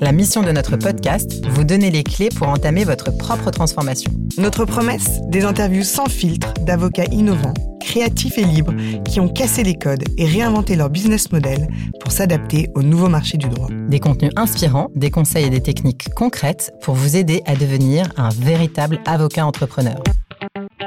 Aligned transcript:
La 0.00 0.12
mission 0.12 0.42
de 0.42 0.52
notre 0.52 0.76
podcast, 0.76 1.44
vous 1.48 1.64
donner 1.64 1.90
les 1.90 2.04
clés 2.04 2.28
pour 2.28 2.46
entamer 2.46 2.84
votre 2.84 3.10
propre 3.16 3.50
transformation. 3.50 4.12
Notre 4.38 4.64
promesse, 4.64 5.20
des 5.28 5.44
interviews 5.44 5.82
sans 5.82 6.06
filtre 6.06 6.54
d'avocats 6.64 7.06
innovants, 7.06 7.54
créatifs 7.80 8.38
et 8.38 8.44
libres 8.44 8.74
qui 9.04 9.18
ont 9.18 9.28
cassé 9.28 9.64
les 9.64 9.74
codes 9.74 10.04
et 10.16 10.26
réinventé 10.26 10.76
leur 10.76 10.88
business 10.88 11.32
model 11.32 11.68
pour 12.00 12.12
s'adapter 12.12 12.70
au 12.76 12.82
nouveau 12.82 13.08
marché 13.08 13.38
du 13.38 13.48
droit. 13.48 13.68
Des 13.88 13.98
contenus 13.98 14.30
inspirants, 14.36 14.88
des 14.94 15.10
conseils 15.10 15.46
et 15.46 15.50
des 15.50 15.62
techniques 15.62 16.14
concrètes 16.14 16.72
pour 16.82 16.94
vous 16.94 17.16
aider 17.16 17.42
à 17.46 17.56
devenir 17.56 18.06
un 18.16 18.28
véritable 18.28 19.00
avocat 19.04 19.44
entrepreneur. 19.46 20.00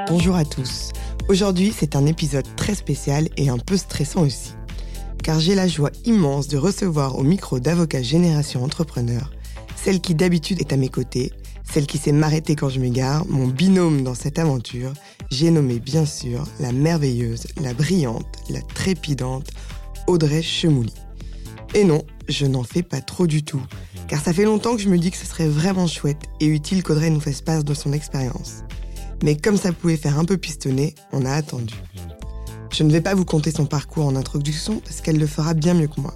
Bonjour 0.08 0.36
à 0.36 0.46
tous. 0.46 0.90
Aujourd'hui, 1.28 1.74
c'est 1.76 1.96
un 1.96 2.06
épisode 2.06 2.46
très 2.56 2.74
spécial 2.74 3.28
et 3.36 3.50
un 3.50 3.58
peu 3.58 3.76
stressant 3.76 4.22
aussi 4.22 4.54
car 5.22 5.40
j'ai 5.40 5.54
la 5.54 5.68
joie 5.68 5.90
immense 6.04 6.48
de 6.48 6.56
recevoir 6.58 7.18
au 7.18 7.22
micro 7.22 7.60
d'Avocat 7.60 8.02
Génération 8.02 8.62
Entrepreneur 8.64 9.30
celle 9.82 10.00
qui 10.00 10.14
d'habitude 10.14 10.60
est 10.60 10.72
à 10.72 10.76
mes 10.76 10.88
côtés, 10.88 11.32
celle 11.68 11.86
qui 11.86 11.98
sait 11.98 12.12
m'arrêter 12.12 12.54
quand 12.54 12.68
je 12.68 12.78
m'égare, 12.78 13.26
mon 13.26 13.48
binôme 13.48 14.04
dans 14.04 14.14
cette 14.14 14.38
aventure, 14.38 14.92
j'ai 15.30 15.50
nommé 15.50 15.80
bien 15.80 16.06
sûr 16.06 16.44
la 16.60 16.70
merveilleuse, 16.70 17.48
la 17.60 17.74
brillante, 17.74 18.26
la 18.48 18.60
trépidante 18.62 19.48
Audrey 20.06 20.40
Chemouli. 20.40 20.94
Et 21.74 21.82
non, 21.82 22.04
je 22.28 22.46
n'en 22.46 22.62
fais 22.62 22.84
pas 22.84 23.00
trop 23.00 23.26
du 23.26 23.42
tout, 23.42 23.62
car 24.06 24.22
ça 24.22 24.32
fait 24.32 24.44
longtemps 24.44 24.76
que 24.76 24.82
je 24.82 24.88
me 24.88 24.98
dis 24.98 25.10
que 25.10 25.16
ce 25.16 25.26
serait 25.26 25.48
vraiment 25.48 25.88
chouette 25.88 26.22
et 26.38 26.46
utile 26.46 26.84
qu'Audrey 26.84 27.10
nous 27.10 27.20
fasse 27.20 27.40
part 27.40 27.64
de 27.64 27.74
son 27.74 27.92
expérience. 27.92 28.62
Mais 29.24 29.36
comme 29.36 29.56
ça 29.56 29.72
pouvait 29.72 29.96
faire 29.96 30.18
un 30.18 30.24
peu 30.24 30.36
pistonner, 30.36 30.94
on 31.12 31.24
a 31.24 31.32
attendu. 31.32 31.74
Je 32.72 32.84
ne 32.84 32.90
vais 32.90 33.02
pas 33.02 33.14
vous 33.14 33.26
conter 33.26 33.50
son 33.50 33.66
parcours 33.66 34.06
en 34.06 34.16
introduction 34.16 34.80
parce 34.80 35.02
qu'elle 35.02 35.18
le 35.18 35.26
fera 35.26 35.52
bien 35.52 35.74
mieux 35.74 35.88
que 35.88 36.00
moi. 36.00 36.14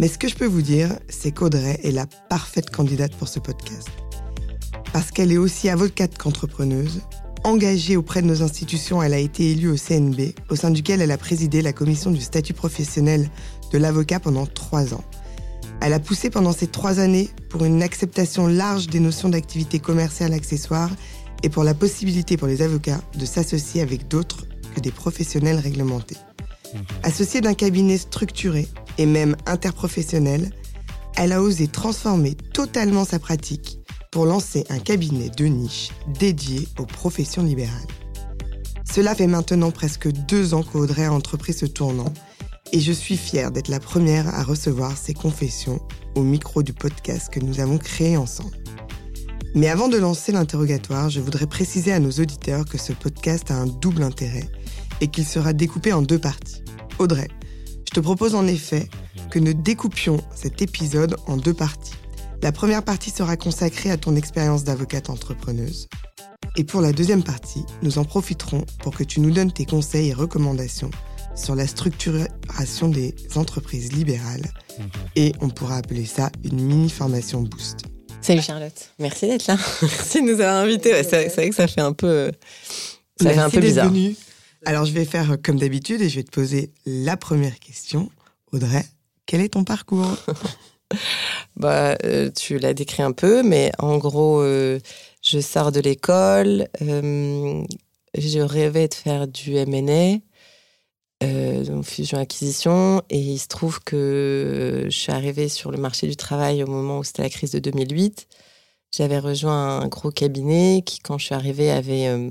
Mais 0.00 0.08
ce 0.08 0.18
que 0.18 0.26
je 0.26 0.34
peux 0.34 0.46
vous 0.46 0.62
dire, 0.62 0.90
c'est 1.08 1.30
qu'Audrey 1.30 1.78
est 1.84 1.92
la 1.92 2.06
parfaite 2.06 2.70
candidate 2.70 3.14
pour 3.14 3.28
ce 3.28 3.38
podcast. 3.38 3.88
Parce 4.92 5.12
qu'elle 5.12 5.30
est 5.30 5.38
aussi 5.38 5.68
avocate 5.68 6.18
qu'entrepreneuse, 6.18 7.02
engagée 7.44 7.96
auprès 7.96 8.20
de 8.20 8.26
nos 8.26 8.42
institutions, 8.42 9.00
elle 9.00 9.14
a 9.14 9.18
été 9.18 9.52
élue 9.52 9.70
au 9.70 9.76
CNB, 9.76 10.34
au 10.50 10.56
sein 10.56 10.72
duquel 10.72 11.00
elle 11.00 11.12
a 11.12 11.18
présidé 11.18 11.62
la 11.62 11.72
commission 11.72 12.10
du 12.10 12.20
statut 12.20 12.52
professionnel 12.52 13.30
de 13.72 13.78
l'avocat 13.78 14.18
pendant 14.18 14.46
trois 14.46 14.92
ans. 14.92 15.04
Elle 15.80 15.92
a 15.92 16.00
poussé 16.00 16.30
pendant 16.30 16.52
ces 16.52 16.66
trois 16.66 16.98
années 16.98 17.30
pour 17.48 17.64
une 17.64 17.82
acceptation 17.84 18.48
large 18.48 18.88
des 18.88 18.98
notions 18.98 19.28
d'activité 19.28 19.78
commerciale 19.78 20.32
accessoire 20.32 20.90
et 21.44 21.48
pour 21.48 21.62
la 21.62 21.74
possibilité 21.74 22.36
pour 22.36 22.48
les 22.48 22.60
avocats 22.60 23.00
de 23.16 23.24
s'associer 23.24 23.82
avec 23.82 24.08
d'autres 24.08 24.46
des 24.80 24.90
professionnels 24.90 25.58
réglementés. 25.58 26.16
Associée 27.02 27.40
d'un 27.40 27.54
cabinet 27.54 27.98
structuré 27.98 28.68
et 28.98 29.06
même 29.06 29.36
interprofessionnel, 29.46 30.50
elle 31.16 31.32
a 31.32 31.42
osé 31.42 31.68
transformer 31.68 32.34
totalement 32.52 33.04
sa 33.04 33.18
pratique 33.18 33.78
pour 34.10 34.26
lancer 34.26 34.64
un 34.70 34.78
cabinet 34.78 35.30
de 35.30 35.46
niche 35.46 35.90
dédié 36.18 36.68
aux 36.78 36.86
professions 36.86 37.42
libérales. 37.42 37.86
Cela 38.90 39.14
fait 39.14 39.26
maintenant 39.26 39.70
presque 39.70 40.08
deux 40.08 40.54
ans 40.54 40.62
qu'Audrey 40.62 41.04
a 41.04 41.12
entrepris 41.12 41.52
ce 41.52 41.66
tournant 41.66 42.12
et 42.72 42.80
je 42.80 42.92
suis 42.92 43.16
fière 43.16 43.50
d'être 43.50 43.68
la 43.68 43.80
première 43.80 44.28
à 44.34 44.42
recevoir 44.42 44.96
ses 44.96 45.14
confessions 45.14 45.80
au 46.14 46.22
micro 46.22 46.62
du 46.62 46.72
podcast 46.72 47.30
que 47.30 47.40
nous 47.40 47.60
avons 47.60 47.78
créé 47.78 48.16
ensemble. 48.16 48.56
Mais 49.54 49.68
avant 49.68 49.88
de 49.88 49.96
lancer 49.96 50.32
l'interrogatoire, 50.32 51.08
je 51.08 51.20
voudrais 51.20 51.46
préciser 51.46 51.92
à 51.92 51.98
nos 51.98 52.10
auditeurs 52.10 52.64
que 52.66 52.78
ce 52.78 52.92
podcast 52.92 53.50
a 53.50 53.54
un 53.54 53.66
double 53.66 54.02
intérêt 54.02 54.44
et 55.00 55.08
qu'il 55.08 55.24
sera 55.24 55.52
découpé 55.52 55.92
en 55.92 56.02
deux 56.02 56.18
parties. 56.18 56.62
Audrey, 56.98 57.28
je 57.86 57.92
te 57.92 58.00
propose 58.00 58.34
en 58.34 58.46
effet 58.46 58.88
que 59.30 59.38
nous 59.38 59.54
découpions 59.54 60.20
cet 60.34 60.62
épisode 60.62 61.16
en 61.26 61.36
deux 61.36 61.54
parties. 61.54 61.94
La 62.42 62.52
première 62.52 62.82
partie 62.82 63.10
sera 63.10 63.36
consacrée 63.36 63.90
à 63.90 63.96
ton 63.96 64.16
expérience 64.16 64.64
d'avocate 64.64 65.10
entrepreneuse. 65.10 65.88
Et 66.56 66.64
pour 66.64 66.80
la 66.80 66.92
deuxième 66.92 67.22
partie, 67.22 67.64
nous 67.82 67.98
en 67.98 68.04
profiterons 68.04 68.64
pour 68.80 68.94
que 68.94 69.04
tu 69.04 69.20
nous 69.20 69.30
donnes 69.30 69.52
tes 69.52 69.64
conseils 69.64 70.10
et 70.10 70.14
recommandations 70.14 70.90
sur 71.34 71.54
la 71.54 71.66
structuration 71.66 72.88
des 72.88 73.14
entreprises 73.34 73.92
libérales. 73.92 74.46
Et 75.16 75.32
on 75.40 75.50
pourra 75.50 75.76
appeler 75.76 76.06
ça 76.06 76.30
une 76.44 76.60
mini-formation 76.60 77.42
boost. 77.42 77.80
Salut 78.22 78.42
Charlotte, 78.42 78.90
merci 78.98 79.28
d'être 79.28 79.46
là. 79.46 79.56
merci 79.82 80.20
de 80.20 80.26
nous 80.26 80.40
avoir 80.40 80.56
invités. 80.56 80.92
c'est 81.04 81.28
vrai 81.34 81.50
que 81.50 81.54
ça 81.54 81.68
fait 81.68 81.80
un 81.80 81.92
peu, 81.92 82.32
ça 83.20 83.30
fait 83.30 83.38
un 83.38 83.50
peu 83.50 83.60
bizarre. 83.60 83.92
Alors, 84.64 84.84
je 84.84 84.92
vais 84.92 85.04
faire 85.04 85.36
comme 85.42 85.58
d'habitude 85.58 86.00
et 86.00 86.08
je 86.08 86.16
vais 86.16 86.24
te 86.24 86.30
poser 86.30 86.72
la 86.86 87.16
première 87.16 87.58
question. 87.58 88.10
Audrey, 88.52 88.84
quel 89.26 89.40
est 89.40 89.50
ton 89.50 89.64
parcours? 89.64 90.16
Bah, 91.56 91.96
euh, 92.04 92.30
Tu 92.30 92.58
l'as 92.58 92.74
décrit 92.74 93.02
un 93.02 93.12
peu, 93.12 93.42
mais 93.42 93.72
en 93.78 93.98
gros, 93.98 94.40
euh, 94.40 94.78
je 95.22 95.40
sors 95.40 95.72
de 95.72 95.80
l'école. 95.80 96.68
Euh, 96.82 97.64
je 98.16 98.38
rêvais 98.38 98.86
de 98.86 98.94
faire 98.94 99.26
du 99.26 99.54
MNA, 99.54 100.18
donc 101.64 101.84
fusion-acquisition, 101.84 103.02
et 103.10 103.18
il 103.18 103.38
se 103.38 103.48
trouve 103.48 103.80
que 103.80 104.86
je 104.88 104.96
suis 104.96 105.12
arrivée 105.12 105.48
sur 105.48 105.70
le 105.72 105.78
marché 105.78 106.06
du 106.06 106.16
travail 106.16 106.62
au 106.62 106.66
moment 106.66 106.98
où 106.98 107.04
c'était 107.04 107.22
la 107.22 107.30
crise 107.30 107.50
de 107.50 107.58
2008. 107.58 108.28
J'avais 108.96 109.18
rejoint 109.18 109.80
un 109.80 109.88
gros 109.88 110.10
cabinet 110.10 110.82
qui, 110.86 111.00
quand 111.00 111.18
je 111.18 111.26
suis 111.26 111.34
arrivée, 111.34 111.70
avait 111.70 112.30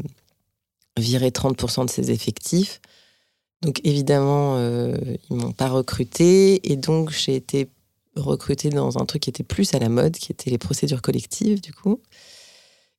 virer 0.98 1.30
30% 1.30 1.86
de 1.86 1.90
ses 1.90 2.12
effectifs. 2.12 2.82
Donc 3.62 3.82
évidemment, 3.84 4.56
euh, 4.58 4.96
ils 5.30 5.36
m'ont 5.36 5.52
pas 5.52 5.70
recruté 5.70 6.72
et 6.72 6.76
donc 6.76 7.12
j'ai 7.12 7.36
été 7.36 7.70
recrutée 8.16 8.70
dans 8.70 8.98
un 8.98 9.06
truc 9.06 9.24
qui 9.24 9.30
était 9.30 9.44
plus 9.44 9.74
à 9.74 9.80
la 9.80 9.90
mode, 9.90 10.16
qui 10.18 10.32
était 10.32 10.50
les 10.50 10.58
procédures 10.58 11.02
collectives 11.02 11.62
du 11.62 11.74
coup. 11.74 12.02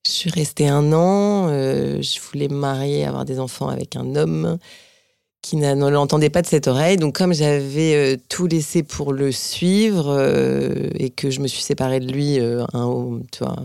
Je 0.06 0.12
suis 0.12 0.30
restée 0.30 0.68
un 0.68 0.92
an, 0.92 1.48
euh, 1.48 2.00
je 2.00 2.20
voulais 2.20 2.46
me 2.46 2.54
marier, 2.54 3.04
avoir 3.04 3.24
des 3.24 3.40
enfants 3.40 3.68
avec 3.68 3.96
un 3.96 4.14
homme 4.14 4.56
qui 5.42 5.56
ne 5.56 5.90
l'entendait 5.90 6.30
pas 6.30 6.42
de 6.42 6.46
cette 6.46 6.68
oreille. 6.68 6.96
Donc 6.96 7.16
comme 7.16 7.34
j'avais 7.34 7.94
euh, 7.94 8.16
tout 8.28 8.46
laissé 8.46 8.84
pour 8.84 9.12
le 9.12 9.32
suivre 9.32 10.06
euh, 10.08 10.90
et 10.94 11.10
que 11.10 11.30
je 11.30 11.40
me 11.40 11.48
suis 11.48 11.62
séparée 11.62 11.98
de 11.98 12.12
lui 12.12 12.38
un, 12.38 13.20
tu 13.32 13.42
vois, 13.42 13.56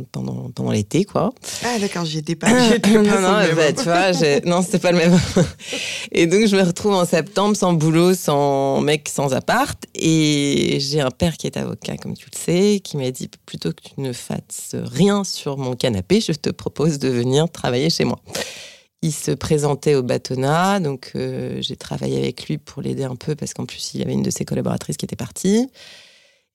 pendant, 0.00 0.50
pendant 0.50 0.70
l'été, 0.70 1.04
quoi. 1.04 1.32
Ah, 1.64 1.78
d'accord, 1.78 2.04
j'y 2.04 2.18
étais 2.18 2.34
pas. 2.34 2.50
non, 2.88 3.02
non, 3.02 3.54
bah, 3.54 3.72
tu 3.72 3.84
vois, 3.84 4.12
non, 4.44 4.62
c'était 4.62 4.78
pas 4.78 4.92
le 4.92 4.98
même. 4.98 5.18
et 6.12 6.26
donc, 6.26 6.46
je 6.46 6.56
me 6.56 6.62
retrouve 6.62 6.94
en 6.94 7.04
septembre 7.04 7.56
sans 7.56 7.72
boulot, 7.72 8.14
sans 8.14 8.80
mec, 8.80 9.08
sans 9.08 9.34
appart. 9.34 9.78
Et 9.94 10.78
j'ai 10.80 11.00
un 11.00 11.10
père 11.10 11.36
qui 11.36 11.46
est 11.46 11.56
avocat, 11.56 11.96
comme 11.96 12.14
tu 12.14 12.26
le 12.32 12.38
sais, 12.38 12.80
qui 12.80 12.96
m'a 12.96 13.10
dit 13.10 13.28
plutôt 13.46 13.70
que 13.70 13.82
tu 13.82 14.00
ne 14.00 14.12
fasses 14.12 14.74
rien 14.74 15.24
sur 15.24 15.58
mon 15.58 15.74
canapé, 15.74 16.20
je 16.20 16.32
te 16.32 16.50
propose 16.50 16.98
de 16.98 17.08
venir 17.08 17.50
travailler 17.50 17.90
chez 17.90 18.04
moi. 18.04 18.20
Il 19.02 19.12
se 19.12 19.32
présentait 19.32 19.96
au 19.96 20.02
bâtonnat, 20.02 20.78
donc 20.78 21.12
euh, 21.16 21.58
j'ai 21.60 21.76
travaillé 21.76 22.18
avec 22.18 22.46
lui 22.46 22.58
pour 22.58 22.82
l'aider 22.82 23.02
un 23.02 23.16
peu 23.16 23.34
parce 23.34 23.52
qu'en 23.52 23.66
plus 23.66 23.94
il 23.94 24.00
y 24.00 24.04
avait 24.04 24.12
une 24.12 24.22
de 24.22 24.30
ses 24.30 24.44
collaboratrices 24.44 24.96
qui 24.96 25.04
était 25.04 25.16
partie. 25.16 25.68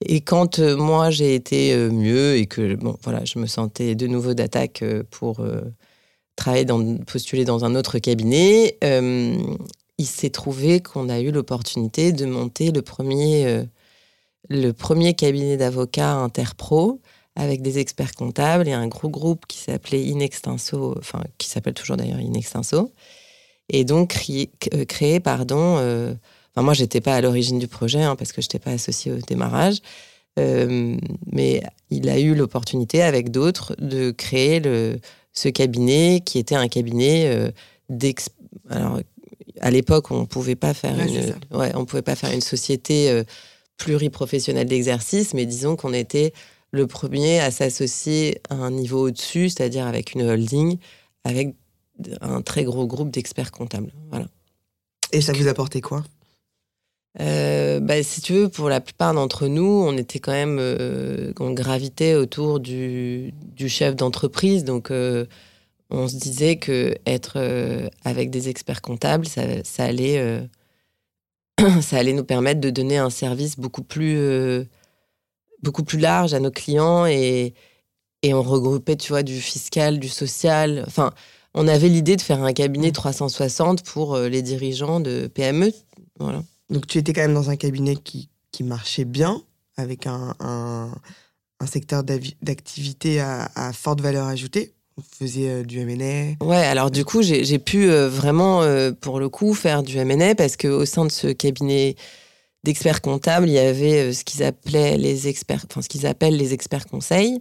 Et 0.04 0.20
quand 0.20 0.60
euh, 0.60 0.76
moi 0.76 1.10
j'ai 1.10 1.34
été 1.34 1.74
euh, 1.74 1.90
mieux 1.90 2.36
et 2.36 2.46
que 2.46 2.76
bon 2.76 2.96
voilà, 3.02 3.24
je 3.24 3.38
me 3.38 3.46
sentais 3.46 3.94
de 3.94 4.06
nouveau 4.06 4.34
d'attaque 4.34 4.82
euh, 4.82 5.02
pour 5.10 5.44
travailler 6.36 6.64
dans, 6.64 6.96
postuler 6.98 7.44
dans 7.44 7.64
un 7.64 7.74
autre 7.74 7.98
cabinet, 7.98 8.78
il 10.00 10.06
s'est 10.06 10.30
trouvé 10.30 10.80
qu'on 10.80 11.08
a 11.08 11.18
eu 11.20 11.32
l'opportunité 11.32 12.12
de 12.12 12.26
monter 12.26 12.70
le 12.70 12.82
premier, 12.82 13.64
le 14.48 14.70
premier 14.70 15.14
cabinet 15.14 15.56
d'avocats 15.56 16.12
interpro 16.12 17.00
avec 17.34 17.60
des 17.62 17.78
experts 17.78 18.14
comptables 18.14 18.68
et 18.68 18.72
un 18.72 18.86
gros 18.86 19.08
groupe 19.08 19.46
qui 19.48 19.58
s'appelait 19.58 20.02
Inextenso, 20.04 20.94
enfin 20.98 21.24
qui 21.38 21.48
s'appelle 21.48 21.74
toujours 21.74 21.96
d'ailleurs 21.96 22.20
Inextenso, 22.20 22.92
et 23.68 23.84
donc 23.84 24.10
créé, 24.10 24.52
créé 24.86 25.18
pardon 25.18 26.14
moi, 26.56 26.74
je 26.74 26.82
n'étais 26.82 27.00
pas 27.00 27.14
à 27.14 27.20
l'origine 27.20 27.58
du 27.58 27.68
projet 27.68 28.02
hein, 28.02 28.16
parce 28.16 28.32
que 28.32 28.42
je 28.42 28.46
n'étais 28.46 28.58
pas 28.58 28.72
associée 28.72 29.12
au 29.12 29.18
démarrage. 29.18 29.78
Euh, 30.38 30.96
mais 31.32 31.62
il 31.90 32.08
a 32.08 32.18
eu 32.18 32.34
l'opportunité 32.34 33.02
avec 33.02 33.30
d'autres 33.30 33.74
de 33.80 34.10
créer 34.10 34.60
le, 34.60 35.00
ce 35.32 35.48
cabinet 35.48 36.22
qui 36.24 36.38
était 36.38 36.54
un 36.54 36.68
cabinet 36.68 37.26
euh, 37.26 37.50
Alors, 38.70 39.00
à 39.60 39.70
l'époque, 39.70 40.10
on 40.10 40.26
pouvait 40.26 40.56
pas 40.56 40.74
faire 40.74 40.98
une, 40.98 41.34
ouais, 41.56 41.72
on 41.74 41.84
pouvait 41.84 42.02
pas 42.02 42.14
faire 42.14 42.32
une 42.32 42.40
société 42.40 43.10
euh, 43.10 43.24
pluriprofessionnelle 43.78 44.68
d'exercice, 44.68 45.34
mais 45.34 45.46
disons 45.46 45.76
qu'on 45.76 45.92
était 45.92 46.32
le 46.70 46.86
premier 46.86 47.40
à 47.40 47.50
s'associer 47.50 48.40
à 48.50 48.54
un 48.54 48.70
niveau 48.70 49.08
au-dessus, 49.08 49.48
c'est-à-dire 49.48 49.86
avec 49.86 50.14
une 50.14 50.22
holding, 50.22 50.78
avec 51.24 51.54
un 52.20 52.42
très 52.42 52.64
gros 52.64 52.86
groupe 52.86 53.10
d'experts 53.10 53.50
comptables. 53.50 53.92
Voilà. 54.10 54.26
Et 55.12 55.20
ça 55.20 55.32
vous 55.32 55.48
apportait 55.48 55.80
quoi? 55.80 56.04
Euh, 57.20 57.80
bah, 57.80 58.02
si 58.02 58.20
tu 58.20 58.34
veux, 58.34 58.48
pour 58.48 58.68
la 58.68 58.80
plupart 58.80 59.14
d'entre 59.14 59.46
nous, 59.48 59.64
on 59.64 59.96
était 59.96 60.18
quand 60.18 60.32
même, 60.32 60.58
on 61.40 61.52
gravitait 61.52 62.14
autour 62.14 62.60
du, 62.60 63.32
du 63.54 63.68
chef 63.68 63.96
d'entreprise, 63.96 64.64
donc 64.64 64.90
on 65.90 66.08
se 66.08 66.16
disait 66.16 66.56
que 66.56 66.94
être 67.06 67.38
avec 68.04 68.30
des 68.30 68.48
experts 68.48 68.82
comptables, 68.82 69.26
ça, 69.26 69.42
ça 69.64 69.84
allait, 69.84 70.48
ça 71.82 71.96
allait 71.96 72.12
nous 72.12 72.24
permettre 72.24 72.60
de 72.60 72.70
donner 72.70 72.98
un 72.98 73.10
service 73.10 73.56
beaucoup 73.56 73.82
plus, 73.82 74.64
beaucoup 75.62 75.82
plus 75.82 75.98
large 75.98 76.34
à 76.34 76.40
nos 76.40 76.52
clients 76.52 77.06
et, 77.06 77.54
et 78.22 78.34
on 78.34 78.42
regroupait, 78.42 78.96
tu 78.96 79.12
vois, 79.12 79.22
du 79.22 79.40
fiscal, 79.40 79.98
du 79.98 80.08
social. 80.08 80.84
Enfin, 80.86 81.12
on 81.54 81.68
avait 81.68 81.88
l'idée 81.88 82.16
de 82.16 82.20
faire 82.20 82.42
un 82.42 82.52
cabinet 82.52 82.90
360 82.92 83.82
pour 83.84 84.14
euh, 84.14 84.28
les 84.28 84.42
dirigeants 84.42 85.00
de 85.00 85.28
PME. 85.28 85.72
Voilà. 86.18 86.42
Donc 86.70 86.86
tu 86.86 86.98
étais 86.98 87.12
quand 87.12 87.22
même 87.22 87.34
dans 87.34 87.50
un 87.50 87.56
cabinet 87.56 87.96
qui, 87.96 88.28
qui 88.52 88.62
marchait 88.62 89.04
bien, 89.04 89.42
avec 89.76 90.06
un, 90.06 90.34
un, 90.40 91.66
secteur 91.66 92.02
d'activité 92.04 93.20
à, 93.20 93.72
forte 93.72 94.00
valeur 94.00 94.26
ajoutée. 94.26 94.72
Vous 94.96 95.04
faisiez 95.16 95.50
euh, 95.50 95.62
du 95.62 95.78
M&A. 95.78 96.44
Ouais, 96.44 96.56
alors 96.56 96.90
du 96.90 97.04
coup, 97.04 97.22
j'ai 97.22 97.58
pu 97.58 97.88
euh, 97.88 98.08
vraiment, 98.08 98.62
pour 99.00 99.20
le 99.20 99.28
coup, 99.28 99.54
faire 99.54 99.82
du 99.82 99.96
M&A 99.96 100.34
parce 100.34 100.56
qu'au 100.56 100.84
sein 100.84 101.04
de 101.04 101.10
ce 101.10 101.28
cabinet 101.28 101.94
d'experts 102.64 103.00
comptables, 103.00 103.48
il 103.48 103.52
y 103.52 103.58
avait 103.58 104.12
ce 104.12 104.24
qu'ils 104.24 104.42
appelaient 104.42 104.98
les 104.98 105.28
experts, 105.28 105.64
enfin 105.70 105.82
ce 105.82 105.88
qu'ils 105.88 106.06
appellent 106.06 106.36
les 106.36 106.52
experts 106.52 106.86
conseils. 106.86 107.40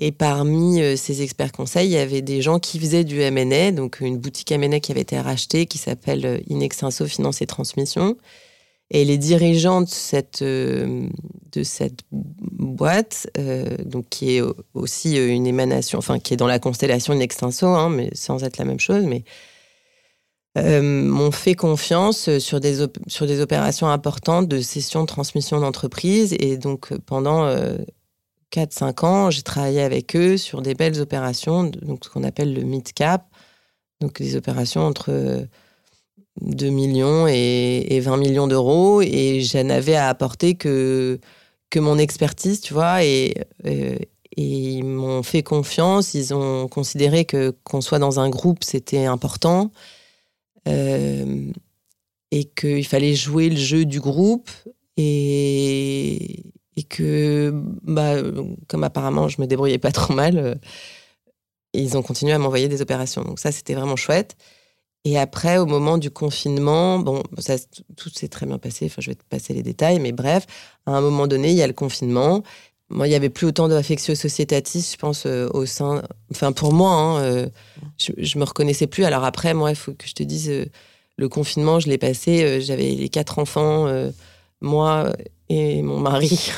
Et 0.00 0.12
parmi 0.12 0.80
euh, 0.80 0.96
ces 0.96 1.22
experts 1.22 1.50
conseils, 1.50 1.88
il 1.88 1.92
y 1.92 1.98
avait 1.98 2.22
des 2.22 2.40
gens 2.40 2.60
qui 2.60 2.78
faisaient 2.78 3.02
du 3.02 3.20
M&A, 3.20 3.72
donc 3.72 3.98
une 4.00 4.16
boutique 4.16 4.52
M&A 4.52 4.78
qui 4.78 4.92
avait 4.92 5.00
été 5.00 5.18
rachetée, 5.18 5.66
qui 5.66 5.78
s'appelle 5.78 6.24
euh, 6.24 6.38
Inexinso 6.48 7.04
Finance 7.06 7.42
et 7.42 7.46
Transmission. 7.46 8.16
Et 8.90 9.04
les 9.04 9.18
dirigeants 9.18 9.82
de 9.82 9.88
cette, 9.88 10.40
euh, 10.40 11.08
de 11.52 11.62
cette 11.62 12.00
boîte, 12.10 13.28
donc 13.84 14.08
qui 14.08 14.36
est 14.36 14.42
aussi 14.74 15.16
une 15.16 15.46
émanation, 15.46 15.98
enfin 15.98 16.18
qui 16.18 16.34
est 16.34 16.38
dans 16.38 16.46
la 16.46 16.58
constellation 16.58 17.12
Inexinso, 17.12 17.66
hein, 17.66 17.90
mais 17.90 18.10
sans 18.14 18.44
être 18.44 18.56
la 18.56 18.64
même 18.64 18.80
chose, 18.80 19.04
mais 19.04 19.24
m'ont 20.56 21.30
fait 21.30 21.54
confiance 21.54 22.38
sur 22.38 22.58
des, 22.58 22.84
sur 23.06 23.26
des 23.26 23.40
opérations 23.40 23.88
importantes 23.88 24.48
de 24.48 24.60
cession 24.60 25.02
de 25.02 25.06
transmission 25.06 25.60
d'entreprise. 25.60 26.34
Et 26.40 26.56
donc 26.56 26.92
pendant 27.06 27.46
4-5 28.52 29.04
ans, 29.04 29.30
j'ai 29.30 29.42
travaillé 29.42 29.82
avec 29.82 30.16
eux 30.16 30.36
sur 30.36 30.62
des 30.62 30.74
belles 30.74 31.00
opérations, 31.00 31.64
donc 31.64 32.04
ce 32.04 32.10
qu'on 32.10 32.24
appelle 32.24 32.54
le 32.54 32.62
mid-cap, 32.62 33.26
donc 34.00 34.20
des 34.20 34.36
opérations 34.36 34.82
entre 34.82 35.46
2 36.40 36.70
millions 36.70 37.26
et, 37.28 38.00
20 38.00 38.16
millions 38.16 38.46
d'euros, 38.46 39.02
et 39.02 39.40
je 39.40 39.58
n'avais 39.58 39.96
à 39.96 40.08
apporter 40.08 40.54
que, 40.54 41.18
que 41.70 41.78
mon 41.78 41.98
expertise, 41.98 42.60
tu 42.60 42.74
vois, 42.74 43.04
et, 43.04 43.34
euh, 43.66 43.96
et, 44.36 44.42
ils 44.42 44.84
m'ont 44.84 45.22
fait 45.22 45.42
confiance, 45.42 46.14
ils 46.14 46.34
ont 46.34 46.68
considéré 46.68 47.24
que 47.24 47.54
qu'on 47.64 47.80
soit 47.80 47.98
dans 47.98 48.20
un 48.20 48.28
groupe, 48.30 48.64
c'était 48.64 49.04
important. 49.04 49.70
Euh, 50.66 51.50
et 52.30 52.44
qu'il 52.44 52.84
fallait 52.84 53.14
jouer 53.14 53.48
le 53.48 53.56
jeu 53.56 53.86
du 53.86 54.00
groupe 54.00 54.50
et, 54.98 56.44
et 56.76 56.82
que, 56.82 57.50
bah, 57.82 58.16
comme 58.68 58.84
apparemment 58.84 59.28
je 59.28 59.40
me 59.40 59.46
débrouillais 59.46 59.78
pas 59.78 59.92
trop 59.92 60.12
mal, 60.12 60.38
euh, 60.38 60.54
ils 61.74 61.96
ont 61.96 62.02
continué 62.02 62.32
à 62.32 62.38
m'envoyer 62.38 62.68
des 62.68 62.82
opérations. 62.82 63.22
Donc 63.22 63.38
ça, 63.38 63.52
c'était 63.52 63.74
vraiment 63.74 63.96
chouette. 63.96 64.36
Et 65.04 65.18
après, 65.18 65.58
au 65.58 65.66
moment 65.66 65.96
du 65.98 66.10
confinement, 66.10 66.98
bon, 66.98 67.22
tout 67.96 68.10
s'est 68.10 68.28
très 68.28 68.46
bien 68.46 68.58
passé. 68.58 68.86
Enfin, 68.86 69.00
je 69.00 69.10
vais 69.10 69.14
te 69.14 69.24
passer 69.28 69.54
les 69.54 69.62
détails, 69.62 70.00
mais 70.00 70.12
bref, 70.12 70.46
à 70.86 70.92
un 70.92 71.00
moment 71.00 71.26
donné, 71.26 71.50
il 71.50 71.56
y 71.56 71.62
a 71.62 71.66
le 71.66 71.72
confinement. 71.72 72.42
Moi, 72.90 73.06
il 73.06 73.10
y 73.10 73.14
avait 73.14 73.28
plus 73.28 73.46
autant 73.46 73.68
d'affectio 73.68 74.14
societatis, 74.14 74.90
je 74.92 74.96
pense, 74.96 75.24
euh, 75.26 75.48
au 75.54 75.66
sein. 75.66 76.02
Enfin, 76.30 76.52
pour 76.52 76.72
moi, 76.72 76.92
hein, 76.92 77.22
euh, 77.22 77.48
je, 77.98 78.12
je 78.16 78.38
me 78.38 78.44
reconnaissais 78.44 78.86
plus. 78.86 79.04
Alors 79.04 79.24
après, 79.24 79.54
moi, 79.54 79.70
il 79.70 79.76
faut 79.76 79.92
que 79.92 80.06
je 80.06 80.14
te 80.14 80.22
dise, 80.22 80.66
le 81.16 81.28
confinement, 81.28 81.80
je 81.80 81.88
l'ai 81.88 81.98
passé. 81.98 82.60
J'avais 82.60 82.90
les 82.90 83.08
quatre 83.08 83.38
enfants, 83.38 83.86
moi 84.60 85.12
et 85.48 85.82
mon 85.82 85.98
mari 85.98 86.50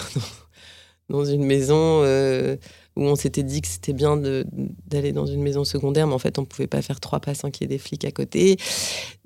dans 1.09 1.25
une 1.25 1.45
maison 1.45 2.03
euh, 2.05 2.57
où 2.97 3.05
on 3.05 3.17
s'était 3.17 3.43
dit 3.43 3.61
que 3.63 3.69
c'était 3.69 3.93
bien 3.93 4.17
d'aller 4.17 5.13
dans 5.13 5.27
une 5.27 5.43
maison 5.43 5.65
secondaire, 5.65 6.07
mais 6.07 6.15
en 6.15 6.19
fait, 6.19 6.39
on 6.39 6.43
ne 6.43 6.47
pouvait 6.47 6.67
pas 6.67 6.83
faire 6.83 7.01
trois 7.01 7.21
pas 7.21 7.35
sans 7.35 7.51
qu'il 7.51 7.63
y 7.63 7.65
ait 7.67 7.77
des 7.77 7.83
flics 7.83 8.05
à 8.05 8.11
côté. 8.11 8.57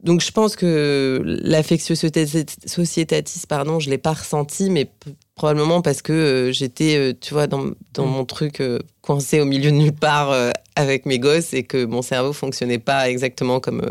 Donc, 0.02 0.20
je 0.20 0.31
pense 0.31 0.55
que 0.55 1.22
l'affectio 1.25 1.94
societatis, 1.94 3.46
pardon, 3.49 3.81
je 3.81 3.87
ne 3.87 3.93
l'ai 3.93 3.99
pas 3.99 4.12
ressenti, 4.12 4.70
mais 4.70 4.90
probablement 5.34 5.81
parce 5.82 6.02
que 6.02 6.12
euh, 6.12 6.52
j'étais, 6.52 6.96
euh, 6.96 7.12
tu 7.19 7.32
vois, 7.34 7.46
dans, 7.46 7.70
dans 7.94 8.06
mm. 8.06 8.11
mon 8.11 8.25
truc 8.25 8.62
coincé 9.00 9.40
au 9.40 9.46
milieu 9.46 9.70
de 9.70 9.76
nulle 9.76 9.93
part 9.93 10.52
avec 10.76 11.06
mes 11.06 11.19
gosses 11.19 11.55
et 11.55 11.62
que 11.62 11.84
mon 11.84 12.02
cerveau 12.02 12.32
fonctionnait 12.32 12.78
pas 12.78 13.08
exactement 13.08 13.61
comme, 13.61 13.82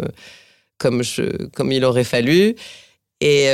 comme, 0.77 1.03
je, 1.03 1.47
comme 1.47 1.71
il 1.71 1.83
aurait 1.83 2.03
fallu. 2.03 2.55
Et, 3.21 3.47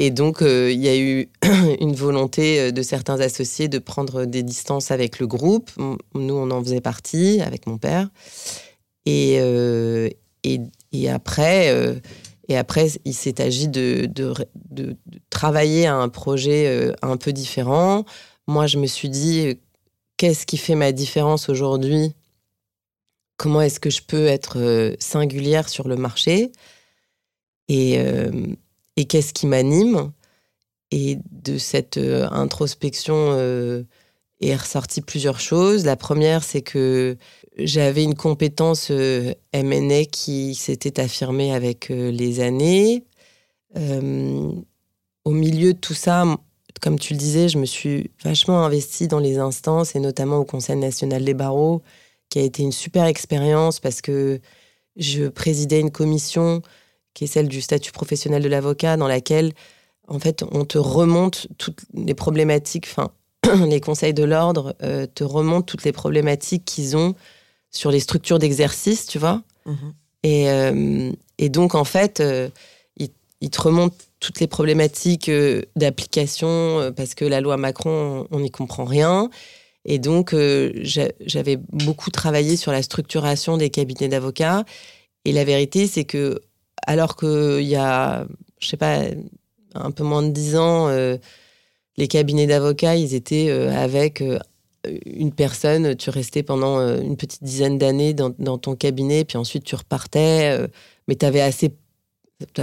et 0.00 0.12
donc, 0.12 0.42
euh, 0.42 0.70
il 0.70 0.80
y 0.80 0.88
a 0.88 0.96
eu 0.96 1.28
une 1.80 1.94
volonté 1.94 2.60
euh, 2.60 2.70
de 2.70 2.82
certains 2.82 3.20
associés 3.20 3.66
de 3.66 3.80
prendre 3.80 4.24
des 4.24 4.44
distances 4.44 4.92
avec 4.92 5.18
le 5.18 5.26
groupe. 5.26 5.70
Nous, 6.14 6.34
on 6.34 6.50
en 6.52 6.62
faisait 6.62 6.80
partie 6.80 7.40
avec 7.40 7.66
mon 7.66 7.78
père. 7.78 8.08
Et, 9.06 9.38
euh, 9.40 10.08
et, 10.44 11.10
après, 11.10 12.00
et 12.48 12.56
après, 12.56 12.88
il 13.04 13.14
s'est 13.14 13.40
agi 13.40 13.68
de, 13.68 14.06
de, 14.06 14.32
de, 14.70 14.96
travailler 15.30 15.86
à 15.86 15.96
un 15.96 16.08
projet 16.08 16.92
un 17.02 17.16
peu 17.16 17.32
différent. 17.32 18.04
Moi, 18.46 18.66
je 18.66 18.78
me 18.78 18.86
suis 18.86 19.08
dit, 19.08 19.58
qu'est-ce 20.16 20.46
qui 20.46 20.56
fait 20.56 20.74
ma 20.74 20.92
différence 20.92 21.48
aujourd'hui? 21.48 22.12
Comment 23.36 23.62
est-ce 23.62 23.80
que 23.80 23.90
je 23.90 24.02
peux 24.02 24.26
être 24.26 24.94
singulière 25.00 25.68
sur 25.68 25.88
le 25.88 25.96
marché? 25.96 26.52
Et, 27.68 27.98
et 28.98 29.04
qu'est-ce 29.04 29.32
qui 29.32 29.46
m'anime? 29.46 30.12
Et 30.90 31.18
de 31.30 31.56
cette 31.56 31.98
euh, 31.98 32.28
introspection 32.30 33.14
euh, 33.16 33.84
est 34.40 34.56
ressorti 34.56 35.02
plusieurs 35.02 35.38
choses. 35.38 35.84
La 35.84 35.94
première, 35.94 36.42
c'est 36.42 36.62
que 36.62 37.16
j'avais 37.56 38.02
une 38.02 38.16
compétence 38.16 38.88
euh, 38.90 39.32
MNA 39.54 40.06
qui 40.06 40.56
s'était 40.56 40.98
affirmée 40.98 41.54
avec 41.54 41.90
les 41.90 42.40
années. 42.40 43.04
au 43.76 45.30
milieu 45.30 45.74
de 45.74 45.78
tout 45.78 45.94
ça, 45.94 46.24
comme 46.80 46.98
tu 46.98 47.12
le 47.12 47.18
disais, 47.18 47.48
je 47.48 47.58
me 47.58 47.66
suis 47.66 48.10
vachement 48.24 48.64
investie 48.64 49.06
dans 49.06 49.20
les 49.20 49.38
instances 49.38 49.94
et 49.94 50.00
notamment 50.00 50.38
au 50.38 50.44
Conseil 50.44 50.76
national 50.76 51.24
des 51.24 51.34
barreaux, 51.34 51.82
qui 52.30 52.40
a 52.40 52.42
été 52.42 52.62
une 52.64 52.72
super 52.72 53.04
expérience 53.04 53.78
parce 53.78 54.00
que 54.00 54.40
je 54.96 55.28
présidais 55.28 55.80
une 55.80 55.92
commission 55.92 56.62
qui 57.18 57.24
est 57.24 57.26
celle 57.26 57.48
du 57.48 57.60
statut 57.60 57.90
professionnel 57.90 58.44
de 58.44 58.48
l'avocat, 58.48 58.96
dans 58.96 59.08
laquelle, 59.08 59.52
en 60.06 60.20
fait, 60.20 60.44
on 60.52 60.64
te 60.64 60.78
remonte 60.78 61.48
toutes 61.58 61.80
les 61.92 62.14
problématiques, 62.14 62.86
enfin, 62.88 63.10
les 63.66 63.80
conseils 63.80 64.14
de 64.14 64.22
l'ordre 64.22 64.76
euh, 64.84 65.04
te 65.12 65.24
remontent 65.24 65.64
toutes 65.64 65.82
les 65.82 65.90
problématiques 65.90 66.64
qu'ils 66.64 66.96
ont 66.96 67.16
sur 67.72 67.90
les 67.90 67.98
structures 67.98 68.38
d'exercice, 68.38 69.06
tu 69.06 69.18
vois. 69.18 69.42
Mhm. 69.66 69.94
Et, 70.22 70.48
euh, 70.48 71.10
et, 71.38 71.48
donc, 71.48 71.74
en 71.74 71.82
fait, 71.82 72.20
euh, 72.20 72.50
ils, 73.40 73.50
te 73.50 73.60
remontent 73.62 73.96
toutes 74.20 74.38
les 74.38 74.46
problématiques 74.46 75.28
d'application, 75.74 76.92
parce 76.96 77.16
que 77.16 77.24
la 77.24 77.40
loi 77.40 77.56
Macron, 77.56 78.28
on 78.30 78.38
n'y 78.38 78.52
comprend 78.52 78.84
rien. 78.84 79.28
Et 79.84 79.98
donc, 79.98 80.36
j'avais 80.84 81.56
beaucoup 81.72 82.10
travaillé 82.10 82.56
sur 82.56 82.70
la 82.70 82.82
structuration 82.82 83.56
des 83.56 83.70
cabinets 83.70 84.08
d'avocats. 84.08 84.64
Et 85.24 85.32
la 85.32 85.44
vérité, 85.44 85.88
c'est 85.88 86.04
que 86.04 86.40
alors 86.86 87.16
qu'il 87.16 87.62
y 87.62 87.76
a, 87.76 88.26
je 88.60 88.68
sais 88.68 88.76
pas, 88.76 89.00
un 89.74 89.90
peu 89.90 90.04
moins 90.04 90.22
de 90.22 90.30
dix 90.30 90.56
ans, 90.56 90.88
euh, 90.88 91.16
les 91.96 92.08
cabinets 92.08 92.46
d'avocats, 92.46 92.96
ils 92.96 93.14
étaient 93.14 93.48
euh, 93.50 93.72
avec 93.74 94.20
euh, 94.20 94.38
une 95.04 95.32
personne, 95.32 95.96
tu 95.96 96.10
restais 96.10 96.42
pendant 96.42 96.78
une 96.80 97.16
petite 97.16 97.42
dizaine 97.42 97.78
d'années 97.78 98.14
dans, 98.14 98.58
ton 98.58 98.76
cabinet, 98.76 99.24
puis 99.24 99.36
ensuite 99.36 99.64
tu 99.64 99.74
repartais, 99.74 100.56
mais 101.08 101.16
tu 101.16 101.26
avais 101.26 101.40
assez, 101.40 101.74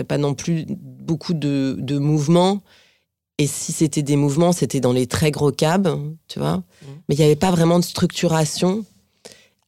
pas 0.07 0.17
non 0.17 0.34
plus 0.34 0.65
beaucoup 0.69 1.34
de, 1.34 1.75
de 1.77 1.98
mouvements. 1.98 2.63
Et 3.38 3.48
si 3.48 3.74
c'était 3.74 4.01
des 4.01 4.15
mouvements, 4.15 4.53
c'était 4.53 4.79
dans 4.79 4.93
les 4.93 5.07
très 5.07 5.29
gros 5.29 5.51
cabs, 5.51 6.00
tu 6.29 6.39
vois. 6.39 6.57
Mmh. 6.57 6.86
Mais 7.10 7.15
il 7.15 7.17
n'y 7.17 7.25
avait 7.25 7.36
pas 7.36 7.51
vraiment 7.51 7.79
de 7.79 7.84
structuration 7.84 8.86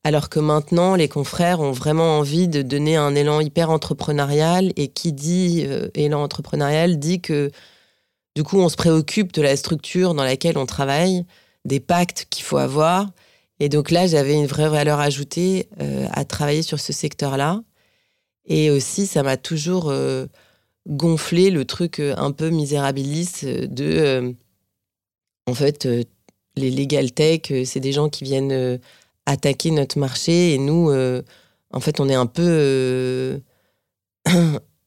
alors 0.03 0.29
que 0.29 0.39
maintenant, 0.39 0.95
les 0.95 1.09
confrères 1.09 1.59
ont 1.59 1.71
vraiment 1.73 2.17
envie 2.19 2.47
de 2.47 2.61
donner 2.61 2.95
un 2.95 3.13
élan 3.13 3.41
hyper 3.41 3.69
entrepreneurial. 3.69 4.71
Et 4.75 4.87
qui 4.87 5.11
dit 5.11 5.63
euh, 5.65 5.89
élan 5.95 6.23
entrepreneurial 6.23 6.97
dit 6.97 7.21
que 7.21 7.51
du 8.35 8.43
coup, 8.43 8.57
on 8.57 8.69
se 8.69 8.77
préoccupe 8.77 9.33
de 9.33 9.41
la 9.41 9.57
structure 9.57 10.13
dans 10.13 10.23
laquelle 10.23 10.57
on 10.57 10.65
travaille, 10.65 11.25
des 11.65 11.79
pactes 11.79 12.27
qu'il 12.29 12.45
faut 12.45 12.57
avoir. 12.57 13.09
Et 13.59 13.67
donc 13.67 13.91
là, 13.91 14.07
j'avais 14.07 14.35
une 14.35 14.45
vraie 14.45 14.69
valeur 14.69 14.99
ajoutée 14.99 15.67
euh, 15.81 16.07
à 16.13 16.23
travailler 16.23 16.61
sur 16.61 16.79
ce 16.79 16.93
secteur-là. 16.93 17.61
Et 18.45 18.69
aussi, 18.69 19.07
ça 19.07 19.23
m'a 19.23 19.35
toujours 19.35 19.89
euh, 19.89 20.27
gonfler 20.87 21.49
le 21.49 21.65
truc 21.65 21.99
un 21.99 22.31
peu 22.31 22.49
misérabiliste 22.49 23.45
de. 23.45 24.35
en 25.47 25.53
fait, 25.53 25.85
les 26.55 26.71
legal 26.71 27.11
tech, 27.11 27.41
c'est 27.65 27.81
des 27.81 27.91
gens 27.91 28.07
qui 28.07 28.23
viennent 28.23 28.79
attaquer 29.27 29.69
notre 29.71 29.99
marché 29.99 30.53
et 30.53 30.57
nous, 30.57 30.91
en 31.71 31.79
fait, 31.79 31.99
on 31.99 32.09
est 32.09 32.15
un 32.15 32.25
peu. 32.25 33.39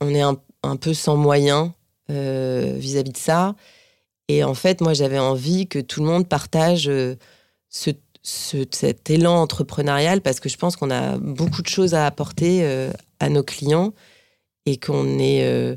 on 0.01 0.09
est 0.09 0.23
un, 0.23 0.37
peu 0.77 0.95
sans 0.95 1.17
moyens 1.17 1.71
vis-à-vis 2.09 3.13
de 3.13 3.17
ça. 3.17 3.55
Et 4.29 4.43
en 4.43 4.55
fait, 4.55 4.81
moi, 4.81 4.95
j'avais 4.95 5.19
envie 5.19 5.69
que 5.69 5.79
tout 5.79 6.01
le 6.01 6.07
monde 6.07 6.29
partage 6.29 6.91
ce, 7.69 7.91
cet 8.23 9.11
élan 9.11 9.41
entrepreneurial 9.41 10.21
parce 10.21 10.41
que 10.41 10.49
je 10.49 10.57
pense 10.57 10.77
qu'on 10.77 10.91
a 10.91 11.19
beaucoup 11.19 11.63
de 11.63 11.69
choses 11.69 11.95
à 11.95 12.07
apporter 12.07 12.61
euh, 12.63 12.93
à 13.19 13.29
nos 13.29 13.43
clients 13.43 13.93
et 14.67 14.77
qu'on 14.79 15.19
est 15.19 15.45
euh, 15.45 15.77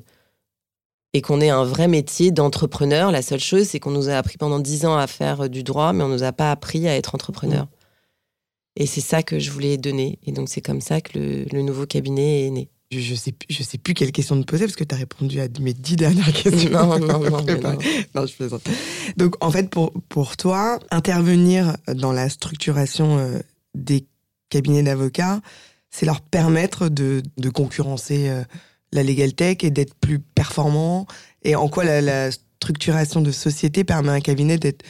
et 1.13 1.21
qu'on 1.21 1.41
est 1.41 1.49
un 1.49 1.63
vrai 1.63 1.87
métier 1.87 2.31
d'entrepreneur. 2.31 3.11
La 3.11 3.21
seule 3.21 3.39
chose, 3.39 3.67
c'est 3.67 3.79
qu'on 3.79 3.91
nous 3.91 4.09
a 4.09 4.13
appris 4.13 4.37
pendant 4.37 4.59
dix 4.59 4.85
ans 4.85 4.97
à 4.97 5.05
faire 5.05 5.47
du 5.47 5.63
droit, 5.63 5.93
mais 5.93 6.03
on 6.03 6.07
nous 6.07 6.23
a 6.23 6.31
pas 6.31 6.51
appris 6.51 6.87
à 6.87 6.95
être 6.95 7.13
entrepreneur. 7.13 7.67
Et 8.75 8.85
c'est 8.85 9.01
ça 9.01 9.23
que 9.23 9.39
je 9.39 9.51
voulais 9.51 9.77
donner. 9.77 10.19
Et 10.25 10.31
donc 10.31 10.49
c'est 10.49 10.61
comme 10.61 10.81
ça 10.81 11.01
que 11.01 11.17
le 11.17 11.61
nouveau 11.61 11.85
cabinet 11.85 12.47
est 12.47 12.49
né 12.49 12.69
je, 12.99 13.15
sais, 13.15 13.33
je 13.49 13.63
sais 13.63 13.77
plus 13.77 13.93
quelle 13.93 14.11
question 14.11 14.39
te 14.39 14.45
poser 14.45 14.65
parce 14.65 14.75
que 14.75 14.83
tu 14.83 14.93
as 14.93 14.97
répondu 14.97 15.39
à 15.39 15.47
mes 15.59 15.73
dix 15.73 15.95
dernières 15.95 16.31
questions. 16.33 16.71
Non, 16.71 16.99
non, 16.99 17.19
non. 17.19 17.77
non, 18.15 18.25
je 18.25 18.35
plaisante. 18.35 18.63
Donc, 19.17 19.35
en 19.43 19.51
fait, 19.51 19.69
pour, 19.69 19.91
pour 20.09 20.37
toi, 20.37 20.79
intervenir 20.91 21.75
dans 21.93 22.11
la 22.11 22.29
structuration 22.29 23.17
euh, 23.17 23.39
des 23.75 24.05
cabinets 24.49 24.83
d'avocats, 24.83 25.41
c'est 25.89 26.05
leur 26.05 26.21
permettre 26.21 26.89
de, 26.89 27.21
de 27.37 27.49
concurrencer 27.49 28.29
euh, 28.29 28.43
la 28.91 29.03
legal 29.03 29.33
tech 29.33 29.57
et 29.61 29.71
d'être 29.71 29.95
plus 29.95 30.19
performant. 30.19 31.07
Et 31.43 31.55
en 31.55 31.67
quoi 31.67 31.83
la, 31.83 32.29
structuration 32.31 33.19
de 33.19 33.31
société 33.31 33.83
permet 33.83 34.09
à 34.09 34.13
un 34.13 34.21
cabinet 34.21 34.57
d'être 34.57 34.85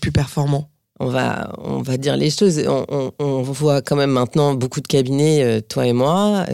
plus 0.00 0.12
performant? 0.12 0.70
On 1.00 1.06
va, 1.06 1.52
on 1.58 1.82
va 1.82 1.96
dire 1.96 2.16
les 2.16 2.30
choses. 2.30 2.62
On, 2.66 3.12
on, 3.18 3.42
voit 3.42 3.82
quand 3.82 3.96
même 3.96 4.10
maintenant 4.10 4.54
beaucoup 4.54 4.80
de 4.80 4.86
cabinets, 4.86 5.42
euh, 5.42 5.60
toi 5.60 5.86
et 5.86 5.92
moi. 5.92 6.44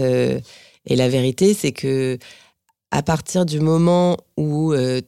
Et 0.86 0.96
la 0.96 1.08
vérité, 1.08 1.54
c'est 1.54 1.72
que 1.72 2.18
à 2.94 3.02
partir 3.02 3.44
du 3.44 3.58
moment 3.58 4.16
où, 4.36 4.72
euh, 4.72 5.00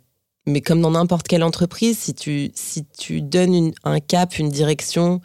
mais 0.44 0.60
comme 0.60 0.80
dans 0.80 0.90
n'importe 0.90 1.28
quelle 1.28 1.44
entreprise, 1.44 1.96
si 1.96 2.14
tu, 2.14 2.50
si 2.52 2.84
tu 2.84 3.22
donnes 3.22 3.72
un 3.84 4.00
cap, 4.00 4.38
une 4.38 4.48
direction, 4.48 5.20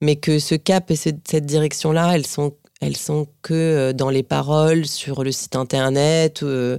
mais 0.00 0.14
que 0.14 0.38
ce 0.38 0.54
cap 0.54 0.88
et 0.92 0.96
cette 0.96 1.46
direction-là, 1.46 2.12
elles 2.14 2.26
sont, 2.26 2.54
elles 2.80 2.96
sont 2.96 3.26
que 3.42 3.54
euh, 3.54 3.92
dans 3.92 4.10
les 4.10 4.22
paroles, 4.22 4.86
sur 4.86 5.24
le 5.24 5.32
site 5.32 5.56
internet, 5.56 6.44
euh, 6.44 6.78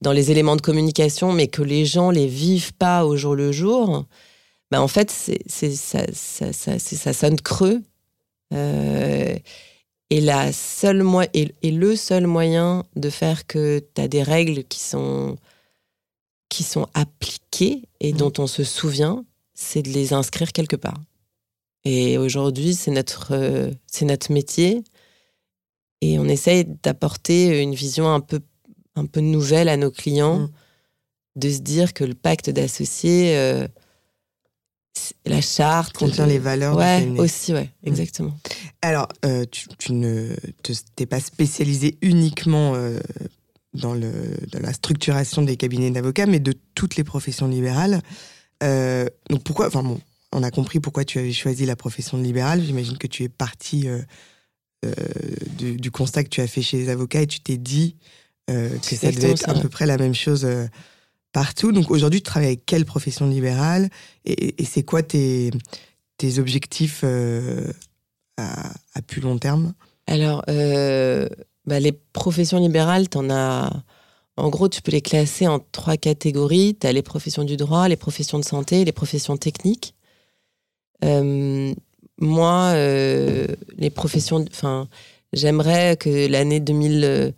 dans 0.00 0.12
les 0.12 0.32
éléments 0.32 0.56
de 0.56 0.60
communication, 0.60 1.32
mais 1.32 1.46
que 1.46 1.62
les 1.62 1.86
gens 1.86 2.10
les 2.10 2.26
vivent 2.26 2.74
pas 2.74 3.04
au 3.06 3.16
jour 3.16 3.36
le 3.36 3.52
jour, 3.52 4.06
ben 4.74 4.80
en 4.80 4.88
fait, 4.88 5.08
c'est, 5.08 5.76
ça, 5.76 6.04
ça, 6.12 6.52
ça, 6.52 6.78
ça, 6.80 7.12
sonne 7.12 7.40
creux. 7.40 7.80
Et, 8.50 9.40
la 10.20 10.52
seule 10.52 11.04
et, 11.32 11.70
le 11.70 11.94
seul 11.94 12.26
moyen 12.26 12.84
de 12.96 13.08
faire 13.08 13.46
que 13.46 13.80
tu 13.94 14.00
as 14.00 14.08
des 14.08 14.24
règles 14.24 14.64
qui 14.64 14.80
sont, 14.80 15.36
qui 16.48 16.64
sont 16.64 16.88
appliquées 16.92 17.82
et 18.00 18.12
mmh. 18.12 18.16
dont 18.16 18.32
on 18.38 18.48
se 18.48 18.64
souvient, 18.64 19.24
c'est 19.54 19.82
de 19.82 19.90
les 19.90 20.12
inscrire 20.12 20.50
quelque 20.52 20.74
part. 20.74 21.00
Et 21.84 22.18
aujourd'hui, 22.18 22.74
c'est 22.74 22.90
notre, 22.90 23.28
euh, 23.30 23.70
c'est 23.86 24.06
notre 24.06 24.32
métier. 24.32 24.82
Et 26.00 26.18
on 26.18 26.26
essaye 26.26 26.64
d'apporter 26.64 27.62
une 27.62 27.76
vision 27.76 28.12
un 28.12 28.20
peu, 28.20 28.40
un 28.96 29.06
peu 29.06 29.20
nouvelle 29.20 29.68
à 29.68 29.76
nos 29.76 29.92
clients, 29.92 30.38
mmh. 30.38 30.50
de 31.36 31.48
se 31.48 31.58
dire 31.60 31.94
que 31.94 32.02
le 32.02 32.14
pacte 32.14 32.50
d'associés, 32.50 33.36
euh, 33.36 33.68
la 35.26 35.40
charte. 35.40 35.96
Contient 35.96 36.26
les 36.26 36.38
valeurs. 36.38 36.76
Ouais, 36.76 37.06
aussi, 37.18 37.52
ouais, 37.52 37.70
mm. 37.82 37.88
exactement. 37.88 38.36
Alors, 38.82 39.08
euh, 39.24 39.44
tu, 39.78 39.92
ne 39.92 40.34
t'es 40.96 41.06
pas 41.06 41.20
spécialisé 41.20 41.98
uniquement 42.02 42.74
euh, 42.74 42.98
dans, 43.72 43.94
le, 43.94 44.12
dans 44.52 44.60
la 44.60 44.72
structuration 44.72 45.42
des 45.42 45.56
cabinets 45.56 45.90
d'avocats, 45.90 46.26
mais 46.26 46.40
de 46.40 46.54
toutes 46.74 46.96
les 46.96 47.04
professions 47.04 47.48
libérales. 47.48 48.00
Euh, 48.62 49.06
donc 49.30 49.42
pourquoi, 49.42 49.66
enfin 49.66 49.82
bon, 49.82 50.00
on 50.32 50.42
a 50.42 50.50
compris 50.50 50.80
pourquoi 50.80 51.04
tu 51.04 51.18
avais 51.18 51.32
choisi 51.32 51.66
la 51.66 51.76
profession 51.76 52.18
de 52.18 52.22
libérale. 52.22 52.62
J'imagine 52.62 52.98
que 52.98 53.06
tu 53.06 53.24
es 53.24 53.28
parti 53.28 53.86
du, 55.56 55.76
du, 55.76 55.90
constat 55.90 56.24
que 56.24 56.28
tu 56.28 56.40
as 56.40 56.46
fait 56.46 56.60
chez 56.60 56.76
les 56.76 56.88
avocats 56.88 57.22
et 57.22 57.26
tu 57.26 57.40
t'es 57.40 57.56
dit 57.56 57.96
que 58.46 58.78
ça 58.96 59.10
devait 59.10 59.30
être 59.30 59.48
à 59.48 59.54
peu 59.54 59.68
près 59.68 59.86
la 59.86 59.96
même 59.96 60.14
chose 60.14 60.46
partout. 61.34 61.72
Donc 61.72 61.90
aujourd'hui, 61.90 62.20
tu 62.20 62.24
travailles 62.24 62.50
avec 62.50 62.64
quelle 62.64 62.86
profession 62.86 63.26
libérale 63.26 63.90
et, 64.24 64.64
c'est 64.64 64.84
quoi 64.84 65.02
tes, 65.02 65.50
objectifs 66.38 67.02
euh, 67.04 67.70
à, 68.38 69.02
plus 69.06 69.20
long 69.20 69.36
terme? 69.36 69.74
Alors, 70.06 70.42
euh, 70.48 71.28
bah, 71.66 71.80
les 71.80 71.92
professions 71.92 72.58
libérales, 72.58 73.10
tu 73.10 73.18
en 73.18 73.28
as. 73.28 73.70
En 74.36 74.48
gros, 74.48 74.68
tu 74.68 74.82
peux 74.82 74.90
les 74.90 75.02
classer 75.02 75.46
en 75.46 75.60
trois 75.60 75.96
catégories. 75.96 76.76
Tu 76.80 76.86
as 76.86 76.92
les 76.92 77.02
professions 77.02 77.44
du 77.44 77.56
droit, 77.56 77.88
les 77.88 77.96
professions 77.96 78.38
de 78.38 78.44
santé 78.44 78.84
les 78.84 78.92
professions 78.92 79.36
techniques. 79.36 79.94
Euh, 81.04 81.74
moi, 82.18 82.74
les 82.74 83.90
professions. 83.90 84.44
Enfin, 84.50 84.88
j'aimerais 85.32 85.96
que 85.96 86.28
l'année 86.28 86.60
2000 86.60 87.34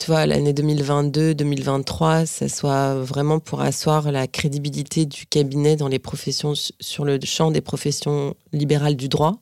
tu 0.00 0.06
vois, 0.06 0.24
l'année 0.24 0.54
2022-2023, 0.54 2.24
ça 2.24 2.48
soit 2.48 2.94
vraiment 2.94 3.38
pour 3.38 3.60
asseoir 3.60 4.10
la 4.10 4.26
crédibilité 4.26 5.04
du 5.04 5.26
cabinet 5.26 5.76
dans 5.76 5.88
les 5.88 5.98
professions, 5.98 6.54
sur 6.54 7.04
le 7.04 7.18
champ 7.22 7.50
des 7.50 7.60
professions 7.60 8.34
libérales 8.52 8.96
du 8.96 9.10
droit. 9.10 9.36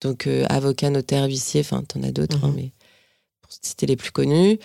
Donc, 0.00 0.26
euh, 0.26 0.46
avocat, 0.48 0.88
notaire, 0.88 1.26
huissier, 1.26 1.60
enfin, 1.60 1.82
t'en 1.82 2.02
as 2.04 2.10
d'autres, 2.10 2.42
hein, 2.42 2.48
mhm. 2.48 2.54
mais 2.56 2.72
pour 3.42 3.52
citer 3.52 3.84
les 3.84 3.96
plus 3.96 4.12
connus. 4.12 4.58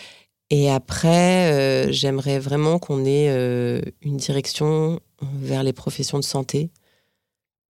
Et 0.50 0.72
après, 0.72 1.52
euh, 1.52 1.92
j'aimerais 1.92 2.40
vraiment 2.40 2.80
qu'on 2.80 3.04
ait 3.04 3.30
euh, 3.30 3.82
une 4.02 4.16
direction 4.16 5.02
vers 5.22 5.64
les 5.64 5.74
professions 5.74 6.20
de 6.20 6.24
santé. 6.24 6.70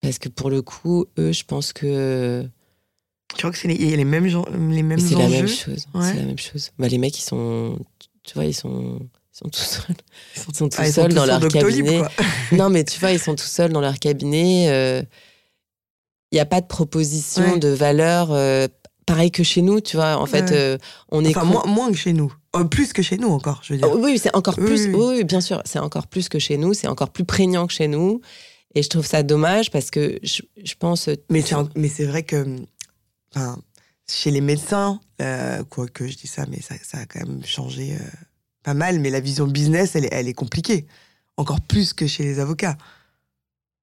Parce 0.00 0.20
que 0.20 0.28
pour 0.28 0.48
le 0.48 0.62
coup, 0.62 1.06
eux, 1.18 1.32
je 1.32 1.44
pense 1.44 1.72
que 1.72 2.48
tu 3.42 3.46
crois 3.48 3.52
que 3.52 3.58
c'est 3.58 3.66
les, 3.66 3.96
les 3.96 4.04
mêmes 4.04 4.28
gens, 4.28 4.44
les 4.70 4.84
mêmes 4.84 5.00
C'est 5.00 5.16
la 5.16 5.28
même 5.28 5.48
chose. 5.48 5.84
C'est 5.92 6.14
la 6.14 6.22
même 6.22 6.38
chose. 6.38 6.70
Bah, 6.78 6.86
les 6.86 6.98
mecs, 6.98 7.18
ils 7.18 7.24
sont, 7.24 7.76
tu 8.22 8.34
vois, 8.34 8.44
ils 8.44 8.54
sont, 8.54 9.00
ils 9.00 9.36
sont 9.36 9.48
tout 9.48 9.58
seuls. 9.58 9.96
Ils 10.36 10.54
sont, 10.54 10.68
tout 10.68 10.76
ah, 10.78 10.84
seuls 10.86 11.12
dans 11.12 11.26
leur 11.26 11.40
cabinet. 11.48 12.02
non, 12.52 12.70
mais 12.70 12.84
tu 12.84 13.00
vois, 13.00 13.10
ils 13.10 13.18
sont 13.18 13.34
tout 13.34 13.42
seuls 13.42 13.72
dans 13.72 13.80
leur 13.80 13.98
cabinet. 13.98 14.66
Il 14.66 14.68
euh, 14.68 15.02
n'y 16.30 16.38
a 16.38 16.46
pas 16.46 16.60
de 16.60 16.68
proposition 16.68 17.56
de 17.56 17.66
valeur 17.66 18.28
euh, 18.30 18.68
pareil 19.06 19.32
que 19.32 19.42
chez 19.42 19.60
nous, 19.60 19.80
tu 19.80 19.96
vois. 19.96 20.18
En 20.18 20.26
fait, 20.26 20.52
euh, 20.52 20.78
on 21.10 21.24
est. 21.24 21.36
Enfin, 21.36 21.44
moins, 21.44 21.64
moins, 21.66 21.90
que 21.90 21.98
chez 21.98 22.12
nous. 22.12 22.32
plus 22.70 22.92
que 22.92 23.02
chez 23.02 23.16
nous 23.16 23.30
encore, 23.30 23.60
je 23.64 23.72
veux 23.72 23.80
dire. 23.80 23.90
oui, 23.90 24.20
c'est 24.22 24.36
encore 24.36 24.54
plus. 24.54 24.86
Oui, 24.94 25.24
bien 25.24 25.40
sûr, 25.40 25.60
c'est 25.64 25.80
encore 25.80 26.06
plus 26.06 26.28
que 26.28 26.38
chez 26.38 26.58
nous. 26.58 26.74
C'est 26.74 26.86
encore 26.86 27.10
plus 27.10 27.24
prégnant 27.24 27.66
que 27.66 27.72
chez 27.72 27.88
nous. 27.88 28.20
Et 28.76 28.84
je 28.84 28.88
trouve 28.88 29.04
ça 29.04 29.24
dommage 29.24 29.72
parce 29.72 29.90
que 29.90 30.20
je, 30.22 30.42
je 30.62 30.74
pense. 30.78 31.10
Mais 31.28 31.42
c'est 31.42 32.04
vrai 32.04 32.22
que 32.22 32.46
enfin, 33.34 33.58
chez 34.08 34.30
les 34.30 34.40
médecins, 34.40 35.00
euh, 35.20 35.62
quoi 35.64 35.86
que 35.86 36.06
je 36.06 36.16
dis 36.16 36.26
ça, 36.26 36.44
mais 36.48 36.60
ça, 36.60 36.74
a 36.98 37.06
quand 37.06 37.26
même 37.26 37.44
changé 37.44 37.94
euh, 37.94 38.04
pas 38.62 38.74
mal. 38.74 38.98
Mais 39.00 39.10
la 39.10 39.20
vision 39.20 39.46
business, 39.46 39.96
elle, 39.96 40.08
elle 40.10 40.28
est 40.28 40.34
compliquée. 40.34 40.86
Encore 41.36 41.60
plus 41.60 41.92
que 41.92 42.06
chez 42.06 42.24
les 42.24 42.38
avocats. 42.38 42.76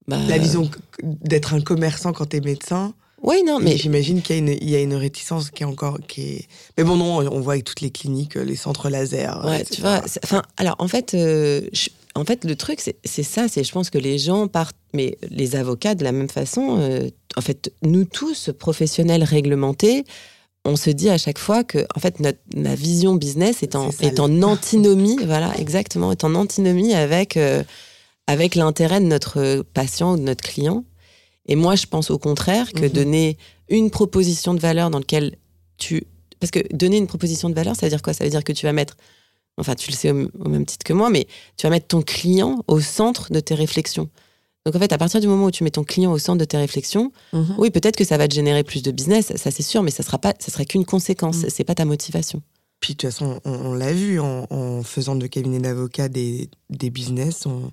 Bah, 0.07 0.17
la 0.27 0.37
vision 0.37 0.69
d'être 1.03 1.53
un 1.53 1.61
commerçant 1.61 2.13
quand 2.13 2.27
t'es 2.27 2.41
médecin. 2.41 2.93
Oui, 3.21 3.43
non, 3.45 3.59
mais. 3.59 3.77
J'imagine 3.77 4.21
qu'il 4.21 4.63
y, 4.63 4.75
a 4.75 4.79
une 4.79 4.93
réticence 4.93 5.51
qui 5.51 5.63
est 5.63 5.65
encore. 5.65 5.99
Qui 6.07 6.21
est... 6.21 6.47
Mais 6.77 6.83
bon, 6.83 6.95
non, 6.95 7.17
on 7.17 7.39
voit 7.41 7.53
avec 7.53 7.65
toutes 7.65 7.81
les 7.81 7.91
cliniques, 7.91 8.35
les 8.35 8.55
centres 8.55 8.89
laser. 8.89 9.43
Ouais, 9.45 9.63
tu 9.65 9.81
vois. 9.81 10.01
Enfin, 10.23 10.41
alors, 10.57 10.75
en 10.79 10.87
fait, 10.87 11.13
euh, 11.13 11.61
en 12.19 12.25
fait, 12.25 12.43
le 12.43 12.55
truc, 12.55 12.79
c'est 12.81 13.23
ça. 13.23 13.47
C'est, 13.47 13.63
je 13.63 13.71
pense 13.71 13.89
que 13.89 13.97
les 13.97 14.17
gens 14.17 14.47
partent, 14.47 14.75
mais 14.93 15.17
les 15.29 15.55
avocats 15.55 15.95
de 15.95 16.03
la 16.03 16.11
même 16.11 16.29
façon. 16.29 16.77
Euh, 16.79 17.09
en 17.35 17.41
fait, 17.41 17.71
nous 17.81 18.05
tous, 18.05 18.51
professionnels 18.57 19.23
réglementés, 19.23 20.05
on 20.65 20.75
se 20.75 20.89
dit 20.89 21.09
à 21.09 21.17
chaque 21.17 21.39
fois 21.39 21.63
que, 21.63 21.79
en 21.95 21.99
fait, 21.99 22.19
notre, 22.19 22.39
vision 22.75 23.15
business 23.15 23.63
est 23.63 23.75
en, 23.75 23.89
est 24.01 24.19
en 24.19 24.41
antinomie. 24.41 25.17
voilà, 25.25 25.55
exactement, 25.57 26.11
est 26.11 26.23
en 26.23 26.35
antinomie 26.35 26.93
avec 26.93 27.37
euh, 27.37 27.63
avec 28.27 28.55
l'intérêt 28.55 28.99
de 28.99 29.05
notre 29.05 29.63
patient 29.73 30.13
ou 30.13 30.17
de 30.17 30.23
notre 30.23 30.43
client. 30.43 30.83
Et 31.47 31.55
moi, 31.55 31.75
je 31.75 31.87
pense 31.87 32.11
au 32.11 32.19
contraire 32.19 32.71
que 32.73 32.85
mhm. 32.85 32.89
donner 32.89 33.37
une 33.69 33.89
proposition 33.89 34.53
de 34.53 34.59
valeur 34.59 34.89
dans 34.89 34.99
laquelle 34.99 35.35
tu 35.77 36.03
parce 36.39 36.51
que 36.51 36.59
donner 36.73 36.97
une 36.97 37.07
proposition 37.07 37.49
de 37.49 37.55
valeur, 37.55 37.75
ça 37.75 37.85
veut 37.85 37.89
dire 37.89 38.01
quoi? 38.01 38.13
Ça 38.13 38.23
veut 38.23 38.29
dire 38.29 38.43
que 38.43 38.53
tu 38.53 38.65
vas 38.65 38.73
mettre 38.73 38.95
enfin 39.59 39.75
tu 39.75 39.91
le 39.91 39.95
sais 39.95 40.11
au, 40.11 40.49
même 40.49 40.65
titre 40.65 40.83
que 40.83 40.93
moi, 40.93 41.09
mais 41.09 41.27
tu 41.57 41.67
vas 41.67 41.69
mettre 41.69 41.87
ton 41.87 42.01
client 42.01 42.63
au 42.67 42.79
centre 42.79 43.31
de 43.31 43.39
tes 43.39 43.55
réflexions. 43.55 44.09
Donc 44.65 44.75
en 44.75 44.79
fait, 44.79 44.91
à 44.91 44.97
partir 44.97 45.21
du 45.21 45.27
moment 45.27 45.45
où 45.45 45.51
tu 45.51 45.63
mets 45.63 45.71
ton 45.71 45.83
client 45.83 46.11
au 46.11 46.17
centre 46.17 46.37
de 46.37 46.45
tes 46.45 46.57
réflexions, 46.57 47.11
mhm. 47.33 47.55
oui, 47.57 47.69
peut-être 47.69 47.95
que 47.95 48.03
ça 48.03 48.17
va 48.17 48.27
te 48.27 48.35
générer 48.35 48.63
plus 48.63 48.83
de 48.83 48.91
business, 48.91 49.33
ça 49.35 49.51
c'est 49.51 49.63
sûr, 49.63 49.83
mais 49.83 49.91
ça 49.91 50.03
sera 50.03 50.17
pas, 50.17 50.33
ça 50.39 50.51
sera 50.51 50.65
qu'une 50.65 50.85
conséquence, 50.85 51.37
Ce 51.37 51.45
mhm. 51.45 51.49
c'est 51.49 51.63
pas 51.63 51.75
ta 51.75 51.85
motivation. 51.85 52.41
Puis 52.79 52.93
de 52.93 52.99
toute 52.99 53.11
façon, 53.11 53.41
on, 53.43 53.73
l'a 53.73 53.91
vu 53.91 54.21
en, 54.21 54.83
faisant 54.83 55.15
de 55.15 55.27
cabinet 55.27 55.59
d'avocats 55.59 56.07
des, 56.07 56.49
des, 56.69 56.89
business, 56.89 57.45
on, 57.45 57.71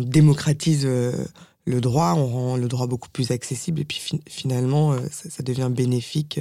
démocratise 0.00 0.86
le 0.86 1.80
droit, 1.82 2.14
on 2.16 2.26
rend 2.26 2.56
le 2.56 2.66
droit 2.66 2.86
beaucoup 2.86 3.10
plus 3.10 3.32
accessible 3.32 3.82
et 3.82 3.84
puis 3.84 4.00
finalement, 4.26 4.96
ça, 5.10 5.42
devient 5.42 5.68
bénéfique. 5.70 6.40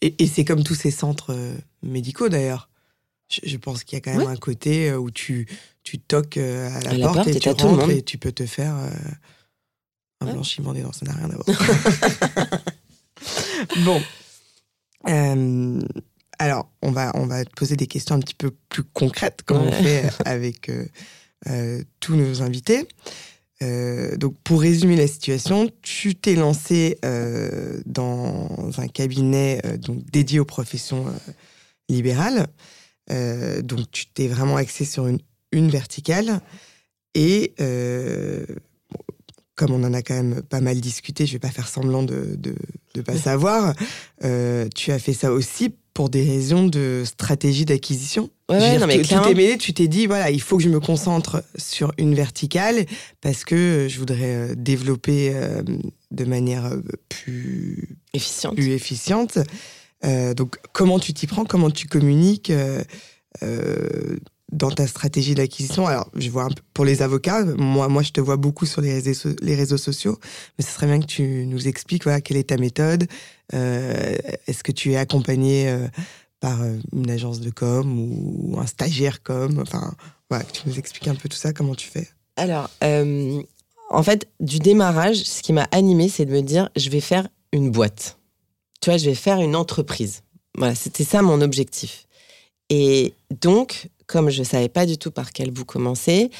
et, 0.00 0.26
c'est 0.26 0.44
comme 0.44 0.64
tous 0.64 0.74
ces 0.74 0.90
centres 0.90 1.36
médicaux 1.84 2.28
d'ailleurs. 2.28 2.68
Je, 3.42 3.56
pense 3.56 3.84
qu'il 3.84 3.96
y 3.96 3.98
a 3.98 4.00
quand 4.00 4.16
même 4.16 4.28
un 4.28 4.36
côté 4.36 4.92
où 4.94 5.10
tu, 5.10 5.46
tu 5.82 5.98
toques 5.98 6.36
à 6.36 6.80
la, 6.80 7.08
porte, 7.08 7.28
et 7.28 7.38
tu 7.38 7.48
rentres 7.48 7.90
et 7.90 8.02
tu 8.02 8.18
peux 8.18 8.32
te 8.32 8.46
faire 8.46 8.74
un 10.20 10.32
blanchiment 10.32 10.72
des 10.72 10.82
dents, 10.82 10.92
ça 10.92 11.06
n'a 11.06 11.12
rien 11.12 11.30
à 11.30 11.36
voir. 11.36 12.60
bon. 13.84 14.00
Euh, 15.08 15.80
alors, 16.38 16.70
on 16.82 16.90
va, 16.90 17.12
on 17.14 17.26
va 17.26 17.44
te 17.44 17.50
poser 17.54 17.76
des 17.76 17.86
questions 17.86 18.14
un 18.14 18.20
petit 18.20 18.34
peu 18.34 18.52
plus 18.68 18.82
concrètes, 18.82 19.42
comme 19.44 19.62
on 19.62 19.72
fait 19.72 20.04
avec 20.24 20.68
euh, 20.68 20.86
euh, 21.48 21.82
tous 22.00 22.16
nos 22.16 22.42
invités. 22.42 22.86
donc, 24.16 24.34
pour 24.44 24.60
résumer 24.60 24.96
la 24.96 25.06
situation, 25.06 25.70
tu 25.80 26.14
t'es 26.14 26.34
lancé 26.34 26.98
dans 27.86 28.70
un 28.78 28.88
cabinet 28.88 29.62
donc, 29.78 30.04
dédié 30.10 30.40
aux 30.40 30.44
professions 30.44 31.06
libérales. 31.88 32.46
Donc, 33.08 33.90
tu 33.90 34.06
t'es 34.06 34.28
vraiment 34.28 34.56
axé 34.56 34.84
sur 34.84 35.06
une, 35.06 35.18
une 35.52 35.70
verticale. 35.70 36.40
Et 37.14 37.54
comme 39.54 39.72
on 39.72 39.84
en 39.84 39.94
a 39.94 40.02
quand 40.02 40.14
même 40.14 40.42
pas 40.42 40.60
mal 40.60 40.80
discuté, 40.80 41.26
je 41.26 41.32
vais 41.32 41.38
pas 41.38 41.50
faire 41.50 41.68
semblant 41.68 42.02
de 42.02 42.36
ne 42.96 43.02
pas 43.02 43.16
savoir, 43.16 43.74
euh, 44.24 44.68
tu 44.74 44.92
as 44.92 44.98
fait 44.98 45.12
ça 45.12 45.32
aussi 45.32 45.72
pour 45.94 46.10
des 46.10 46.24
raisons 46.24 46.66
de 46.66 47.02
stratégie 47.04 47.64
d'acquisition. 47.64 48.30
Ouais, 48.48 48.78
non, 48.78 48.86
mais 48.86 49.00
tu 49.00 49.14
t'es 49.14 49.34
mêlé, 49.34 49.58
tu 49.58 49.72
t'es 49.72 49.86
dit, 49.86 50.06
voilà, 50.06 50.30
il 50.30 50.40
faut 50.40 50.56
que 50.56 50.62
je 50.62 50.68
me 50.68 50.80
concentre 50.80 51.44
sur 51.56 51.92
une 51.98 52.14
verticale 52.14 52.84
parce 53.20 53.44
que 53.44 53.86
je 53.88 53.98
voudrais 53.98 54.34
euh, 54.34 54.54
développer 54.56 55.32
euh, 55.34 55.62
de 56.10 56.24
manière 56.24 56.72
plus 57.08 57.96
efficiente. 58.12 58.56
Plus 58.56 58.70
efficiente. 58.70 59.38
Donc, 60.36 60.58
comment 60.72 60.98
tu 60.98 61.14
t'y 61.14 61.26
prends 61.26 61.44
Comment 61.44 61.70
tu 61.70 61.86
communiques 61.86 62.52
dans 64.54 64.70
ta 64.70 64.86
stratégie 64.86 65.34
d'acquisition? 65.34 65.86
Alors, 65.86 66.10
je 66.14 66.30
vois 66.30 66.44
un 66.44 66.50
peu 66.50 66.62
pour 66.72 66.84
les 66.84 67.02
avocats, 67.02 67.44
moi, 67.44 67.88
moi, 67.88 68.02
je 68.02 68.10
te 68.10 68.20
vois 68.20 68.36
beaucoup 68.36 68.66
sur 68.66 68.80
les 68.80 68.94
réseaux, 68.94 69.76
sociaux, 69.76 70.18
mais 70.58 70.64
ce 70.64 70.70
serait 70.70 70.86
bien 70.86 71.00
que 71.00 71.06
tu 71.06 71.46
nous 71.46 71.68
expliques 71.68 72.04
voilà, 72.04 72.20
quelle 72.20 72.36
est 72.36 72.48
ta 72.48 72.56
méthode. 72.56 73.06
Euh, 73.52 74.16
est-ce 74.46 74.62
que 74.62 74.72
tu 74.72 74.92
es 74.92 74.96
accompagné 74.96 75.68
euh, 75.68 75.86
par 76.40 76.62
euh, 76.62 76.76
une 76.92 77.10
agence 77.10 77.40
de 77.40 77.50
com 77.50 77.98
ou 77.98 78.58
un 78.58 78.66
stagiaire 78.66 79.22
com? 79.22 79.58
Enfin, 79.60 79.94
voilà, 80.30 80.44
que 80.44 80.52
tu 80.52 80.62
nous 80.66 80.78
expliques 80.78 81.08
un 81.08 81.14
peu 81.14 81.28
tout 81.28 81.36
ça, 81.36 81.52
comment 81.52 81.74
tu 81.74 81.88
fais 81.88 82.08
Alors, 82.36 82.70
en 83.90 84.02
fait, 84.02 84.28
du 84.40 84.58
démarrage, 84.58 85.22
ce 85.22 85.42
qui 85.42 85.52
m'a 85.52 85.68
animé, 85.70 86.08
c'est 86.08 86.24
de 86.24 86.32
me 86.32 86.40
dire, 86.40 86.70
je 86.76 86.88
vais 86.90 87.00
faire 87.00 87.28
une 87.52 87.70
boîte. 87.70 88.18
Je 88.86 89.06
vais 89.06 89.14
faire 89.14 89.40
une 89.40 89.56
entreprise. 89.56 90.22
Voilà, 90.56 90.74
c'était 90.74 91.04
ça 91.04 91.22
mon 91.22 91.40
objectif. 91.40 92.06
Et 92.70 93.14
donc, 93.40 93.88
comme 94.06 94.30
je 94.30 94.40
ne 94.40 94.44
savais 94.44 94.68
pas 94.68 94.86
du 94.86 94.98
tout 94.98 95.10
par 95.10 95.32
quel 95.32 95.50
bout 95.50 95.64
commencer, 95.64 96.30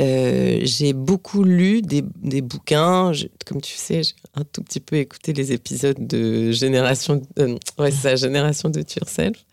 euh, 0.00 0.60
j'ai 0.62 0.92
beaucoup 0.92 1.44
lu 1.44 1.82
des, 1.82 2.02
bouquins. 2.40 3.12
comme 3.46 3.60
tu 3.60 3.74
sais, 3.74 4.02
j'ai 4.02 4.14
un 4.34 4.44
tout 4.44 4.62
petit 4.62 4.80
peu 4.80 4.96
écouté 4.96 5.32
les 5.32 5.52
épisodes 5.52 6.06
de 6.06 6.52
Génération, 6.52 7.20
euh, 7.38 7.56
ouais, 7.78 7.90
ça, 7.90 8.16
Génération 8.16 8.70
de 8.70 8.80
Yourself. 8.80 9.44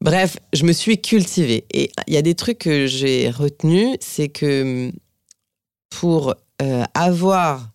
Bref, 0.00 0.38
je 0.52 0.64
me 0.64 0.72
suis 0.72 1.00
cultivée. 1.00 1.64
Et 1.72 1.92
il 2.06 2.14
y 2.14 2.16
a 2.16 2.22
des 2.22 2.34
trucs 2.34 2.58
que 2.58 2.86
j'ai 2.86 3.30
retenus, 3.30 3.96
c'est 4.00 4.28
que 4.28 4.90
pour 5.90 6.34
euh, 6.62 6.84
avoir, 6.94 7.70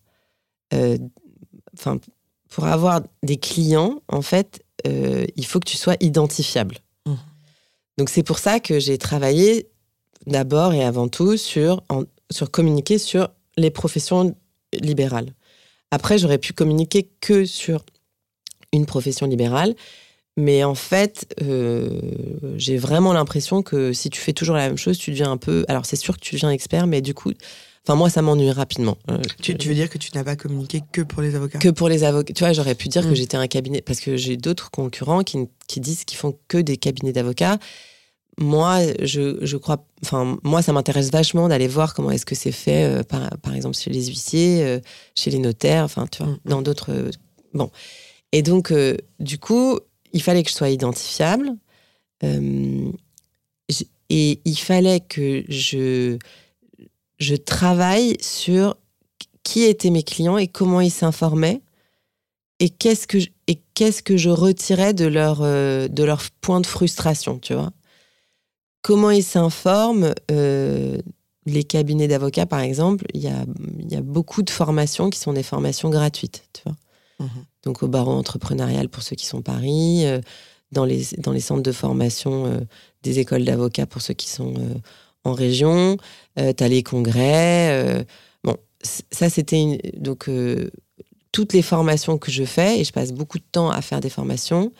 enfin, 0.72 1.98
pour 2.48 2.64
avoir 2.66 3.02
des 3.22 3.36
clients, 3.36 4.02
en 4.08 4.22
fait, 4.22 4.64
il 4.84 5.44
faut 5.44 5.60
que 5.60 5.68
tu 5.68 5.76
sois 5.76 5.96
identifiable. 6.00 6.78
Donc 7.98 8.10
c'est 8.10 8.22
pour 8.22 8.38
ça 8.38 8.60
que 8.60 8.78
j'ai 8.78 8.96
travaillé 8.96 9.66
d'abord 10.26 10.72
et 10.72 10.84
avant 10.84 11.08
tout 11.08 11.36
sur, 11.36 11.82
sur 12.30 12.50
communiquer 12.50 12.96
sur 12.98 13.28
les 13.56 13.70
professions 13.70 14.36
libérales. 14.72 15.34
Après, 15.90 16.18
j'aurais 16.18 16.38
pu 16.38 16.52
communiquer 16.52 17.08
que 17.20 17.44
sur 17.44 17.84
une 18.72 18.86
profession 18.86 19.26
libérale, 19.26 19.74
mais 20.36 20.62
en 20.62 20.74
fait, 20.76 21.34
euh, 21.42 22.00
j'ai 22.56 22.76
vraiment 22.76 23.12
l'impression 23.12 23.62
que 23.62 23.92
si 23.92 24.10
tu 24.10 24.20
fais 24.20 24.32
toujours 24.32 24.54
la 24.54 24.68
même 24.68 24.78
chose, 24.78 24.96
tu 24.98 25.10
deviens 25.10 25.32
un 25.32 25.36
peu. 25.36 25.64
Alors 25.66 25.86
c'est 25.86 25.96
sûr 25.96 26.14
que 26.14 26.20
tu 26.20 26.36
deviens 26.36 26.50
expert, 26.50 26.86
mais 26.86 27.00
du 27.00 27.14
coup, 27.14 27.32
Enfin, 27.84 27.96
moi, 27.96 28.10
ça 28.10 28.20
m'ennuie 28.20 28.50
rapidement. 28.50 28.98
Euh, 29.10 29.18
tu, 29.40 29.52
veux 29.52 29.74
dire 29.74 29.88
que 29.88 29.98
tu 29.98 30.10
n'as 30.14 30.24
pas 30.24 30.36
communiqué 30.36 30.82
que 30.92 31.00
pour 31.00 31.22
les 31.22 31.34
avocats 31.34 31.58
Que 31.58 31.70
pour 31.70 31.88
les 31.88 32.04
avocats. 32.04 32.34
Tu 32.34 32.44
vois, 32.44 32.52
j'aurais 32.52 32.74
pu 32.74 32.88
dire 32.88 33.02
que 33.02 33.10
mm. 33.10 33.16
j'étais 33.16 33.36
un 33.36 33.46
cabinet. 33.46 33.80
Parce 33.80 34.00
que 34.00 34.16
j'ai 34.16 34.36
d'autres 34.36 34.70
concurrents 34.70 35.22
qui, 35.22 35.38
qui 35.68 35.80
disent 35.80 36.04
qu'ils 36.04 36.18
font 36.18 36.38
que 36.48 36.58
des 36.58 36.76
cabinets 36.76 37.12
d'avocats 37.12 37.58
moi, 38.40 38.78
je, 39.02 39.44
je, 39.44 39.56
crois, 39.56 39.84
enfin, 40.04 40.38
moi, 40.44 40.62
ça 40.62 40.72
m'intéresse 40.72 41.10
vachement 41.10 41.48
d'aller 41.48 41.66
voir 41.66 41.92
comment 41.92 42.12
est-ce 42.12 42.24
que 42.24 42.36
c'est 42.36 42.52
fait, 42.52 42.84
euh, 42.84 43.02
par, 43.02 43.36
par, 43.38 43.56
exemple, 43.56 43.76
chez 43.76 43.90
les 43.90 44.06
huissiers, 44.06 44.62
euh, 44.62 44.78
chez 45.16 45.32
les 45.32 45.40
notaires, 45.40 45.82
enfin, 45.82 46.06
tu 46.06 46.22
vois, 46.22 46.32
mm. 46.32 46.38
dans 46.44 46.62
d'autres. 46.62 47.10
Bon. 47.52 47.72
Et 48.30 48.42
donc, 48.42 48.72
du 49.18 49.38
coup, 49.38 49.80
il 50.12 50.22
fallait 50.22 50.44
que 50.44 50.50
je 50.50 50.54
sois 50.54 50.70
identifiable. 50.70 51.50
et 52.22 52.92
il 54.44 54.56
fallait 54.56 55.00
que 55.00 55.42
je, 55.48 56.18
je 57.18 57.34
travaille 57.34 58.16
sur 58.20 58.76
qui 59.42 59.64
étaient 59.64 59.90
mes 59.90 60.02
clients 60.02 60.38
et 60.38 60.48
comment 60.48 60.80
ils 60.80 60.90
s'informaient 60.90 61.62
et 62.60 62.70
qu'est-ce 62.70 63.06
que 63.06 63.20
je, 63.20 63.28
et 63.46 63.60
qu'est-ce 63.74 64.02
que 64.02 64.16
je 64.16 64.30
retirais 64.30 64.94
de 64.94 65.06
leur 65.06 65.40
de 65.40 66.02
leur 66.04 66.22
point 66.40 66.60
de 66.60 66.66
frustration, 66.66 67.38
tu 67.38 67.54
vois 67.54 67.72
comment 68.82 69.10
ils 69.10 69.24
s'informent 69.24 70.14
euh, 70.30 70.98
les 71.46 71.64
cabinets 71.64 72.08
d'avocats, 72.08 72.46
par 72.46 72.60
exemple, 72.60 73.04
il 73.14 73.22
y 73.22 73.28
a, 73.28 73.44
y 73.88 73.96
a, 73.96 74.02
beaucoup 74.02 74.42
de 74.42 74.50
formations 74.50 75.10
qui 75.10 75.18
sont 75.18 75.32
des 75.32 75.42
formations 75.42 75.90
gratuites, 75.90 76.44
tu 76.52 76.62
vois. 76.64 76.76
Mhm. 77.20 77.44
Donc 77.64 77.82
au 77.82 77.88
barreau 77.88 78.12
entrepreneurial 78.12 78.88
pour 78.88 79.02
ceux 79.02 79.16
qui 79.16 79.26
sont 79.26 79.42
Paris, 79.42 80.06
euh, 80.06 80.20
dans, 80.72 80.84
les, 80.84 81.02
dans 81.18 81.32
les 81.32 81.40
centres 81.40 81.62
de 81.62 81.72
formation 81.72 82.46
euh, 82.46 82.60
des 83.02 83.18
écoles 83.18 83.44
d'avocats 83.44 83.86
pour 83.86 84.02
ceux 84.02 84.14
qui 84.14 84.30
sont 84.30 84.54
en 85.24 85.32
région, 85.32 85.96
tu 86.56 86.64
as 86.64 86.68
les 86.68 86.82
congrès. 86.82 88.06
bon, 88.44 88.56
ça 89.10 89.28
c'était 89.28 89.80
donc 89.96 90.28
toutes 91.32 91.52
les 91.52 91.62
formations 91.62 92.18
que 92.18 92.30
je 92.30 92.44
fais, 92.44 92.80
et 92.80 92.84
je 92.84 92.92
passe 92.92 93.12
beaucoup 93.12 93.38
de 93.38 93.44
temps 93.50 93.70
à 93.70 93.82
faire 93.82 94.00
des 94.00 94.10
formations, 94.10 94.72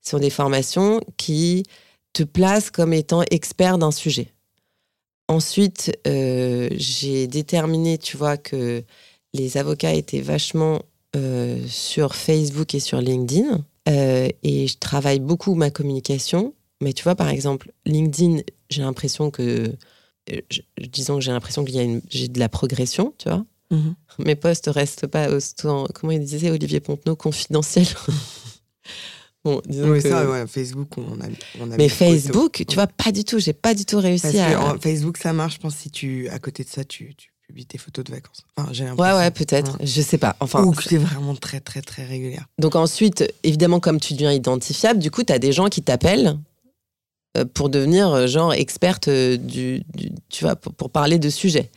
sont 0.00 0.18
des 0.18 0.30
formations 0.30 1.00
qui 1.16 1.64
te 2.12 2.22
place 2.22 2.70
comme 2.70 2.92
étant 2.92 3.22
expert 3.30 3.78
d'un 3.78 3.90
sujet. 3.90 4.28
Ensuite, 5.28 5.96
euh, 6.06 6.68
j'ai 6.72 7.26
déterminé, 7.26 7.98
tu 7.98 8.16
vois, 8.16 8.36
que 8.36 8.84
les 9.32 9.56
avocats 9.56 9.94
étaient 9.94 10.20
vachement 10.20 10.82
euh, 11.16 11.66
sur 11.66 12.14
Facebook 12.14 12.74
et 12.74 12.80
sur 12.80 13.00
LinkedIn. 13.00 13.64
Euh, 13.88 14.28
et 14.42 14.66
je 14.68 14.78
travaille 14.78 15.20
beaucoup 15.20 15.54
ma 15.54 15.70
communication. 15.70 16.54
Mais 16.82 16.92
tu 16.92 17.02
vois, 17.04 17.14
par 17.14 17.28
exemple, 17.28 17.72
LinkedIn, 17.86 18.42
j'ai 18.70 18.82
l'impression 18.82 19.30
que. 19.30 19.72
Disons 20.78 21.16
que 21.16 21.20
j'ai 21.20 21.32
l'impression 21.32 21.64
qu'il 21.64 21.74
y 21.74 21.78
a 21.78 21.82
une, 21.82 22.00
j'ai 22.08 22.28
de 22.28 22.38
la 22.38 22.48
progression, 22.48 23.14
tu 23.18 23.28
vois. 23.28 23.44
Mm-hmm. 23.70 24.24
Mes 24.24 24.34
posts 24.34 24.68
restent 24.68 25.06
pas 25.06 25.28
au, 25.30 25.38
comment 25.92 26.12
il 26.12 26.20
disait 26.20 26.50
Olivier 26.50 26.80
Pontenot, 26.80 27.16
confidentiels. 27.16 27.86
Bon, 29.44 29.60
oui, 29.68 30.00
ça, 30.00 30.26
ouais, 30.26 30.46
Facebook, 30.46 30.96
on 30.96 31.20
a, 31.20 31.26
on 31.60 31.70
a 31.70 31.76
Mais 31.76 31.90
Facebook, 31.90 32.64
tu 32.66 32.74
vois, 32.76 32.86
pas 32.86 33.12
du 33.12 33.24
tout. 33.24 33.38
J'ai 33.38 33.52
pas 33.52 33.74
du 33.74 33.84
tout 33.84 33.98
réussi 33.98 34.38
à. 34.38 34.74
Facebook, 34.80 35.18
ça 35.18 35.34
marche, 35.34 35.56
je 35.56 35.60
pense, 35.60 35.76
si 35.76 35.90
tu, 35.90 36.30
à 36.30 36.38
côté 36.38 36.64
de 36.64 36.68
ça, 36.70 36.82
tu, 36.82 37.14
tu 37.14 37.30
publies 37.46 37.66
tes 37.66 37.76
photos 37.76 38.06
de 38.06 38.12
vacances. 38.12 38.42
Enfin, 38.56 38.70
j'ai 38.72 38.90
ouais, 38.90 39.12
ouais, 39.12 39.30
peut-être. 39.30 39.76
Je 39.82 40.00
sais 40.00 40.16
pas. 40.16 40.34
Enfin, 40.40 40.64
Ou 40.64 40.72
que 40.72 40.82
tu 40.82 40.94
es 40.94 40.98
vraiment 40.98 41.34
très, 41.34 41.60
très, 41.60 41.82
très 41.82 42.04
régulière. 42.04 42.46
Donc 42.58 42.74
ensuite, 42.74 43.30
évidemment, 43.42 43.80
comme 43.80 44.00
tu 44.00 44.14
deviens 44.14 44.32
identifiable, 44.32 44.98
du 44.98 45.10
coup, 45.10 45.22
tu 45.22 45.32
as 45.34 45.38
des 45.38 45.52
gens 45.52 45.68
qui 45.68 45.82
t'appellent 45.82 46.28
euh, 46.28 46.34
pour 47.42 47.68
devenir, 47.68 48.10
euh, 48.12 48.26
genre, 48.26 48.52
experte 48.52 49.08
euh, 49.08 49.36
du, 49.36 49.82
du 49.94 50.10
tu 50.28 50.44
vois, 50.44 50.56
pour, 50.56 50.72
pour 50.72 50.90
parler 50.90 51.18
de 51.18 51.30
sujets. 51.30 51.70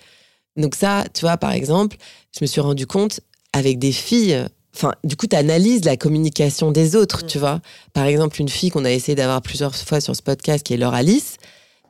Donc 0.56 0.76
ça, 0.76 1.06
tu 1.14 1.22
vois, 1.22 1.38
par 1.38 1.52
exemple, 1.52 1.98
je 2.36 2.40
me 2.42 2.48
suis 2.48 2.62
rendu 2.62 2.88
compte 2.88 3.20
avec 3.54 3.80
des 3.80 3.92
filles 3.92 4.48
Enfin, 4.78 4.94
du 5.04 5.16
coup, 5.16 5.26
tu 5.26 5.36
analyses 5.36 5.86
la 5.86 5.98
communication 5.98 6.72
des 6.72 6.96
autres, 6.96 7.24
mm. 7.24 7.28
tu 7.28 7.40
vois. 7.40 7.62
Par 7.94 8.06
exemple, 8.06 8.40
une 8.40 8.50
fille 8.50 8.70
qu'on 8.70 8.86
a 8.86 8.92
essayé 8.92 9.16
d'avoir 9.16 9.42
plusieurs 9.42 9.76
fois 9.76 10.00
sur 10.02 10.16
ce 10.16 10.22
podcast, 10.22 10.64
qui 10.64 10.76
est 10.76 10.78
Laure 10.78 10.94
Alice. 10.94 11.38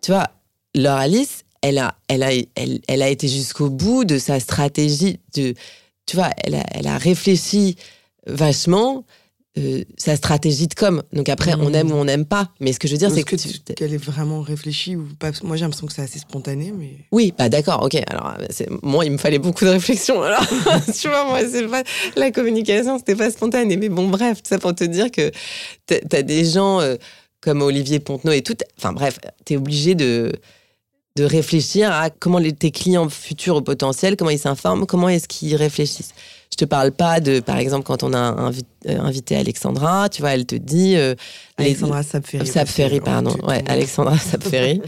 Tu 0.01 0.11
vois, 0.11 0.29
Laure 0.73 0.95
Alice, 0.95 1.43
elle 1.61 1.79
a, 1.79 1.95
elle 2.07 2.23
a, 2.23 2.31
elle, 2.55 2.79
elle 2.87 3.01
a 3.01 3.09
été 3.09 3.27
jusqu'au 3.27 3.69
bout 3.69 4.05
de 4.05 4.17
sa 4.17 4.39
stratégie. 4.39 5.19
De, 5.35 5.53
tu 6.05 6.15
vois, 6.15 6.29
elle 6.37 6.55
a, 6.55 6.63
elle 6.71 6.87
a 6.87 6.97
réfléchi 6.97 7.75
vachement 8.25 9.03
euh, 9.57 9.83
sa 9.97 10.15
stratégie 10.15 10.67
de 10.67 10.73
com. 10.73 11.01
Donc 11.13 11.29
après, 11.29 11.53
on 11.59 11.73
aime 11.73 11.91
ou 11.91 11.95
on 11.95 12.05
n'aime 12.05 12.25
pas. 12.25 12.49
Mais 12.59 12.73
ce 12.73 12.79
que 12.79 12.87
je 12.87 12.93
veux 12.93 12.97
dire, 12.97 13.11
c'est 13.11 13.23
que, 13.23 13.35
qu'elle 13.73 13.93
est 13.93 14.03
vraiment 14.03 14.41
réfléchie 14.41 14.95
ou 14.95 15.07
pas? 15.17 15.31
Moi, 15.43 15.57
j'ai 15.57 15.63
l'impression 15.63 15.87
que 15.87 15.93
c'est 15.93 16.01
assez 16.01 16.19
spontané, 16.19 16.71
mais. 16.77 16.91
Oui, 17.11 17.33
bah 17.37 17.49
d'accord, 17.49 17.83
ok. 17.83 17.95
Alors, 18.07 18.35
moi, 18.83 19.05
il 19.05 19.11
me 19.11 19.17
fallait 19.17 19.39
beaucoup 19.39 19.65
de 19.65 19.69
réflexion. 19.71 20.21
Alors, 20.21 20.45
tu 20.99 21.07
vois, 21.07 21.25
moi, 21.25 21.39
c'est 21.49 21.67
pas 21.67 21.83
la 22.15 22.31
communication, 22.31 22.97
c'était 22.99 23.15
pas 23.15 23.31
spontané. 23.31 23.77
Mais 23.77 23.89
bon, 23.89 24.07
bref, 24.07 24.43
tout 24.43 24.49
ça 24.49 24.59
pour 24.59 24.75
te 24.75 24.83
dire 24.83 25.11
que 25.11 25.31
t'as 25.85 25.97
as 26.11 26.23
des 26.23 26.45
gens 26.45 26.79
euh, 26.79 26.95
comme 27.41 27.61
Olivier 27.61 27.99
Pontenot 27.99 28.33
et 28.33 28.43
tout. 28.43 28.57
Enfin 28.77 28.93
bref, 28.93 29.19
t'es 29.45 29.57
obligé 29.57 29.95
de 29.95 30.31
de 31.17 31.23
réfléchir 31.23 31.91
à 31.91 32.11
comment 32.11 32.37
les, 32.37 32.53
tes 32.53 32.69
clients 32.69 33.09
futurs 33.09 33.55
au 33.55 33.61
potentiel, 33.61 34.15
comment 34.15 34.29
ils 34.29 34.37
s'informent, 34.39 34.85
comment 34.85 35.09
est-ce 35.09 35.27
qu'ils 35.27 35.55
réfléchissent. 35.55 36.13
Je 36.51 36.57
te 36.57 36.65
parle 36.65 36.91
pas 36.91 37.19
de, 37.19 37.39
par 37.39 37.57
exemple, 37.57 37.83
quand 37.85 38.03
on 38.03 38.13
a 38.13 38.51
euh, 38.87 38.99
invité 38.99 39.35
Alexandra, 39.35 40.09
tu 40.09 40.21
vois, 40.21 40.31
elle 40.31 40.45
te 40.45 40.55
dit. 40.55 40.95
Euh, 40.95 41.13
Alexandra 41.57 42.03
Sapferi. 42.03 42.47
Sapferi, 42.47 42.99
pardon. 43.01 43.35
Ouais, 43.43 43.63
Alexandra 43.67 44.17
Sapferi. 44.17 44.81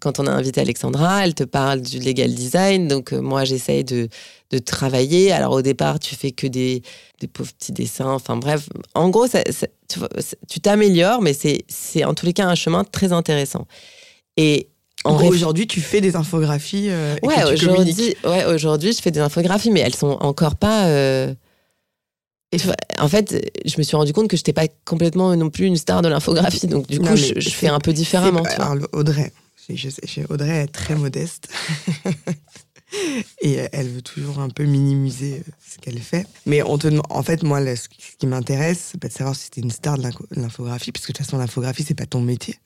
quand 0.00 0.20
on 0.20 0.26
a 0.26 0.30
invité 0.30 0.60
Alexandra, 0.60 1.24
elle 1.24 1.34
te 1.34 1.44
parle 1.44 1.80
du 1.80 1.98
legal 1.98 2.32
design. 2.34 2.86
Donc, 2.86 3.12
euh, 3.12 3.20
moi, 3.20 3.44
j'essaye 3.44 3.82
de, 3.82 4.08
de 4.50 4.58
travailler. 4.58 5.32
Alors, 5.32 5.52
au 5.52 5.62
départ, 5.62 5.98
tu 5.98 6.14
fais 6.14 6.32
que 6.32 6.46
des, 6.46 6.82
des 7.20 7.26
pauvres 7.26 7.52
petits 7.52 7.72
dessins. 7.72 8.12
Enfin, 8.12 8.36
bref. 8.36 8.68
En 8.94 9.08
gros, 9.08 9.26
ça, 9.26 9.42
tu 10.48 10.60
t'améliores, 10.60 11.22
mais 11.22 11.32
c'est 11.34 12.04
en 12.04 12.14
tous 12.14 12.26
les 12.26 12.32
cas 12.32 12.46
un 12.46 12.54
chemin 12.54 12.84
très 12.84 13.12
intéressant. 13.12 13.66
Et 14.36 14.69
Aujourd'hui, 15.04 15.66
tu 15.66 15.80
fais 15.80 16.00
des 16.00 16.16
infographies. 16.16 16.88
Euh, 16.90 17.16
ouais, 17.22 17.44
aujourd'hui, 17.52 18.14
ouais, 18.24 18.44
aujourd'hui, 18.44 18.92
je 18.92 19.00
fais 19.00 19.10
des 19.10 19.20
infographies, 19.20 19.70
mais 19.70 19.80
elles 19.80 19.94
sont 19.94 20.18
encore 20.20 20.56
pas. 20.56 20.86
Euh, 20.86 21.34
en 22.98 23.08
fait, 23.08 23.50
je 23.64 23.74
me 23.78 23.82
suis 23.82 23.96
rendu 23.96 24.12
compte 24.12 24.28
que 24.28 24.36
je 24.36 24.42
n'étais 24.42 24.52
pas 24.52 24.66
complètement 24.84 25.34
non 25.36 25.50
plus 25.50 25.66
une 25.66 25.76
star 25.76 26.02
de 26.02 26.08
l'infographie, 26.08 26.66
donc 26.66 26.86
du 26.88 26.98
coup, 26.98 27.16
je, 27.16 27.48
fais 27.48 27.68
un 27.68 27.78
peu 27.78 27.92
différemment. 27.92 28.42
Audrey, 28.92 29.32
Audrey 30.28 30.62
est 30.62 30.66
très 30.66 30.96
modeste. 30.96 31.48
Et 33.40 33.56
elle 33.70 33.88
veut 33.88 34.02
toujours 34.02 34.40
un 34.40 34.48
peu 34.48 34.64
minimiser 34.64 35.34
euh, 35.34 35.52
ce 35.64 35.78
qu'elle 35.78 36.00
fait. 36.00 36.26
Mais 36.44 36.60
on 36.64 36.76
te, 36.76 36.88
en 37.08 37.22
fait, 37.22 37.44
moi, 37.44 37.60
ce 37.76 37.88
qui 38.18 38.26
m'intéresse, 38.26 38.88
c'est 38.90 39.00
pas 39.00 39.06
de 39.06 39.12
savoir 39.12 39.36
si 39.36 39.44
c'était 39.44 39.60
une 39.60 39.70
star 39.70 39.96
de 39.96 40.08
l'infographie, 40.32 40.90
parce 40.90 41.06
que 41.06 41.12
de 41.12 41.16
toute 41.16 41.24
façon, 41.24 41.38
l'infographie, 41.38 41.84
c'est 41.86 41.94
pas 41.94 42.06
ton 42.06 42.20
métier 42.20 42.56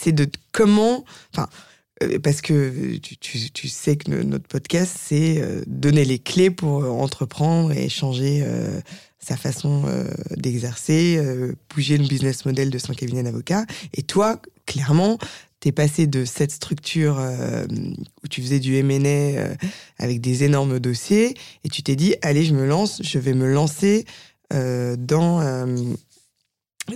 c'est 0.00 0.12
de 0.12 0.28
comment, 0.52 1.04
enfin, 1.32 1.48
euh, 2.02 2.18
parce 2.18 2.40
que 2.42 2.96
tu, 2.98 3.68
sais 3.68 3.96
que 3.96 4.10
notre 4.22 4.46
podcast, 4.46 4.96
c'est 5.00 5.40
euh, 5.40 5.62
donner 5.66 6.04
les 6.04 6.18
clés 6.18 6.50
pour 6.50 6.84
euh, 6.84 6.88
entreprendre 6.88 7.72
et 7.72 7.88
changer 7.88 8.44
sa 9.18 9.36
façon 9.36 9.84
d'exercer, 10.36 11.20
bouger 11.74 11.98
le 11.98 12.06
business 12.06 12.44
model 12.44 12.70
de 12.70 12.78
son 12.78 12.94
cabinet 12.94 13.24
d'avocat. 13.24 13.66
Et 13.92 14.02
toi, 14.02 14.40
clairement, 14.66 15.18
tu 15.60 15.68
es 15.68 15.72
passé 15.72 16.06
de 16.06 16.24
cette 16.24 16.52
structure 16.52 17.20
où 18.22 18.28
tu 18.28 18.40
faisais 18.40 18.60
du 18.60 18.76
M&A 18.76 19.56
avec 19.98 20.20
des 20.20 20.44
énormes 20.44 20.78
dossiers 20.78 21.34
et 21.64 21.68
tu 21.68 21.82
t'es 21.82 21.96
dit, 21.96 22.14
allez, 22.22 22.44
je 22.44 22.54
me 22.54 22.66
lance, 22.66 23.02
je 23.02 23.18
vais 23.18 23.34
me 23.34 23.52
lancer 23.52 24.04
dans 24.52 25.40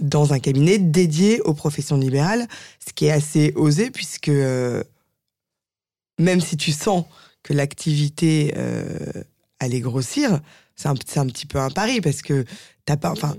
dans 0.03 0.33
un 0.33 0.38
cabinet 0.38 0.79
dédié 0.79 1.40
aux 1.42 1.55
professions 1.55 1.96
libérales, 1.96 2.46
ce 2.87 2.92
qui 2.92 3.07
est 3.07 3.11
assez 3.11 3.53
osé 3.57 3.90
puisque 3.90 4.29
euh, 4.29 4.83
même 6.18 6.40
si 6.40 6.57
tu 6.57 6.72
sens 6.72 7.05
que 7.42 7.53
l'activité 7.53 8.53
euh, 8.57 8.85
allait 9.59 9.81
grossir, 9.81 10.40
c'est 10.76 10.88
un, 10.88 10.92
un, 10.92 11.26
petit 11.26 11.46
peu 11.46 11.59
un 11.59 11.70
pari 11.70 12.00
parce 12.00 12.22
que 12.22 12.44
t'as 12.85 12.96
pas, 12.96 13.11
enfin, 13.11 13.37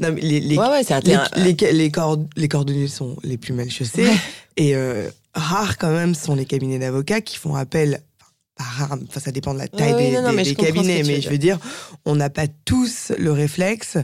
les, 0.00 0.40
les, 0.40 0.40
les, 0.40 1.90
les, 2.36 2.48
coordonnées 2.48 2.88
sont 2.88 3.16
les 3.22 3.38
plus 3.38 3.52
mal 3.52 3.70
chaussés 3.70 4.10
et 4.56 4.74
euh, 4.74 5.08
rares 5.34 5.78
quand 5.78 5.92
même 5.92 6.14
sont 6.14 6.34
les 6.34 6.46
cabinets 6.46 6.78
d'avocats 6.78 7.20
qui 7.20 7.36
font 7.36 7.54
appel 7.54 8.02
pas 8.56 8.64
rare, 8.64 8.98
enfin 9.08 9.20
ça 9.20 9.32
dépend 9.32 9.52
de 9.52 9.58
la 9.58 9.68
taille 9.68 9.94
des, 9.94 10.54
cabinets, 10.54 11.02
mais 11.02 11.20
je 11.20 11.28
veux 11.28 11.38
dire, 11.38 11.58
on 12.04 12.14
n'a 12.14 12.30
pas 12.30 12.46
tous 12.64 13.12
le 13.18 13.32
réflexe 13.32 13.98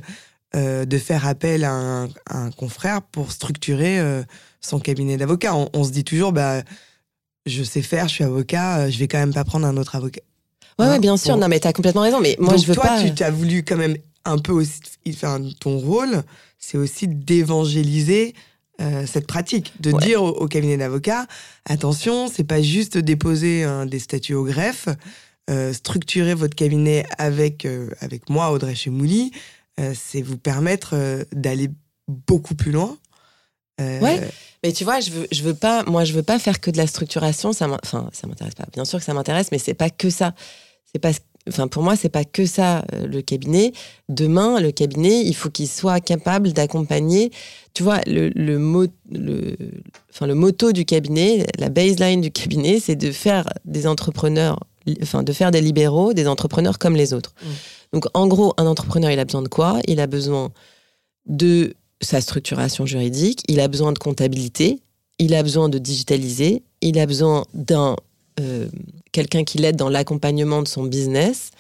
euh, 0.57 0.85
de 0.85 0.99
faire 0.99 1.29
appel 1.29 1.63
à 1.63 2.09
un, 2.29 2.51
confrère 2.51 3.03
pour 3.03 3.31
structurer 3.31 4.01
euh, 4.01 4.25
son 4.61 4.81
cabinet 4.81 5.17
d'avocat. 5.17 5.55
On, 5.55 5.85
se 5.85 5.93
dit 5.93 6.03
toujours, 6.03 6.33
bah, 6.33 6.63
je 7.47 7.63
sais 7.63 7.83
faire, 7.83 8.09
je 8.09 8.15
suis 8.15 8.25
avocat, 8.25 8.79
euh, 8.79 8.91
je 8.91 8.99
vais 8.99 9.07
quand 9.07 9.19
même 9.19 9.33
pas 9.33 9.45
prendre 9.45 9.65
un 9.65 9.77
autre 9.77 9.95
avocat. 9.95 10.23
Ouais, 10.81 10.89
ouais 10.89 10.99
bien 10.99 11.17
sûr. 11.17 11.37
Non, 11.37 11.47
mais 11.47 11.65
as 11.65 11.73
complètement 11.73 12.03
raison. 12.03 12.21
Mais 12.21 12.37
moi, 12.41 12.57
je 12.57 12.67
veux 12.67 12.75
toi, 12.75 12.83
pas. 12.83 13.11
tu 13.11 13.23
as 13.23 13.31
voulu 13.31 13.63
quand 13.63 13.77
même 13.77 13.97
un 14.25 14.39
peu 14.39 14.51
aussi, 14.51 14.81
enfin, 15.11 15.41
ton 15.61 15.79
rôle, 15.79 16.25
c'est 16.59 16.79
aussi 16.79 17.07
d'évangéliser 17.07 18.35
cette 19.07 19.27
pratique, 19.27 19.75
de 19.81 19.93
dire 19.93 20.23
au, 20.23 20.49
cabinet 20.49 20.79
d'avocat, 20.79 21.27
attention, 21.67 22.29
c'est 22.29 22.45
pas 22.45 22.63
juste 22.63 22.97
déposer 22.97 23.67
des 23.87 23.99
statuts 23.99 24.33
au 24.33 24.45
greffe, 24.45 24.89
structurer 25.75 26.33
votre 26.33 26.55
cabinet 26.55 27.05
avec 27.19 27.69
avec 28.01 28.31
moi, 28.31 28.51
Audrey 28.53 28.75
Chemouli, 28.75 29.33
euh, 29.33 29.37
c'est 29.95 30.23
vous 30.23 30.39
permettre 30.39 30.91
euh, 30.95 31.25
d'aller 31.33 31.71
beaucoup 32.09 32.55
plus 32.55 32.73
loin. 32.73 32.97
Euh, 33.81 34.01
ouais, 34.01 34.21
mais 34.63 34.73
tu 34.73 34.85
vois, 34.85 35.01
je 35.01 35.11
veux, 35.11 35.27
je 35.33 35.43
veux 35.43 35.55
pas, 35.55 35.85
moi, 35.85 36.05
je 36.05 36.13
veux 36.13 36.23
pas 36.23 36.39
faire 36.39 36.61
que 36.61 36.71
de 36.71 36.77
la 36.77 36.87
structuration. 36.87 37.53
Ça, 37.53 37.67
enfin, 37.83 38.11
ça 38.13 38.27
m'intéresse 38.27 38.55
pas. 38.55 38.67
Bien 38.73 38.85
sûr 38.85 38.99
que 38.99 39.05
ça 39.05 39.15
m'intéresse, 39.15 39.49
mais 39.53 39.59
c'est 39.59 39.75
pas 39.75 39.89
que 39.91 40.11
ça. 40.11 40.35
C'est 40.93 40.99
pas, 40.99 41.13
enfin, 41.49 41.67
pour 41.67 41.83
moi, 41.83 41.97
c'est 41.97 42.11
pas 42.11 42.25
que 42.25 42.45
ça 42.45 42.85
le 42.93 43.23
cabinet. 43.23 43.73
Demain, 44.09 44.61
le 44.61 44.71
cabinet, 44.71 45.23
il 45.25 45.35
faut 45.35 45.49
qu'il 45.49 45.69
soit 45.69 46.01
capable 46.01 46.53
d'accompagner. 46.53 47.31
Tu 47.73 47.83
vois, 47.83 48.01
le, 48.07 48.29
le, 48.35 48.59
le, 49.11 49.57
enfin, 50.11 50.27
le 50.27 50.35
motto 50.35 50.73
du 50.73 50.85
cabinet, 50.85 51.47
la 51.59 51.71
baseline 51.71 52.21
du 52.21 52.31
cabinet, 52.31 52.81
c'est 52.81 52.97
de 52.97 53.13
faire 53.13 53.49
des 53.65 53.87
entrepreneurs, 53.87 54.61
enfin, 55.01 55.23
de 55.23 55.33
faire 55.33 55.53
des 55.53 55.63
libéraux, 55.63 56.13
des 56.13 56.27
entrepreneurs 56.29 56.79
comme 56.79 56.97
les 56.97 57.15
autres. 57.15 57.33
Mmh. 57.43 57.49
Donc 57.93 58.07
en 58.15 58.27
gros, 58.27 58.55
un 58.57 58.67
entrepreneur, 58.67 59.11
il 59.11 59.19
a 59.19 59.25
besoin 59.25 59.43
de 59.43 59.49
quoi? 59.49 59.81
Il 59.87 60.01
a 60.01 60.07
besoin 60.07 60.53
de 61.27 61.75
sa 62.01 62.21
structuration 62.21 62.87
juridique, 62.87 63.43
il 63.49 63.61
a 63.61 63.69
besoin 63.69 63.93
de 63.93 63.99
comptabilité, 63.99 64.81
il 65.19 65.35
a 65.35 65.43
besoin 65.43 65.69
de 65.69 65.79
digitaliser, 65.79 66.63
il 66.81 66.99
a 66.99 67.07
besoin 67.07 67.45
d'un 67.53 67.97
euh, 68.39 68.69
quelqu'un 69.13 69.45
qui 69.45 69.59
l'aide 69.59 69.77
dans 69.77 69.89
l'accompagnement 69.89 70.63
de 70.63 70.69
son 70.69 70.85
business, 70.85 71.51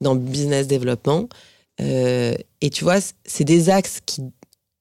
dans 0.00 0.14
le 0.14 0.20
business 0.20 0.66
développement. 0.66 1.28
Euh, 1.80 2.34
et 2.60 2.70
tu 2.70 2.84
vois, 2.84 2.98
c'est 3.24 3.44
des 3.44 3.70
axes 3.70 4.00
qui 4.04 4.22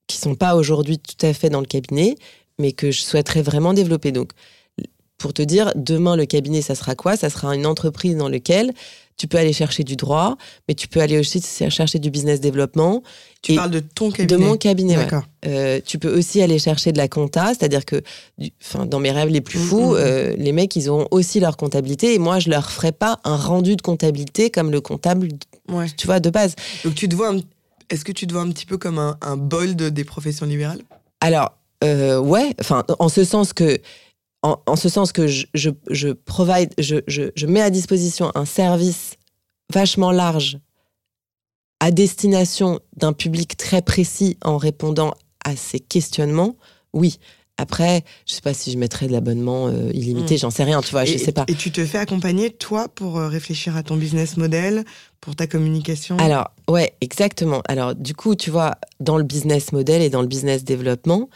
qui 0.08 0.18
sont 0.18 0.36
pas 0.36 0.56
aujourd'hui 0.56 0.98
tout 1.00 1.26
à 1.26 1.34
fait 1.34 1.50
dans 1.50 1.60
le 1.60 1.66
cabinet, 1.66 2.16
mais 2.58 2.72
que 2.72 2.92
je 2.92 3.02
souhaiterais 3.02 3.42
vraiment 3.42 3.74
développer. 3.74 4.12
Donc, 4.12 4.32
pour 5.18 5.34
te 5.34 5.42
dire, 5.42 5.72
demain, 5.76 6.16
le 6.16 6.26
cabinet, 6.26 6.62
ça 6.62 6.76
sera 6.76 6.96
quoi? 6.96 7.18
Ça 7.18 7.30
sera 7.30 7.54
une 7.56 7.66
entreprise 7.66 8.16
dans 8.16 8.30
laquelle 8.30 8.74
tu 9.18 9.28
peux 9.28 9.38
aller 9.38 9.54
chercher 9.54 9.84
du 9.84 9.96
droit, 9.96 10.38
mais 10.68 10.76
tu 10.76 10.88
peux 10.88 11.02
aller 11.02 11.18
aussi 11.18 11.42
chercher 11.42 12.00
du 12.00 12.12
business 12.12 12.40
développement. 12.40 13.02
Tu 13.42 13.56
parles 13.56 13.72
de 13.72 13.80
ton 13.80 14.12
cabinet 14.12 14.28
De 14.28 14.38
mon 14.38 14.58
cabinet. 14.58 14.98
Euh, 15.46 15.80
tu 15.86 15.98
peux 15.98 16.16
aussi 16.16 16.42
aller 16.42 16.60
chercher 16.60 16.92
de 16.92 16.98
la 16.98 17.08
compta, 17.08 17.48
c'est-à-dire 17.48 17.86
que 17.86 18.02
enfin, 18.64 18.86
dans 18.86 19.00
mes 19.00 19.12
rêves 19.12 19.30
les 19.30 19.42
plus 19.42 19.60
fous, 19.60 19.92
mm, 19.92 19.96
mm, 19.96 20.00
mm. 20.00 20.08
Euh, 20.08 20.36
les 20.38 20.52
mecs, 20.52 20.76
ils 20.76 20.90
auront 20.90 21.08
aussi 21.12 21.40
leur 21.40 21.58
comptabilité 21.58 22.14
et 22.14 22.20
moi, 22.20 22.40
je 22.40 22.50
leur 22.50 22.70
ferai 22.72 22.92
pas 22.92 23.20
un 23.24 23.36
rendu 23.36 23.76
de 23.76 23.82
comptabilité 23.82 24.50
comme 24.50 24.72
le 24.72 24.82
comptable, 24.82 25.30
tu 25.98 26.08
vois, 26.08 26.20
de 26.20 26.30
base. 26.30 26.56
Donc 26.84 26.96
tu 26.96 27.10
te 27.10 27.16
vois, 27.16 27.34
est-ce 27.90 28.06
que 28.06 28.12
tu 28.12 28.28
te 28.28 28.34
vois 28.34 28.44
un 28.44 28.52
petit 28.52 28.66
peu 28.66 28.78
comme 28.78 29.00
un, 29.00 29.18
un 29.22 29.38
bold 29.38 29.82
des 29.82 30.04
professions 30.04 30.46
libérales? 30.46 30.82
Alors, 31.22 31.54
euh, 31.84 32.20
ouais, 32.20 32.54
enfin, 32.60 32.84
en 33.00 33.10
ce 33.10 33.24
sens 33.24 33.54
que 33.54 33.80
en, 34.44 34.76
ce 34.76 34.90
sens 34.90 35.12
que 35.12 35.28
je, 35.28 35.46
je, 35.54 36.10
provide, 36.10 36.74
je, 36.78 36.98
je, 37.08 37.46
mets 37.46 37.62
à 37.62 37.70
disposition 37.70 38.32
un 38.36 38.46
service 38.46 39.16
vachement 39.74 40.12
large 40.12 40.60
à 41.80 41.92
destination 41.92 42.80
d'un 42.96 43.14
public 43.14 43.58
très 43.58 43.82
précis 43.82 44.38
en 44.44 44.58
répondant 44.58 45.14
à 45.44 45.56
ces 45.56 45.80
questionnements, 45.80 46.56
oui. 46.94 47.20
Après, 47.60 48.04
je 48.28 48.36
sais 48.36 48.42
pas 48.42 48.54
si 48.54 48.72
je 48.72 48.78
mettrais 48.78 49.08
de 49.08 49.12
l'abonnement 49.12 49.68
euh, 49.68 49.90
illimité, 49.92 50.36
hmm. 50.36 50.40
j'en 50.40 50.50
sais 50.52 50.64
rien, 50.64 50.80
tu 50.82 50.92
vois, 50.92 51.06
je 51.06 51.18
sais 51.18 51.32
pas. 51.32 51.44
Et 51.48 51.56
tu 51.56 51.72
te 51.72 51.84
fais 51.84 51.98
accompagner, 51.98 52.52
toi, 52.52 52.88
pour 52.88 53.18
euh, 53.18 53.28
réfléchir 53.28 53.76
à 53.76 53.82
ton 53.82 53.98
business 53.98 54.38
model, 54.38 54.86
pour 55.22 55.36
ta 55.36 55.48
communication? 55.48 56.18
Alors, 56.18 56.52
ouais, 56.70 56.94
exactement. 57.02 57.64
Alors, 57.68 57.96
du 57.96 58.14
coup, 58.14 58.36
tu 58.36 58.52
vois, 58.52 58.76
dans 59.00 59.18
le 59.18 59.24
business 59.24 59.72
model 59.72 60.04
et 60.04 60.12
dans 60.12 60.22
le 60.22 60.28
business 60.28 60.64
développement, 60.64 61.30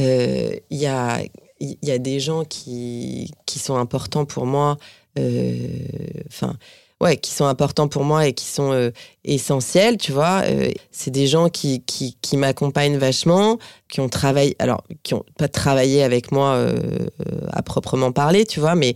euh, 0.00 0.50
il 0.70 0.78
y 0.78 0.86
a 0.86 1.20
il 1.60 1.76
y, 1.82 1.90
a 1.90 1.98
des 1.98 2.20
gens 2.20 2.44
qui, 2.44 3.32
qui 3.46 3.58
sont 3.58 3.76
importants 3.76 4.24
pour 4.24 4.46
moi, 4.46 4.78
euh, 5.18 5.56
enfin, 6.28 6.54
ouais, 7.00 7.16
qui 7.16 7.32
sont 7.32 7.46
importants 7.46 7.88
pour 7.88 8.04
moi 8.04 8.26
et 8.26 8.32
qui 8.32 8.44
sont 8.44 8.72
euh, 8.72 8.90
essentiels, 9.24 9.96
tu 9.96 10.12
vois. 10.12 10.42
Euh, 10.44 10.70
c'est 10.92 11.10
des 11.10 11.26
gens 11.26 11.48
qui, 11.48 11.82
qui, 11.84 12.36
m'accompagnent 12.36 12.98
vachement, 12.98 13.58
qui 13.88 14.00
ont 14.00 14.08
travaillé, 14.08 14.54
alors, 14.58 14.84
qui 15.02 15.14
ont 15.14 15.24
pas 15.36 15.48
travaillé 15.48 16.02
avec 16.02 16.30
moi 16.32 16.64
à 17.50 17.62
proprement 17.62 18.12
parler, 18.12 18.46
tu 18.46 18.60
vois, 18.60 18.74
mais, 18.74 18.94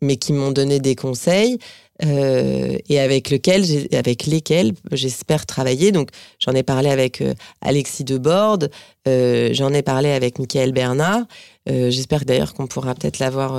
mais 0.00 0.16
qui 0.16 0.32
m'ont 0.32 0.52
donné 0.52 0.78
des 0.78 0.94
conseils. 0.94 1.58
Et 2.02 3.00
avec, 3.00 3.30
lequel 3.30 3.64
avec 3.92 4.26
lesquels 4.26 4.72
j'espère 4.92 5.46
travailler. 5.46 5.92
Donc, 5.92 6.10
j'en 6.38 6.52
ai 6.52 6.62
parlé 6.62 6.90
avec 6.90 7.22
Alexis 7.62 8.04
Deborde, 8.04 8.70
j'en 9.06 9.72
ai 9.72 9.82
parlé 9.82 10.10
avec 10.10 10.38
Michael 10.38 10.72
Bernard. 10.72 11.22
j'espère 11.66 12.24
d'ailleurs 12.24 12.52
qu'on 12.52 12.66
pourra 12.66 12.94
peut-être 12.94 13.18
l'avoir 13.18 13.58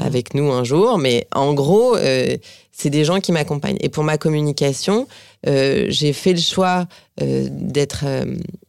avec 0.00 0.32
nous 0.34 0.50
un 0.50 0.64
jour. 0.64 0.96
Mais 0.96 1.26
en 1.34 1.52
gros, 1.52 1.96
c'est 2.72 2.90
des 2.90 3.04
gens 3.04 3.20
qui 3.20 3.32
m'accompagnent. 3.32 3.78
Et 3.80 3.90
pour 3.90 4.04
ma 4.04 4.16
communication, 4.16 5.06
j'ai 5.44 6.12
fait 6.14 6.32
le 6.32 6.40
choix 6.40 6.86
d'être 7.20 8.06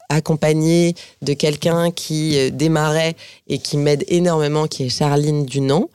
accompagnée 0.09 0.95
de 1.21 1.33
quelqu'un 1.33 1.91
qui 1.91 2.37
euh, 2.37 2.49
démarrait 2.49 3.15
et 3.47 3.57
qui 3.59 3.77
m'aide 3.77 4.03
énormément, 4.07 4.67
qui 4.67 4.85
est 4.85 4.89
Charline 4.89 5.45
Dunant. 5.45 5.89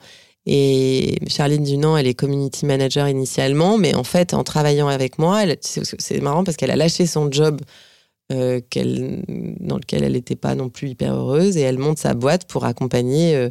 Et 0.45 1.19
Charline 1.27 1.63
Dunant, 1.63 1.95
elle 1.95 2.07
est 2.07 2.13
community 2.13 2.65
manager 2.65 3.07
initialement, 3.07 3.77
mais 3.77 3.95
en 3.95 4.03
fait, 4.03 4.33
en 4.33 4.43
travaillant 4.43 4.89
avec 4.89 5.17
moi, 5.17 5.43
c'est 5.61 6.21
marrant 6.21 6.43
parce 6.43 6.57
qu'elle 6.57 6.71
a 6.71 6.75
lâché 6.75 7.05
son 7.05 7.31
job 7.31 7.61
euh, 8.31 8.59
dans 9.59 9.77
lequel 9.77 10.03
elle 10.03 10.13
n'était 10.13 10.35
pas 10.35 10.55
non 10.55 10.69
plus 10.69 10.89
hyper 10.89 11.13
heureuse 11.13 11.57
et 11.57 11.61
elle 11.61 11.77
monte 11.77 11.97
sa 11.97 12.13
boîte 12.13 12.45
pour 12.47 12.65
accompagner 12.65 13.35
euh, 13.35 13.49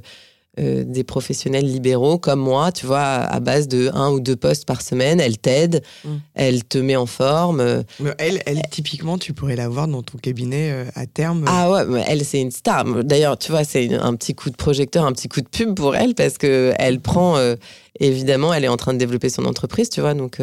euh, 0.61 0.85
des 0.85 1.03
professionnels 1.03 1.65
libéraux 1.65 2.19
comme 2.19 2.41
moi, 2.41 2.73
tu 2.73 2.85
vois, 2.85 3.01
à 3.01 3.41
base 3.41 3.69
de 3.69 3.91
un 3.95 4.11
ou 4.11 4.21
deux 4.21 4.37
postes 4.37 4.67
par 4.67 4.83
semaine, 4.83 5.19
elle 5.19 5.39
t'aide, 5.39 5.83
mm. 6.05 6.11
elle 6.35 6.65
te 6.65 6.77
met 6.77 6.95
en 6.95 7.07
forme. 7.07 7.85
elle, 8.19 8.43
elle, 8.45 8.61
typiquement, 8.71 9.17
tu 9.17 9.33
pourrais 9.33 9.57
la 9.57 9.71
voir 9.71 9.89
dans 9.89 10.03
ton 10.03 10.19
cabinet 10.19 10.71
euh, 10.71 10.85
à 10.95 11.07
terme. 11.07 11.47
Ah 11.47 11.71
ouais, 11.71 11.87
mais 11.87 12.05
elle, 12.07 12.23
c'est 12.23 12.43
une 12.43 12.51
star. 12.51 12.85
D'ailleurs, 13.03 13.39
tu 13.39 13.51
vois, 13.51 13.65
c'est 13.65 13.95
un 13.95 14.15
petit 14.15 14.35
coup 14.35 14.51
de 14.51 14.57
projecteur, 14.57 15.07
un 15.07 15.13
petit 15.13 15.29
coup 15.29 15.41
de 15.41 15.49
pub 15.49 15.75
pour 15.75 15.97
elle 15.97 16.15
parce 16.15 16.37
que 16.37 16.75
elle 16.79 17.01
prend. 17.01 17.39
Euh, 17.39 17.57
évidemment, 17.99 18.53
elle 18.53 18.65
est 18.65 18.69
en 18.69 18.77
train 18.77 18.93
de 18.93 18.99
développer 18.99 19.31
son 19.31 19.47
entreprise, 19.47 19.89
tu 19.89 20.03
vois. 20.03 20.13
Donc, 20.13 20.39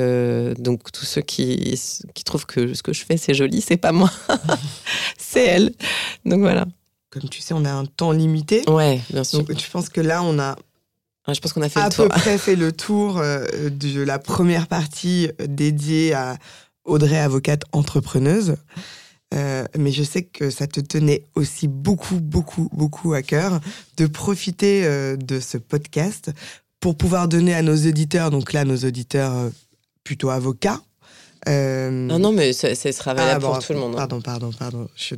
donc 0.57 0.91
tous 0.91 1.05
ceux 1.05 1.21
qui, 1.21 1.79
qui 2.15 2.23
trouvent 2.23 2.47
que 2.47 2.73
ce 2.73 2.81
que 2.81 2.93
je 2.93 3.05
fais, 3.05 3.17
c'est 3.17 3.35
joli, 3.35 3.61
c'est 3.61 3.77
pas 3.77 3.91
moi. 3.91 4.09
c'est 5.19 5.45
elle. 5.45 5.73
Donc 6.25 6.39
voilà 6.39 6.65
comme 7.09 7.29
tu 7.29 7.41
sais, 7.41 7.53
on 7.53 7.65
a 7.65 7.71
un 7.71 7.85
temps 7.85 8.11
limité. 8.11 8.63
Ouais, 8.69 9.01
bien 9.09 9.23
sûr. 9.23 9.39
Donc, 9.39 9.57
je 9.57 9.69
pense 9.69 9.89
que 9.89 10.01
là, 10.01 10.23
on 10.23 10.37
a 10.39 10.55
je 11.33 11.39
pense 11.39 11.53
qu'on 11.53 11.61
a 11.61 11.69
fait 11.69 11.79
à 11.79 11.85
le 11.85 11.93
tour. 11.93 12.07
peu 12.07 12.09
près 12.09 12.37
fait 12.37 12.55
le 12.55 12.71
tour 12.71 13.17
euh, 13.17 13.45
de 13.69 14.01
la 14.01 14.19
première 14.19 14.67
partie 14.67 15.29
euh, 15.39 15.47
dédiée 15.47 16.13
à 16.13 16.37
Audrey, 16.85 17.17
avocate 17.17 17.63
entrepreneuse. 17.71 18.55
Euh, 19.35 19.65
mais 19.77 19.91
je 19.91 20.03
sais 20.03 20.23
que 20.23 20.49
ça 20.49 20.65
te 20.65 20.79
tenait 20.79 21.23
aussi 21.35 21.67
beaucoup, 21.67 22.19
beaucoup, 22.19 22.69
beaucoup 22.73 23.13
à 23.13 23.21
cœur 23.21 23.59
de 23.97 24.07
profiter 24.07 24.83
de 25.17 25.39
ce 25.39 25.59
podcast 25.59 26.31
pour 26.79 26.97
pouvoir 26.97 27.27
donner 27.27 27.53
à 27.53 27.61
nos 27.61 27.75
auditeurs, 27.75 28.31
donc 28.31 28.53
là, 28.53 28.65
nos 28.65 28.77
auditeurs 28.77 29.51
plutôt 30.03 30.31
avocats, 30.31 30.81
euh... 31.47 31.89
Non, 31.89 32.19
non, 32.19 32.31
mais 32.31 32.53
ce 32.53 32.73
sera 32.91 33.13
valable 33.13 33.45
ah, 33.47 33.53
pour 33.53 33.65
tout 33.65 33.73
le 33.73 33.79
monde. 33.79 33.93
Hein. 33.93 33.97
Pardon, 33.97 34.21
pardon, 34.21 34.51
pardon. 34.51 34.87
Je, 34.95 35.15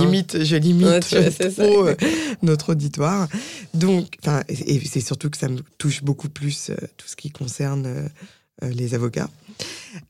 limite, 0.00 0.42
je 0.44 0.56
limite 0.56 1.08
trop 1.56 1.86
euh, 1.86 1.94
notre 2.42 2.72
auditoire. 2.72 3.28
Donc, 3.74 4.16
et 4.48 4.80
c'est 4.80 5.00
surtout 5.00 5.30
que 5.30 5.36
ça 5.36 5.48
me 5.48 5.60
touche 5.78 6.02
beaucoup 6.02 6.28
plus 6.28 6.70
euh, 6.70 6.76
tout 6.96 7.06
ce 7.06 7.16
qui 7.16 7.30
concerne 7.30 8.08
les 8.62 8.94
avocats. 8.94 9.28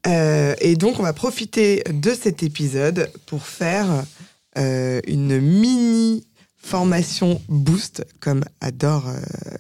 et 0.07 0.77
donc, 0.77 1.01
on 1.01 1.03
va 1.03 1.13
profiter 1.13 1.83
de 1.91 2.15
cet 2.15 2.43
épisode 2.43 3.11
pour 3.27 3.47
faire 3.47 4.05
une 4.57 5.41
mini 5.41 6.27
formation 6.59 7.41
boost, 7.49 8.05
comme 8.21 8.45
adore 8.61 9.07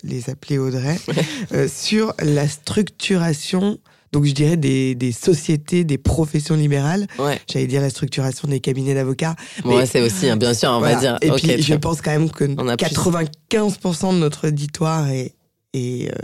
les 0.04 0.28
appeler 0.28 0.58
Audrey, 0.58 0.98
sur 1.68 2.12
la 2.20 2.46
structuration 2.46 3.78
donc 4.12 4.26
je 4.26 4.32
dirais 4.32 4.58
des, 4.58 4.94
des 4.94 5.10
sociétés, 5.10 5.84
des 5.84 5.98
professions 5.98 6.54
libérales. 6.54 7.06
J'allais 7.50 7.66
dire 7.66 7.80
la 7.80 7.90
structuration 7.90 8.46
des 8.46 8.60
cabinets 8.60 8.94
d'avocats. 8.94 9.34
Ouais, 9.64 9.86
c'est 9.86 10.02
aussi, 10.02 10.28
hein, 10.28 10.36
bien 10.36 10.52
sûr, 10.52 10.70
on 10.70 10.80
va 10.80 10.94
dire. 10.94 11.16
Et 11.22 11.30
puis 11.30 11.62
je 11.62 11.74
pense 11.74 12.02
quand 12.02 12.10
même 12.10 12.30
que 12.30 12.44
95% 12.44 14.14
de 14.14 14.18
notre 14.18 14.48
auditoire 14.48 15.08
est, 15.08 15.34
est 15.72 16.10
euh, 16.10 16.14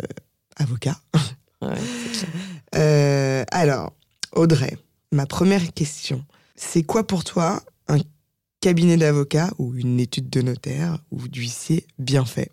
avocat. 0.57 0.99
Ouais, 1.63 1.71
euh, 2.77 3.45
alors, 3.51 3.93
Audrey, 4.37 4.77
ma 5.11 5.27
première 5.27 5.73
question, 5.73 6.25
c'est 6.57 6.83
quoi 6.83 7.07
pour 7.07 7.25
toi 7.25 7.63
un 7.89 7.99
cabinet 8.61 8.99
d'avocat 8.99 9.51
ou 9.59 9.75
une 9.75 9.99
étude 9.99 10.29
de 10.29 10.43
notaire 10.43 10.99
ou 11.11 11.27
d'huissier 11.27 11.87
bien 11.99 12.27
fait? 12.27 12.53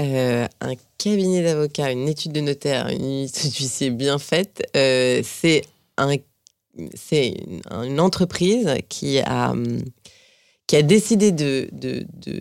Euh, 0.00 0.46
un 0.60 0.74
cabinet 0.98 1.42
d'avocat, 1.42 1.92
une 1.92 2.08
étude 2.08 2.32
de 2.32 2.40
notaire, 2.40 2.88
une 2.88 3.24
étude 3.24 3.52
d'huissier 3.52 3.90
bien 3.90 4.18
faite, 4.18 4.62
euh, 4.76 5.22
c'est 5.24 5.62
un, 5.96 6.16
une, 6.76 8.00
entreprise 8.00 8.74
qui 8.88 9.20
a, 9.20 9.54
qui 10.66 10.76
a 10.76 10.82
décidé 10.82 11.30
de, 11.30 11.68
de, 11.72 12.04
de 12.26 12.40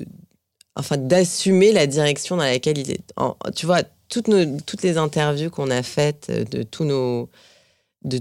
enfin, 0.76 0.98
d'assumer 0.98 1.72
la 1.72 1.86
direction 1.86 2.38
dans 2.38 2.44
laquelle 2.44 2.80
il 2.80 2.90
est. 2.90 3.04
tu 3.56 3.68
vois, 3.68 3.84
toutes, 4.10 4.28
nos, 4.28 4.60
toutes 4.62 4.82
les 4.82 4.98
interviews 4.98 5.52
qu'on 5.52 5.70
a 5.70 5.84
faites 5.84 6.32
de 6.32 6.64
tous 6.64 6.86
nos. 6.86 7.30
De, 8.04 8.20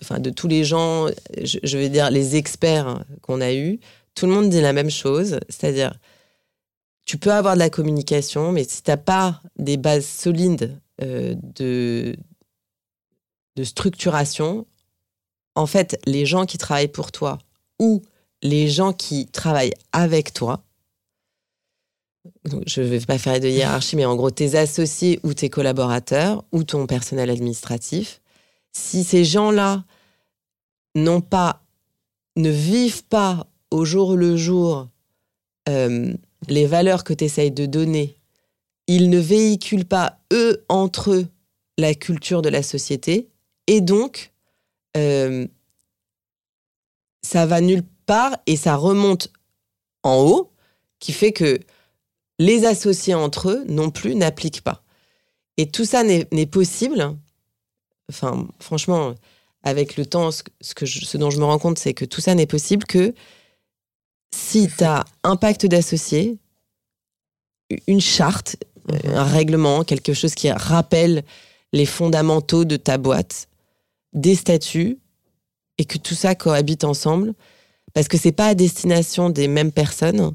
enfin, 0.00 0.18
de 0.18 0.30
tous 0.30 0.48
les 0.48 0.64
gens, 0.64 1.08
je, 1.42 1.58
je 1.62 1.76
vais 1.76 1.90
dire 1.90 2.10
les 2.10 2.36
experts 2.36 3.04
qu'on 3.20 3.42
a 3.42 3.52
eus, 3.52 3.78
tout 4.14 4.26
le 4.26 4.32
monde 4.32 4.48
dit 4.48 4.62
la 4.62 4.72
même 4.72 4.90
chose, 4.90 5.40
c'est-à-dire 5.50 5.92
tu 7.04 7.18
peux 7.18 7.32
avoir 7.32 7.54
de 7.54 7.58
la 7.58 7.70
communication, 7.70 8.52
mais 8.52 8.64
si 8.64 8.82
tu 8.82 8.90
n'as 8.90 8.96
pas 8.96 9.40
des 9.56 9.76
bases 9.76 10.06
solides 10.06 10.78
euh, 11.02 11.34
de, 11.56 12.16
structuration, 13.62 14.66
en 15.54 15.66
fait, 15.66 16.00
les 16.06 16.26
gens 16.26 16.46
qui 16.46 16.58
travaillent 16.58 16.88
pour 16.88 17.12
toi 17.12 17.38
ou 17.78 18.02
les 18.42 18.68
gens 18.68 18.92
qui 18.92 19.26
travaillent 19.26 19.74
avec 19.92 20.32
toi, 20.32 20.64
je 22.66 22.80
ne 22.80 22.86
vais 22.86 23.00
pas 23.00 23.18
faire 23.18 23.38
de 23.38 23.48
hiérarchie, 23.48 23.96
mais 23.96 24.06
en 24.06 24.16
gros, 24.16 24.30
tes 24.30 24.56
associés 24.56 25.20
ou 25.22 25.34
tes 25.34 25.50
collaborateurs 25.50 26.44
ou 26.52 26.64
ton 26.64 26.86
personnel 26.86 27.30
administratif, 27.30 28.22
si 28.72 29.04
ces 29.04 29.24
gens-là 29.24 29.84
n'ont 30.94 31.20
pas, 31.20 31.62
ne 32.36 32.50
vivent 32.50 33.04
pas 33.04 33.46
au 33.70 33.84
jour 33.84 34.16
le 34.16 34.36
jour 34.36 34.88
euh, 35.68 36.14
les 36.50 36.66
valeurs 36.66 37.04
que 37.04 37.12
tu 37.12 37.24
essayes 37.24 37.50
de 37.50 37.66
donner, 37.66 38.16
ils 38.86 39.10
ne 39.10 39.18
véhiculent 39.18 39.86
pas, 39.86 40.18
eux, 40.32 40.64
entre 40.68 41.12
eux, 41.12 41.26
la 41.78 41.94
culture 41.94 42.42
de 42.42 42.48
la 42.48 42.62
société. 42.62 43.28
Et 43.66 43.80
donc, 43.80 44.32
euh, 44.96 45.46
ça 47.22 47.46
va 47.46 47.60
nulle 47.60 47.84
part 48.06 48.36
et 48.46 48.56
ça 48.56 48.76
remonte 48.76 49.32
en 50.02 50.16
haut, 50.16 50.52
qui 51.00 51.12
fait 51.12 51.32
que 51.32 51.58
les 52.38 52.66
associés 52.66 53.14
entre 53.14 53.50
eux 53.50 53.64
non 53.68 53.90
plus 53.90 54.14
n'appliquent 54.14 54.62
pas. 54.62 54.82
Et 55.56 55.70
tout 55.70 55.84
ça 55.84 56.02
n'est 56.02 56.46
possible. 56.46 57.16
Enfin, 58.10 58.48
franchement, 58.58 59.14
avec 59.62 59.96
le 59.96 60.04
temps, 60.04 60.30
ce, 60.30 60.42
que 60.74 60.84
ce 60.86 61.16
dont 61.16 61.30
je 61.30 61.38
me 61.38 61.44
rends 61.44 61.58
compte, 61.58 61.78
c'est 61.78 61.94
que 61.94 62.04
tout 62.04 62.20
ça 62.20 62.34
n'est 62.34 62.46
possible 62.46 62.84
que 62.84 63.14
si 64.34 64.68
tu 64.68 64.84
as 64.84 65.04
un 65.22 65.36
pacte 65.36 65.66
d'associés, 65.66 66.38
une 67.86 68.00
charte, 68.00 68.56
mhm. 68.88 69.14
un 69.14 69.24
règlement, 69.24 69.84
quelque 69.84 70.12
chose 70.12 70.34
qui 70.34 70.50
rappelle 70.50 71.22
les 71.72 71.86
fondamentaux 71.86 72.64
de 72.64 72.76
ta 72.76 72.98
boîte, 72.98 73.48
des 74.12 74.34
statuts, 74.34 74.98
et 75.78 75.84
que 75.84 75.98
tout 75.98 76.14
ça 76.14 76.34
cohabite 76.34 76.84
ensemble, 76.84 77.34
parce 77.94 78.08
que 78.08 78.16
c'est 78.16 78.32
pas 78.32 78.48
à 78.48 78.54
destination 78.54 79.30
des 79.30 79.48
mêmes 79.48 79.72
personnes, 79.72 80.32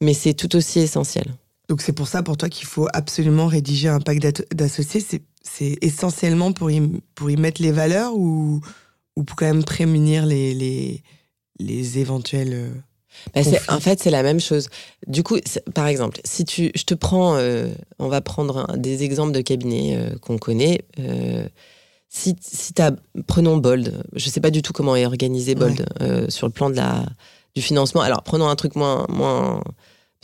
mais 0.00 0.14
c'est 0.14 0.34
tout 0.34 0.56
aussi 0.56 0.80
essentiel. 0.80 1.26
Donc 1.68 1.82
c'est 1.82 1.92
pour 1.92 2.08
ça 2.08 2.24
pour 2.24 2.36
toi 2.36 2.48
qu'il 2.48 2.66
faut 2.66 2.88
absolument 2.92 3.46
rédiger 3.46 3.88
un 3.88 4.00
pacte 4.00 4.44
d'associés. 4.52 5.04
C'est 5.42 5.78
essentiellement 5.80 6.52
pour 6.52 6.70
y, 6.70 6.80
pour 7.14 7.30
y 7.30 7.36
mettre 7.36 7.62
les 7.62 7.70
valeurs 7.70 8.16
ou, 8.16 8.60
ou 9.14 9.22
pour 9.22 9.36
quand 9.36 9.46
même 9.46 9.62
prémunir 9.62 10.26
les, 10.26 10.52
les, 10.54 11.02
les 11.60 11.98
éventuels 11.98 12.52
euh, 12.52 12.70
bah, 13.34 13.40
en 13.68 13.80
fait, 13.80 14.02
c'est 14.02 14.10
la 14.10 14.22
même 14.22 14.40
chose. 14.40 14.68
Du 15.06 15.22
coup, 15.22 15.38
par 15.74 15.86
exemple, 15.86 16.20
si 16.24 16.44
tu, 16.44 16.70
je 16.74 16.84
te 16.84 16.94
prends, 16.94 17.36
euh, 17.36 17.68
on 17.98 18.08
va 18.08 18.20
prendre 18.20 18.76
des 18.76 19.02
exemples 19.02 19.32
de 19.32 19.40
cabinets 19.40 19.96
euh, 19.96 20.16
qu'on 20.18 20.38
connaît. 20.38 20.82
Euh, 20.98 21.46
si, 22.08 22.36
si 22.40 22.72
as, 22.80 22.92
prenons 23.26 23.56
Bold, 23.56 24.02
je 24.14 24.28
sais 24.28 24.40
pas 24.40 24.50
du 24.50 24.62
tout 24.62 24.72
comment 24.72 24.96
est 24.96 25.06
organisé 25.06 25.54
Bold 25.54 25.86
sur 26.28 26.46
le 26.46 26.52
plan 26.52 26.68
de 26.68 26.76
la, 26.76 27.04
du 27.54 27.62
financement. 27.62 28.00
Alors, 28.00 28.22
prenons 28.22 28.48
un 28.48 28.56
truc 28.56 28.74
moins, 28.74 29.06
moins 29.08 29.62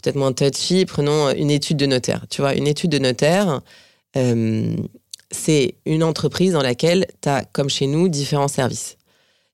peut-être 0.02 0.16
moins 0.16 0.32
touchy, 0.32 0.84
prenons 0.84 1.30
une 1.30 1.50
étude 1.50 1.76
de 1.76 1.86
notaire. 1.86 2.26
Tu 2.28 2.40
vois, 2.40 2.54
une 2.54 2.66
étude 2.66 2.90
de 2.90 2.98
notaire, 2.98 3.60
c'est 5.30 5.74
une 5.84 6.02
entreprise 6.02 6.54
dans 6.54 6.62
laquelle 6.62 7.06
tu 7.22 7.28
as, 7.28 7.44
comme 7.44 7.70
chez 7.70 7.86
nous, 7.86 8.08
différents 8.08 8.48
services. 8.48 8.95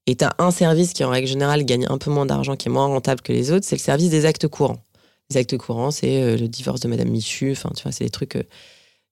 Et 0.06 0.16
tu 0.16 0.24
as 0.24 0.34
un 0.38 0.50
service 0.50 0.92
qui, 0.92 1.04
en 1.04 1.10
règle 1.10 1.28
générale, 1.28 1.64
gagne 1.64 1.86
un 1.88 1.98
peu 1.98 2.10
moins 2.10 2.26
d'argent, 2.26 2.56
qui 2.56 2.68
est 2.68 2.72
moins 2.72 2.86
rentable 2.86 3.20
que 3.20 3.32
les 3.32 3.52
autres, 3.52 3.64
c'est 3.64 3.76
le 3.76 3.80
service 3.80 4.10
des 4.10 4.26
actes 4.26 4.48
courants. 4.48 4.82
Les 5.30 5.36
actes 5.36 5.56
courants, 5.56 5.90
c'est 5.90 6.22
euh, 6.22 6.36
le 6.36 6.48
divorce 6.48 6.80
de 6.80 6.88
Madame 6.88 7.08
Michu, 7.08 7.52
enfin, 7.52 7.70
tu 7.76 7.82
vois, 7.82 7.92
c'est 7.92 8.04
des 8.04 8.10
trucs. 8.10 8.36
Euh, 8.36 8.42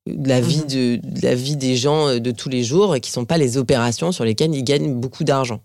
de 0.07 0.29
la 0.29 0.41
vie, 0.41 0.65
de, 0.65 0.99
de 1.03 1.23
la 1.23 1.35
vie 1.35 1.57
des 1.57 1.77
gens 1.77 2.09
euh, 2.09 2.19
de 2.19 2.31
tous 2.31 2.49
les 2.49 2.65
jours 2.65 2.97
et 2.97 3.01
qui 3.01 3.11
ne 3.11 3.15
sont 3.15 3.25
pas 3.27 3.39
les 3.39 3.59
opérations 3.59 4.13
sur 4.13 4.25
lesquelles 4.25 4.55
ils 4.55 4.65
gagnent 4.65 4.95
beaucoup 4.95 5.25
d'argent. 5.25 5.61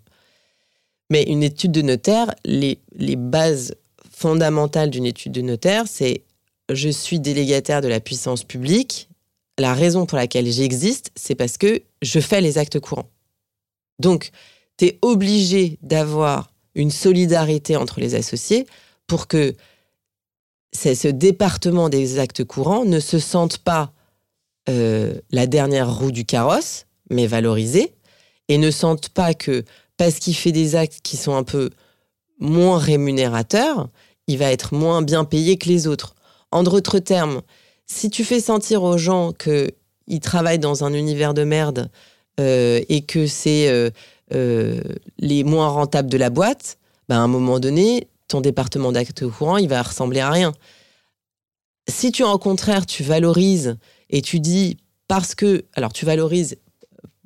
Mais 1.10 1.24
une 1.24 1.44
étude 1.44 1.72
de 1.72 1.82
notaire, 1.82 2.34
les, 2.44 2.80
les 2.94 3.16
bases 3.16 3.76
fondamentales 4.12 4.90
d'une 4.90 5.06
étude 5.06 5.32
de 5.32 5.42
notaire, 5.42 5.86
c'est 5.88 6.24
je 6.72 6.90
suis 6.90 7.20
délégataire 7.20 7.82
de 7.82 7.88
la 7.88 8.00
puissance 8.00 8.44
publique. 8.44 9.10
La 9.58 9.74
raison 9.74 10.06
pour 10.06 10.18
laquelle 10.18 10.52
j'existe, 10.52 11.12
c'est 11.16 11.36
parce 11.36 11.58
que 11.58 11.82
je 12.02 12.20
fais 12.20 12.42
les 12.42 12.58
actes 12.58 12.80
courants. 12.80 13.10
Donc, 14.00 14.32
tu 14.78 14.86
es 14.86 15.00
obligé 15.02 15.78
d'avoir 15.82 16.50
une 16.76 16.92
solidarité 16.92 17.76
entre 17.78 18.00
les 18.00 18.16
associés 18.16 18.68
pour 19.08 19.28
que 19.28 19.56
ce 20.74 21.08
département 21.08 21.90
des 21.90 22.20
actes 22.20 22.44
courants 22.44 22.86
ne 22.86 23.00
se 23.00 23.20
sente 23.20 23.60
pas 23.60 23.94
euh, 24.68 25.16
la 25.32 25.48
dernière 25.48 25.94
roue 25.96 26.12
du 26.12 26.26
carrosse, 26.26 26.86
mais 27.10 27.28
valorisé, 27.28 27.94
et 28.50 28.58
ne 28.58 28.72
sente 28.72 29.10
pas 29.10 29.34
que 29.34 29.64
parce 29.98 30.16
qu'il 30.16 30.36
fait 30.36 30.52
des 30.52 30.76
actes 30.76 31.00
qui 31.02 31.18
sont 31.18 31.36
un 31.36 31.44
peu 31.44 31.70
moins 32.40 32.78
rémunérateurs, 32.78 33.90
il 34.28 34.38
va 34.38 34.52
être 34.52 34.74
moins 34.74 35.02
bien 35.02 35.24
payé 35.24 35.58
que 35.58 35.70
les 35.70 35.88
autres. 35.88 36.16
En 36.52 36.64
d'autres 36.64 37.00
termes, 37.00 37.42
si 37.86 38.10
tu 38.10 38.24
fais 38.24 38.40
sentir 38.40 38.84
aux 38.84 38.98
gens 38.98 39.32
qu'ils 39.34 40.20
travaillent 40.20 40.60
dans 40.60 40.84
un 40.84 40.94
univers 40.94 41.34
de 41.34 41.44
merde 41.44 41.90
euh, 42.40 42.82
et 42.90 43.02
que 43.02 43.28
c'est 43.28 43.70
euh, 43.70 43.92
les 44.32 45.44
moins 45.44 45.68
rentables 45.68 46.10
de 46.10 46.18
la 46.18 46.30
boîte, 46.30 46.78
ben 47.10 47.18
à 47.18 47.20
un 47.20 47.28
moment 47.28 47.60
donné, 47.60 48.08
ton 48.28 48.42
département 48.42 48.92
d'actes 48.92 49.28
courants, 49.28 49.58
il 49.58 49.70
va 49.70 49.82
ressembler 49.82 50.20
à 50.20 50.30
rien. 50.30 50.54
Si 51.88 52.12
tu, 52.12 52.24
en 52.24 52.38
contraire, 52.38 52.86
tu 52.86 53.04
valorises 53.04 53.78
et 54.10 54.22
tu 54.22 54.40
dis 54.40 54.78
parce 55.08 55.36
que, 55.36 55.66
alors 55.76 55.94
tu 55.94 56.06
valorises 56.06 56.58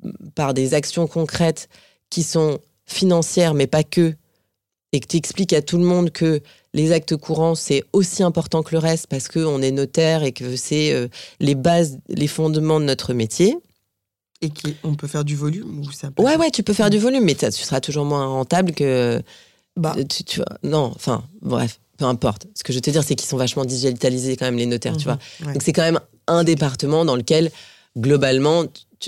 euh, 0.04 0.12
par 0.34 0.54
des 0.54 0.74
actions 0.74 1.06
concrètes 1.06 1.68
qui 2.10 2.22
sont 2.22 2.58
financières, 2.86 3.54
mais 3.54 3.66
pas 3.66 3.84
que, 3.84 4.14
et 4.92 5.00
que 5.00 5.06
tu 5.06 5.16
expliques 5.16 5.52
à 5.52 5.62
tout 5.62 5.78
le 5.78 5.84
monde 5.84 6.10
que 6.10 6.42
les 6.74 6.92
actes 6.92 7.16
courants, 7.16 7.54
c'est 7.54 7.84
aussi 7.92 8.22
important 8.22 8.62
que 8.62 8.74
le 8.74 8.78
reste 8.78 9.06
parce 9.06 9.28
qu'on 9.28 9.62
est 9.62 9.70
notaire 9.70 10.24
et 10.24 10.32
que 10.32 10.56
c'est 10.56 10.92
euh, 10.92 11.08
les 11.38 11.54
bases, 11.54 11.98
les 12.08 12.26
fondements 12.26 12.80
de 12.80 12.84
notre 12.84 13.14
métier. 13.14 13.56
Et 14.42 14.50
qu'on 14.50 14.94
peut 14.94 15.06
faire 15.06 15.24
du 15.24 15.36
volume 15.36 15.80
ou 15.80 15.92
ça 15.92 16.10
Ouais, 16.18 16.36
ouais, 16.36 16.50
tu 16.50 16.62
peux 16.62 16.72
faire 16.72 16.90
du 16.90 16.98
volume, 16.98 17.24
mais 17.24 17.34
tu 17.34 17.50
seras 17.50 17.80
toujours 17.80 18.04
moins 18.04 18.26
rentable 18.26 18.72
que. 18.72 19.22
Bah. 19.76 19.94
Tu, 20.08 20.38
vois, 20.38 20.46
non, 20.62 20.92
enfin, 20.94 21.24
bref 21.42 21.78
peu 22.00 22.06
importe. 22.06 22.46
Ce 22.54 22.64
que 22.64 22.72
je 22.72 22.78
veux 22.78 22.80
te 22.80 22.90
dire, 22.90 23.04
c'est 23.04 23.14
qu'ils 23.14 23.28
sont 23.28 23.36
vachement 23.36 23.66
digitalisés 23.66 24.36
quand 24.36 24.46
même, 24.46 24.56
les 24.56 24.64
notaires, 24.64 24.96
tu 24.96 25.06
mhm, 25.06 25.18
vois. 25.42 25.52
Donc 25.52 25.62
c'est 25.62 25.74
quand 25.74 25.82
même 25.82 26.00
un 26.26 26.44
département 26.44 27.04
dans 27.04 27.14
lequel, 27.14 27.50
globalement, 27.96 28.64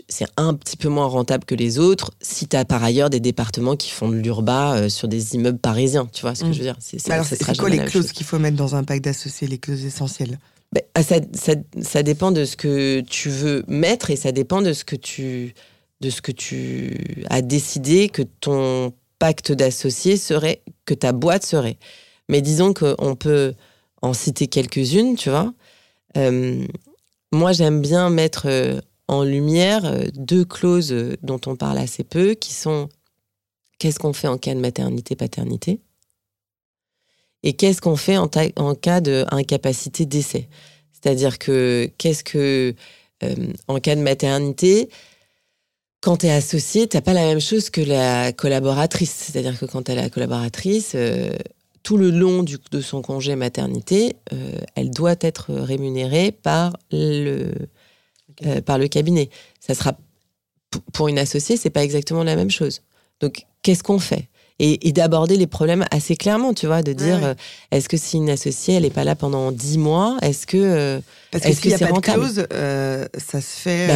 c'est 0.08 0.26
un 0.36 0.52
petit 0.52 0.76
peu 0.76 0.88
moins 0.88 1.06
rentable 1.06 1.44
que 1.44 1.54
les 1.54 1.78
autres 1.78 2.12
si 2.20 2.48
tu 2.48 2.56
as 2.56 2.64
par 2.64 2.84
ailleurs 2.84 3.10
des 3.10 3.20
départements 3.20 3.76
qui 3.76 3.90
font 3.90 4.08
de 4.08 4.16
l'urba 4.16 4.74
euh, 4.74 4.88
sur 4.88 5.08
des 5.08 5.34
immeubles 5.34 5.58
parisiens, 5.58 6.06
tu 6.12 6.22
vois 6.22 6.34
ce 6.34 6.42
que 6.42 6.48
mhm. 6.48 6.52
je 6.52 6.58
veux 6.58 6.64
dire 6.64 6.76
C'est 6.80 7.10
Alors, 7.10 7.24
c'est 7.24 7.56
quoi 7.56 7.70
les 7.70 7.84
clauses 7.84 8.12
qu'il 8.12 8.26
faut 8.26 8.38
mettre 8.38 8.56
dans 8.56 8.74
un 8.74 8.84
pacte 8.84 9.04
d'associés, 9.04 9.48
les 9.48 9.58
clauses 9.58 9.84
essentielles? 9.84 10.38
Ben, 10.72 10.82
ah, 10.94 11.02
ça, 11.02 11.16
ça, 11.34 11.52
ça, 11.82 12.02
dépend 12.02 12.32
de 12.32 12.44
ce 12.44 12.56
que 12.56 13.00
tu 13.00 13.28
veux 13.28 13.62
mettre 13.68 14.10
et 14.10 14.16
ça 14.16 14.32
dépend 14.32 14.62
de 14.62 14.72
ce 14.72 14.84
que 14.84 14.96
tu, 14.96 15.54
de 16.00 16.10
ce 16.10 16.22
que 16.22 16.32
tu 16.32 17.24
as 17.28 17.42
décidé 17.42 18.08
que 18.08 18.22
ton 18.22 18.92
pacte 19.18 19.52
d'associés 19.52 20.16
serait, 20.16 20.62
que 20.86 20.94
ta 20.94 21.12
boîte 21.12 21.44
serait. 21.44 21.78
Mais 22.28 22.40
disons 22.40 22.72
qu'on 22.72 23.14
peut 23.14 23.54
en 24.00 24.14
citer 24.14 24.48
quelques-unes, 24.48 25.16
tu 25.16 25.30
vois. 25.30 25.52
Euh, 26.16 26.66
moi, 27.32 27.52
j'aime 27.52 27.80
bien 27.80 28.10
mettre 28.10 28.46
euh, 28.46 28.80
en 29.08 29.22
lumière 29.24 29.84
euh, 29.84 30.04
deux 30.14 30.44
clauses 30.44 30.94
dont 31.22 31.40
on 31.46 31.56
parle 31.56 31.78
assez 31.78 32.04
peu, 32.04 32.34
qui 32.34 32.52
sont 32.52 32.88
qu'est-ce 33.78 33.98
qu'on 33.98 34.12
fait 34.12 34.28
en 34.28 34.38
cas 34.38 34.54
de 34.54 34.60
maternité-paternité 34.60 35.80
et 37.42 37.54
qu'est-ce 37.54 37.80
qu'on 37.80 37.96
fait 37.96 38.16
en, 38.16 38.30
en 38.56 38.74
cas 38.74 39.00
d'incapacité 39.00 40.06
décès. 40.06 40.48
C'est-à-dire 40.92 41.38
que 41.38 41.90
qu'est-ce 41.98 42.22
que, 42.22 42.74
en 43.68 43.78
cas 43.80 43.96
de 43.96 44.00
maternité, 44.00 44.88
quand 46.00 46.18
tu 46.18 46.26
es 46.26 46.30
associé, 46.30 46.88
tu 46.88 46.96
n'as 46.96 47.00
pas 47.00 47.12
la 47.12 47.24
même 47.24 47.40
chose 47.40 47.70
que 47.70 47.80
la 47.80 48.32
collaboratrice. 48.32 49.10
C'est-à-dire 49.10 49.58
que 49.58 49.66
quand 49.66 49.82
tu 49.82 49.94
la 49.94 50.10
collaboratrice, 50.10 50.94
tout 51.82 51.96
le 51.96 52.10
long 52.10 52.42
de 52.44 52.80
son 52.80 53.02
congé 53.02 53.36
maternité, 53.36 54.16
euh, 54.32 54.58
elle 54.74 54.90
doit 54.90 55.16
être 55.20 55.52
rémunérée 55.52 56.30
par 56.30 56.76
le, 56.90 57.52
euh, 58.46 58.60
par 58.60 58.78
le 58.78 58.88
cabinet. 58.88 59.30
Ça 59.60 59.74
sera 59.74 59.96
pour 60.92 61.08
une 61.08 61.18
associée, 61.18 61.56
c'est 61.56 61.70
pas 61.70 61.84
exactement 61.84 62.24
la 62.24 62.36
même 62.36 62.50
chose. 62.50 62.82
Donc, 63.20 63.44
qu'est-ce 63.62 63.82
qu'on 63.82 63.98
fait? 63.98 64.28
Et, 64.62 64.92
d'aborder 64.92 65.36
les 65.36 65.46
problèmes 65.46 65.84
assez 65.90 66.16
clairement, 66.16 66.54
tu 66.54 66.66
vois, 66.66 66.82
de 66.82 66.92
dire 66.92 67.24
euh, 67.24 67.34
est-ce 67.70 67.88
que 67.88 67.96
si 67.96 68.16
une 68.16 68.30
associée, 68.30 68.74
elle 68.74 68.84
n'est 68.84 68.90
pas 68.90 69.04
là 69.04 69.16
pendant 69.16 69.52
10 69.52 69.78
mois, 69.78 70.16
est-ce 70.22 70.46
que 70.46 71.02
parce 71.30 71.44
que 71.44 71.52
s'il 71.52 71.68
n'y 71.68 71.82
a 71.82 71.86
pas 71.88 71.92
de 71.92 72.00
clause, 72.00 72.46
ça 72.50 73.40
se 73.40 73.60
fait, 73.60 73.86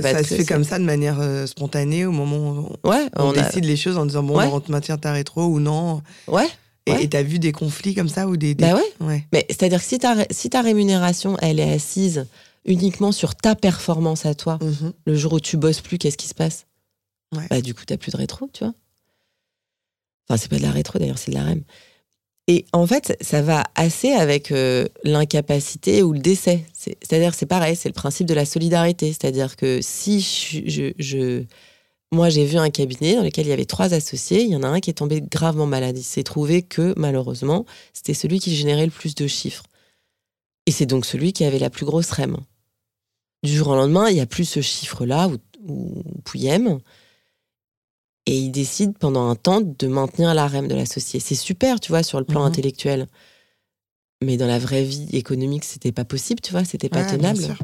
bah, 0.00 0.12
ça, 0.12 0.22
se 0.24 0.34
fait 0.34 0.44
comme 0.44 0.64
ça 0.64 0.78
de 0.78 0.84
manière 0.84 1.18
spontanée 1.46 2.06
au 2.06 2.12
moment 2.12 2.36
où 2.36 2.76
on, 2.84 2.90
ouais, 2.90 3.06
on, 3.16 3.32
décide 3.32 3.64
les 3.64 3.76
choses 3.76 3.98
en 3.98 4.06
disant 4.06 4.22
bon, 4.22 4.40
on 4.40 4.60
te 4.60 4.72
maintient 4.72 4.96
ta 4.96 5.12
rétro 5.12 5.44
ou 5.44 5.60
non. 5.60 6.02
Ouais. 6.28 6.48
Et 6.86 7.08
tu 7.08 7.16
as 7.16 7.22
vu 7.22 7.38
des 7.38 7.52
conflits 7.52 7.94
comme 7.94 8.08
ça 8.08 8.28
ou 8.28 8.36
des, 8.36 8.54
Bah 8.54 8.78
ouais. 9.00 9.26
Mais 9.32 9.44
c'est-à-dire 9.48 9.80
que 9.80 9.84
si 9.84 9.98
ta, 9.98 10.14
si 10.30 10.50
ta 10.50 10.62
rémunération, 10.62 11.36
elle 11.42 11.58
est 11.58 11.72
assise 11.72 12.26
uniquement 12.64 13.12
sur 13.12 13.34
ta 13.34 13.54
performance 13.54 14.24
à 14.26 14.34
toi, 14.34 14.58
mhm. 14.60 14.92
le 15.04 15.16
jour 15.16 15.34
où 15.34 15.40
tu 15.40 15.56
bosses 15.56 15.80
plus, 15.80 15.98
qu'est-ce 15.98 16.16
qui 16.16 16.28
se 16.28 16.34
passe? 16.34 16.66
Bah 17.50 17.60
du 17.60 17.74
coup, 17.74 17.82
tu 17.86 17.96
plus 17.98 18.12
de 18.12 18.16
rétro, 18.16 18.48
tu 18.52 18.64
vois. 18.64 18.72
Enfin, 20.28 20.36
c'est 20.36 20.50
pas 20.50 20.58
de 20.58 20.62
la 20.62 20.70
rétro 20.70 20.98
d'ailleurs, 20.98 21.18
c'est 21.18 21.30
de 21.30 21.36
la 21.36 21.44
REM. 21.44 21.62
Et 22.48 22.64
en 22.72 22.86
fait, 22.86 23.16
ça 23.20 23.42
va 23.42 23.64
assez 23.74 24.12
avec 24.12 24.52
euh, 24.52 24.86
l'incapacité 25.02 26.02
ou 26.02 26.12
le 26.12 26.20
décès. 26.20 26.64
C'est-à-dire, 26.72 27.34
c'est 27.34 27.46
pareil, 27.46 27.74
c'est 27.74 27.88
le 27.88 27.92
principe 27.92 28.26
de 28.26 28.34
la 28.34 28.44
solidarité. 28.44 29.08
C'est-à-dire 29.08 29.56
que 29.56 29.80
si 29.82 30.20
je, 30.20 31.44
moi, 32.12 32.28
j'ai 32.28 32.44
vu 32.44 32.56
un 32.56 32.70
cabinet 32.70 33.16
dans 33.16 33.24
lequel 33.24 33.46
il 33.46 33.48
y 33.48 33.52
avait 33.52 33.64
trois 33.64 33.94
associés. 33.94 34.42
Il 34.42 34.50
y 34.50 34.56
en 34.56 34.62
a 34.62 34.68
un 34.68 34.78
qui 34.78 34.90
est 34.90 34.94
tombé 34.94 35.20
gravement 35.20 35.66
malade. 35.66 35.98
Il 35.98 36.04
s'est 36.04 36.22
trouvé 36.22 36.62
que, 36.62 36.94
malheureusement, 36.96 37.66
c'était 37.92 38.14
celui 38.14 38.38
qui 38.38 38.54
générait 38.54 38.86
le 38.86 38.92
plus 38.92 39.16
de 39.16 39.26
chiffres. 39.26 39.64
Et 40.66 40.70
c'est 40.70 40.86
donc 40.86 41.04
celui 41.04 41.32
qui 41.32 41.44
avait 41.44 41.58
la 41.58 41.70
plus 41.70 41.84
grosse 41.84 42.10
REM. 42.12 42.36
Du 43.42 43.52
jour 43.52 43.68
au 43.68 43.74
lendemain, 43.74 44.08
il 44.08 44.14
n'y 44.14 44.20
a 44.20 44.26
plus 44.26 44.44
ce 44.44 44.60
chiffre-là, 44.60 45.28
ou, 45.28 45.36
ou 45.68 46.02
Pouillem. 46.24 46.78
Et 48.26 48.38
il 48.38 48.50
décide 48.50 48.98
pendant 48.98 49.28
un 49.28 49.36
temps 49.36 49.60
de 49.60 49.86
maintenir 49.86 50.34
la 50.34 50.48
REM 50.48 50.68
de 50.68 50.74
l'associé. 50.74 51.20
C'est 51.20 51.36
super, 51.36 51.78
tu 51.80 51.92
vois, 51.92 52.02
sur 52.02 52.18
le 52.18 52.24
plan 52.24 52.40
mhm. 52.40 52.46
intellectuel. 52.46 53.06
Mais 54.22 54.36
dans 54.36 54.46
la 54.46 54.58
vraie 54.58 54.84
vie 54.84 55.08
économique, 55.12 55.64
c'était 55.64 55.92
pas 55.92 56.04
possible, 56.04 56.40
tu 56.40 56.52
vois, 56.52 56.64
c'était 56.64 56.88
pas 56.88 57.04
tenable. 57.04 57.54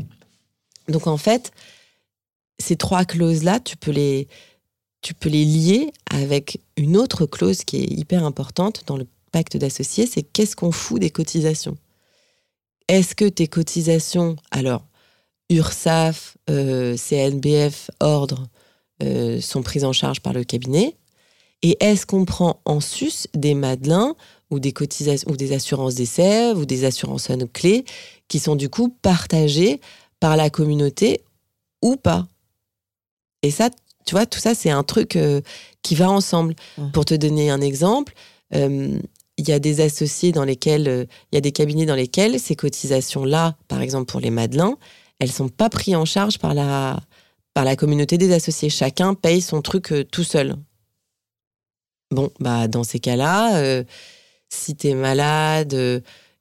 Donc 0.88 1.07
en 1.07 1.16
fait, 1.16 1.51
ces 2.59 2.77
trois 2.77 3.05
clauses-là, 3.05 3.59
tu 3.61 3.77
peux 3.77 3.90
les, 3.90 4.29
tu 5.01 5.14
peux 5.14 5.29
les 5.29 5.44
lier 5.44 5.92
avec 6.11 6.61
une 6.77 6.96
autre 6.96 7.27
clause 7.27 7.64
qui 7.64 7.79
est 7.79 7.90
hyper 7.90 8.25
importante 8.25 8.85
dans 8.87 8.96
le 8.96 9.07
pacte 9.33 9.57
d'associés, 9.57 10.07
c'est 10.07 10.22
qu'est-ce 10.22 10.55
qu'on 10.55 10.72
fout 10.72 11.01
des 11.01 11.11
cotisations? 11.11 11.77
Est-ce 12.88 13.14
que 13.14 13.25
tes 13.25 13.46
cotisations, 13.46 14.37
alors 14.51 14.85
URSAF, 15.51 16.37
euh, 16.51 16.96
CNBF, 16.96 17.90
ordre, 18.01 18.46
euh, 19.02 19.40
sont 19.40 19.62
prises 19.62 19.85
en 19.85 19.92
charge 19.92 20.20
par 20.20 20.33
le 20.33 20.44
cabinet. 20.44 20.96
Et 21.62 21.76
est-ce 21.81 22.07
qu'on 22.07 22.24
prend 22.24 22.61
en 22.64 22.81
sus 22.81 23.28
des 23.35 23.55
madelins 23.55 24.16
ou 24.50 24.59
des 24.59 24.72
cotisations 24.72 25.31
ou 25.31 25.37
des 25.37 25.52
assurances 25.52 25.94
d'essai 25.94 26.52
ou 26.52 26.64
des 26.66 26.85
assurances 26.85 27.28
clés 27.52 27.85
qui 28.28 28.38
sont 28.38 28.57
du 28.57 28.68
coup 28.68 28.88
partagées 29.02 29.81
par 30.20 30.37
la 30.37 30.50
communauté 30.50 31.22
ou 31.83 31.96
pas? 31.96 32.26
Et 33.42 33.50
ça, 33.50 33.70
tu 34.05 34.14
vois, 34.14 34.26
tout 34.26 34.40
ça, 34.40 34.55
c'est 34.55 34.70
un 34.70 34.83
truc 34.83 35.16
euh, 35.16 35.40
qui 35.83 35.94
va 35.94 36.11
ensemble. 36.11 36.55
Pour 36.92 37.05
te 37.05 37.14
donner 37.14 37.50
un 37.50 37.61
exemple, 37.61 38.14
euh, 38.55 38.98
il 39.37 39.48
y 39.48 39.52
a 39.52 39.59
des 39.59 39.81
associés 39.81 40.33
dans 40.33 40.44
lesquels, 40.44 40.88
euh, 40.88 41.05
il 41.30 41.36
y 41.36 41.38
a 41.38 41.40
des 41.40 41.53
cabinets 41.53 41.86
dans 41.86 41.95
lesquels 41.95 42.38
ces 42.38 42.57
cotisations-là, 42.57 43.57
par 43.68 43.80
exemple 43.80 44.07
pour 44.07 44.20
les 44.20 44.30
Madelins, 44.30 44.76
elles 45.18 45.30
sont 45.30 45.49
pas 45.49 45.68
prises 45.68 45.95
en 45.95 46.05
charge 46.05 46.38
par 46.38 46.55
la, 46.55 47.01
par 47.55 47.64
la 47.64 47.76
communauté 47.76 48.18
des 48.18 48.32
associés. 48.32 48.70
Chacun 48.70 49.14
paye 49.14 49.40
son 49.40 49.62
truc 49.62 49.92
tout 50.11 50.24
seul. 50.24 50.57
Bon, 52.11 52.30
bah 52.40 52.68
dans 52.68 52.84
ces 52.84 52.98
cas-là, 52.98 53.84
si 54.50 54.76
tu 54.76 54.88
es 54.88 54.94
malade 54.94 55.74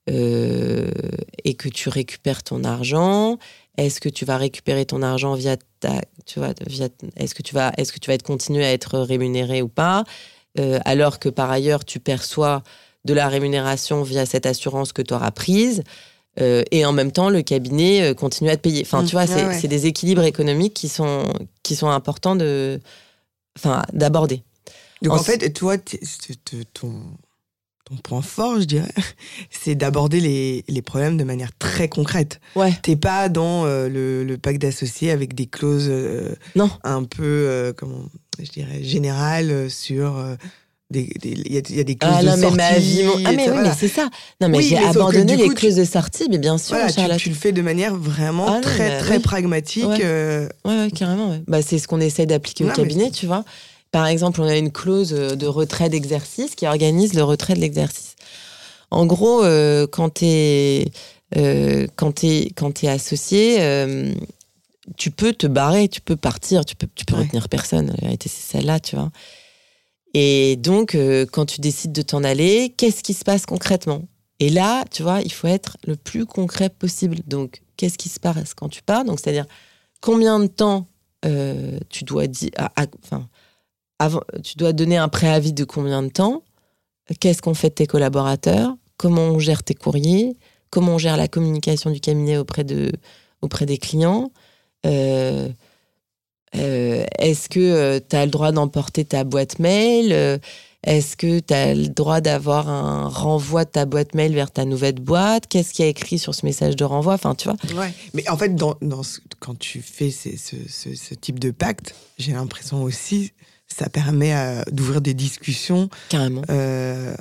et 0.08 1.54
que 1.58 1.70
tu 1.70 1.90
récupères 1.90 2.44
ton 2.44 2.64
argent, 2.64 3.38
est-ce 3.78 4.02
que 4.02 4.10
tu 4.10 4.26
vas 4.26 4.38
récupérer 4.38 4.86
ton 4.86 5.02
argent 5.02 5.34
via 5.34 5.56
ta, 5.80 6.02
tu 6.26 6.40
vois, 6.40 6.54
est-ce 7.16 7.34
que 7.34 7.42
tu 7.42 7.54
vas, 7.56 7.72
est-ce 7.78 7.94
que 7.94 8.00
tu 8.00 8.08
vas 8.08 8.14
être 8.14 8.24
continuer 8.24 8.66
à 8.66 8.74
être 8.74 9.00
rémunéré 9.00 9.62
ou 9.62 9.68
pas, 9.68 10.04
euh, 10.60 10.80
alors 10.86 11.20
que 11.20 11.30
par 11.30 11.50
ailleurs 11.50 11.86
tu 11.86 12.00
perçois 12.00 12.64
de 13.06 13.14
la 13.14 13.30
rémunération 13.30 14.04
via 14.04 14.26
cette 14.26 14.46
assurance 14.46 14.94
que 14.94 15.02
tu 15.02 15.14
auras 15.14 15.32
prise. 15.32 15.84
Et 16.38 16.86
en 16.86 16.94
même 16.94 17.12
temps, 17.12 17.30
le 17.30 17.42
cabinet 17.42 18.16
continue 18.16 18.50
à 18.50 18.58
te 18.58 18.62
payer. 18.62 18.84
Enfin, 18.86 19.04
tu 19.04 19.12
vois, 19.12 19.28
c'est 19.28 19.68
des 19.68 19.88
équilibres 19.88 20.24
économiques 20.24 20.74
qui 20.74 20.90
sont, 20.90 21.32
qui 21.64 21.76
sont 21.76 21.90
importants 21.90 22.36
de, 22.36 22.80
enfin, 23.58 23.84
d'aborder. 23.94 24.44
Donc, 25.02 25.14
en, 25.14 25.24
fait, 25.24 25.52
toi, 25.54 25.78
ton, 26.74 26.94
ton 27.86 27.96
point 28.04 28.22
fort, 28.22 28.60
je 28.60 28.66
dirais, 28.66 28.94
c'est 29.50 29.74
d'aborder 29.74 30.20
les, 30.20 30.64
les, 30.68 30.82
problèmes 30.84 31.18
de 31.18 31.24
manière 31.24 31.50
très 31.58 31.90
concrète. 31.90 32.40
Ouais. 32.56 32.72
T'es 32.84 32.96
pas 32.96 33.28
dans 33.28 33.66
le, 33.66 34.24
le, 34.24 34.38
pacte 34.38 34.62
d'associés 34.62 35.10
avec 35.10 35.34
des 35.34 35.48
clauses 35.48 35.92
non. 36.56 36.70
un 36.84 37.04
peu, 37.04 37.74
comment, 37.78 38.06
je 38.40 38.52
dirais, 38.52 38.84
générales 38.84 39.70
sur 39.72 40.24
il 40.94 41.54
y, 41.54 41.80
a 41.80 41.84
des 41.84 41.96
clauses 41.96 42.14
ah, 42.18 42.36
de 42.36 42.42
sortie. 42.42 43.02
ah, 43.26 43.32
mais 43.32 43.50
oui, 43.50 43.58
mais 43.64 43.72
c'est 43.78 43.88
ça. 43.88 44.10
Non, 44.40 44.50
mais 44.50 44.62
j'ai 44.62 44.78
abandonné 44.78 45.36
les 45.36 45.50
clauses 45.50 45.76
de 45.76 45.86
sortie, 45.86 46.28
mais 46.30 46.38
bien 46.38 46.58
sûr, 46.58 46.78
tu, 47.18 47.30
le 47.30 47.36
fais 47.36 47.52
de 47.52 47.62
manière 47.62 47.96
vraiment 47.96 48.48
ah, 48.48 48.62
très, 48.62 49.00
très 49.00 49.20
pragmatique. 49.20 49.86
Ouais, 49.86 50.00
euh. 50.04 50.48
ouais, 50.66 50.90
carrément. 50.92 51.38
Bah, 51.48 51.62
c'est 51.62 51.80
ce 51.80 51.88
qu'on 51.88 52.02
essaie 52.02 52.26
d'appliquer 52.26 52.66
au 52.66 52.70
cabinet, 52.70 53.12
tu 53.12 53.26
vois. 53.26 53.44
Par 53.92 54.08
exemple, 54.08 54.42
on 54.42 54.48
a 54.48 54.56
une 54.56 54.72
clause 54.72 55.12
de 55.12 55.48
retrait 55.48 55.90
d'exercice 55.90 56.56
qui 56.56 56.66
organise 56.66 57.14
le 57.14 57.24
retrait 57.24 57.56
de 57.56 57.60
l'exercice. 57.60 58.16
En 58.92 59.06
gros, 59.06 59.44
euh, 59.44 59.88
quand 59.88 60.16
tu 60.16 60.26
es, 60.26 60.92
euh, 61.38 61.88
quand 61.96 62.24
es, 62.26 62.52
quand 62.56 62.84
es 62.84 62.90
associé, 62.90 63.58
euh, 63.62 64.14
tu 64.98 65.12
peux 65.12 65.32
te 65.34 65.48
barrer, 65.48 65.88
tu 65.88 66.02
peux 66.02 66.18
partir, 66.18 66.66
tu 66.66 66.76
peux, 66.76 66.88
tu 66.94 67.06
peux 67.06 67.16
retenir 67.16 67.48
personne. 67.48 67.88
La 67.88 68.08
vérité, 68.08 68.30
c'est 68.30 68.58
celle-là, 68.58 68.82
tu 68.82 68.98
vois. 68.98 69.10
Et 70.14 70.58
donc, 70.58 70.96
euh, 70.96 71.26
quand 71.32 71.46
tu 71.46 71.62
décides 71.62 71.94
de 71.94 72.02
t'en 72.02 72.24
aller, 72.24 72.74
qu'est-ce 72.78 73.04
qui 73.04 73.14
se 73.14 73.24
passe 73.24 73.46
concrètement? 73.46 74.04
Et 74.40 74.50
là, 74.50 74.84
tu 74.92 75.04
vois, 75.04 75.22
il 75.22 75.32
faut 75.32 75.48
être 75.48 75.78
le 75.86 75.96
plus 75.96 76.26
concret 76.26 76.70
possible. 76.70 77.18
Donc, 77.28 77.62
qu'est-ce 77.78 77.98
qui 77.98 78.10
se 78.10 78.20
passe 78.20 78.54
quand 78.54 78.70
tu 78.70 78.82
pars? 78.82 79.06
Donc, 79.06 79.20
c'est-à-dire, 79.20 79.46
combien 80.02 80.40
de 80.40 80.48
temps 80.48 80.88
euh, 81.26 81.78
tu 81.90 82.04
dois 82.04 82.28
dire, 82.28 82.50
tu 84.44 84.58
dois 84.58 84.74
donner 84.74 84.98
un 84.98 85.10
préavis 85.10 85.54
de 85.54 85.64
combien 85.64 86.02
de 86.02 86.10
temps? 86.10 86.44
Qu'est-ce 87.20 87.42
qu'on 87.42 87.54
fait 87.54 87.70
de 87.70 87.76
tes 87.76 87.88
collaborateurs? 87.88 88.76
Comment 88.98 89.28
on 89.28 89.40
gère 89.40 89.64
tes 89.64 89.76
courriers? 89.76 90.38
Comment 90.70 90.96
on 90.96 90.98
gère 90.98 91.18
la 91.18 91.28
communication 91.28 91.92
du 91.92 92.00
cabinet 92.00 92.38
auprès 92.38 92.64
de, 92.64 92.92
auprès 93.42 93.66
des 93.66 93.78
clients? 93.78 94.32
Euh, 94.86 95.50
euh, 96.56 97.06
est-ce 97.18 97.50
que 97.50 97.60
euh, 97.60 98.00
tu 98.08 98.16
as 98.16 98.26
le 98.26 98.32
droit 98.32 98.52
d'emporter 98.52 99.06
ta 99.06 99.24
boîte 99.24 99.60
mail 99.60 100.12
euh, 100.12 100.38
Est-ce 100.84 101.16
que 101.16 101.40
tu 101.40 101.54
as 101.54 101.74
le 101.74 101.88
droit 101.88 102.22
d'avoir 102.22 102.70
un 102.70 103.08
renvoi 103.08 103.66
de 103.66 103.70
ta 103.70 103.86
boîte 103.86 104.16
mail 104.16 104.34
vers 104.34 104.52
ta 104.52 104.66
nouvelle 104.66 104.96
boîte? 104.96 105.48
Qu'est-ce 105.48 105.74
qu'il 105.74 105.86
y 105.86 105.88
a 105.88 105.92
écrit 105.92 106.20
sur 106.20 106.36
ce 106.36 106.46
message 106.46 106.76
de 106.76 106.84
renvoi? 106.84 107.14
Enfin, 107.14 107.36
tu 107.36 107.48
vois 107.48 107.58
Ouais. 107.82 107.94
Mais 108.14 108.28
en 108.30 108.38
fait, 108.38 108.56
dans, 108.56 108.76
quand 109.40 109.58
tu 109.58 109.82
fais 109.82 110.12
ce, 110.12 110.30
ce, 110.38 111.14
type 111.14 111.40
de 111.40 111.52
pacte, 111.52 111.96
j'ai 112.18 112.34
l'impression 112.34 112.84
aussi 112.84 113.32
ça 113.68 113.88
permet 113.88 114.34
d'ouvrir 114.70 115.00
des 115.00 115.14
discussions 115.14 115.90
Carrément. 116.10 116.42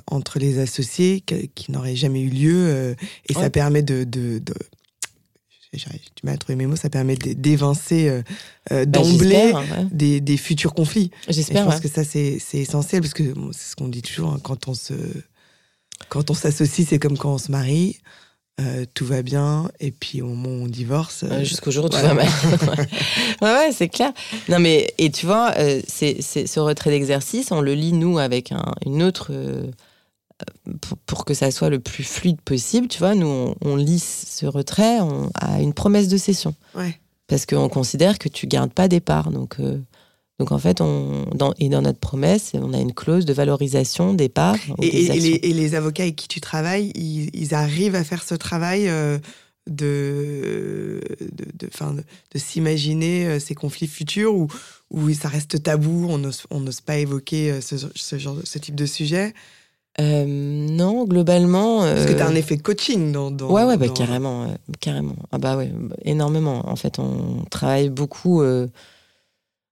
entre 0.09 0.41
les 0.41 0.59
associés 0.59 1.21
qui, 1.21 1.71
n'auraient 1.71 1.95
jamais 1.95 2.23
eu 2.23 2.29
lieu 2.29 2.97
et 3.29 3.35
ça 3.35 3.51
permet 3.51 3.85
de, 3.85 4.03
de, 4.03 4.43
tu 5.79 5.89
m'as 6.25 6.37
trouvé 6.37 6.57
mes 6.57 6.67
mots, 6.67 6.77
ça 6.77 6.91
permet 6.91 7.17
d'évincer 7.17 8.09
euh, 8.09 8.23
euh, 8.73 8.85
bah, 8.85 8.99
d'emblée 8.99 9.53
des, 9.93 10.21
des, 10.21 10.37
futurs 10.37 10.75
conflits. 10.75 11.11
J'espère. 11.29 11.65
Je 11.65 11.71
pense 11.71 11.81
que 11.81 11.89
ça, 11.89 12.03
c'est 12.05 12.41
essentiel, 12.55 13.03
parce 13.03 13.15
que 13.15 13.23
c'est 13.53 13.71
ce 13.71 13.77
qu'on 13.77 13.89
dit 13.89 14.03
toujours, 14.03 14.33
hein, 14.33 14.41
quand 14.43 14.69
on 14.69 14.75
se 14.75 14.95
quand 16.09 16.31
on 16.31 16.35
s'associe, 16.35 16.87
c'est 16.89 16.99
comme 16.99 17.17
quand 17.17 17.35
on 17.35 17.39
se 17.39 17.51
marie. 17.51 17.99
Euh, 18.61 18.85
tout 18.93 19.07
va 19.07 19.23
bien, 19.23 19.71
et 19.81 19.91
puis 19.91 20.21
au 20.21 20.27
moment 20.27 20.49
où 20.49 20.65
on 20.65 20.67
divorce. 20.67 21.25
Jusqu'au 21.45 21.71
jour 21.71 21.87
où 21.87 21.89
tout 21.89 21.97
va 21.97 22.13
mal. 22.13 22.29
ouais, 23.41 23.49
ouais 23.49 23.73
c'est 23.73 23.89
clair. 23.89 24.13
Non, 24.51 24.59
mais, 24.59 24.93
et 24.99 25.11
tu 25.11 25.25
vois, 25.25 25.55
c'est 25.87 26.21
ce 26.21 26.61
retrait 26.61 26.91
d'exercice, 26.91 27.53
on 27.53 27.63
le 27.63 27.73
lit, 27.73 27.95
nous, 27.95 28.19
avec 28.19 28.53
un, 28.53 28.75
une 28.85 29.03
autre 29.03 29.33
pour, 31.07 31.25
que 31.25 31.35
ça 31.35 31.51
soit 31.51 31.71
le 31.71 31.81
plus 31.81 32.05
fluide 32.05 32.41
possible, 32.41 32.89
tu 32.89 32.99
vois, 32.99 33.15
nous, 33.15 33.27
on, 33.27 33.55
on 33.63 33.77
lisse 33.77 34.27
ce 34.29 34.47
retrait 34.47 34.99
à 35.35 35.61
une 35.61 35.75
promesse 35.75 36.09
de 36.09 36.17
cession. 36.17 36.55
Ouais. 36.75 36.99
Parce 37.31 37.47
qu'on 37.47 37.69
considère 37.69 38.19
que 38.19 38.29
tu 38.29 38.49
gardes 38.49 38.73
pas 38.73 38.89
des 38.89 38.99
parts. 38.99 39.31
Donc, 39.31 39.61
euh, 39.61 39.79
donc 40.41 40.51
en 40.51 40.59
fait, 40.59 40.81
on, 40.81 41.27
dans, 41.33 41.55
et 41.59 41.69
dans 41.69 41.81
notre 41.81 42.01
promesse, 42.01 42.53
on 42.55 42.73
a 42.73 42.79
une 42.79 42.93
clause 42.93 43.25
de 43.25 43.33
valorisation 43.33 44.15
des 44.15 44.29
parts. 44.29 44.57
Et, 44.83 45.07
les, 45.53 45.75
avocats 45.77 46.03
avec 46.03 46.17
qui 46.17 46.27
tu 46.27 46.41
travailles, 46.41 46.91
ils, 46.97 47.55
arrivent 47.55 47.95
à 47.95 48.03
faire 48.03 48.25
ce 48.25 48.35
travail 48.35 48.89
euh, 48.89 49.19
de, 49.69 51.01
de, 51.21 51.45
de, 51.67 51.71
de 52.35 52.39
s'imaginer 52.39 53.27
euh, 53.29 53.39
ces 53.39 53.55
conflits 53.55 53.87
futurs 53.87 54.35
où, 54.35 54.49
où 54.91 55.13
ça 55.13 55.29
reste 55.29 55.63
tabou, 55.63 56.09
on 56.09 56.19
n'ose 56.59 56.81
pas 56.81 56.97
évoquer 56.97 57.61
ce, 57.61 57.77
ce, 57.95 58.19
genre, 58.19 58.39
ce 58.43 58.59
type 58.59 58.75
de 58.75 58.87
sujet? 58.87 59.35
Euh, 59.99 60.25
non, 60.27 61.05
globalement. 61.05 61.81
Parce 61.81 62.07
que 62.07 62.13
tu 62.13 62.21
as 62.21 62.27
un 62.27 62.33
euh, 62.33 62.39
effet 62.39 62.59
coaching 62.59 63.13
dans. 63.13 63.31
dans 63.31 63.51
ouais, 63.51 63.65
ouais, 63.65 63.77
bah, 63.77 63.89
carrément, 63.89 64.47
carrément. 64.81 65.17
Ah 65.33 65.39
bah 65.39 65.57
ouais, 65.57 65.73
énormément. 66.05 66.69
En 66.69 66.77
fait, 66.77 66.99
on 66.99 67.45
travaille 67.51 67.91
beaucoup. 67.91 68.43
Euh, 68.43 68.69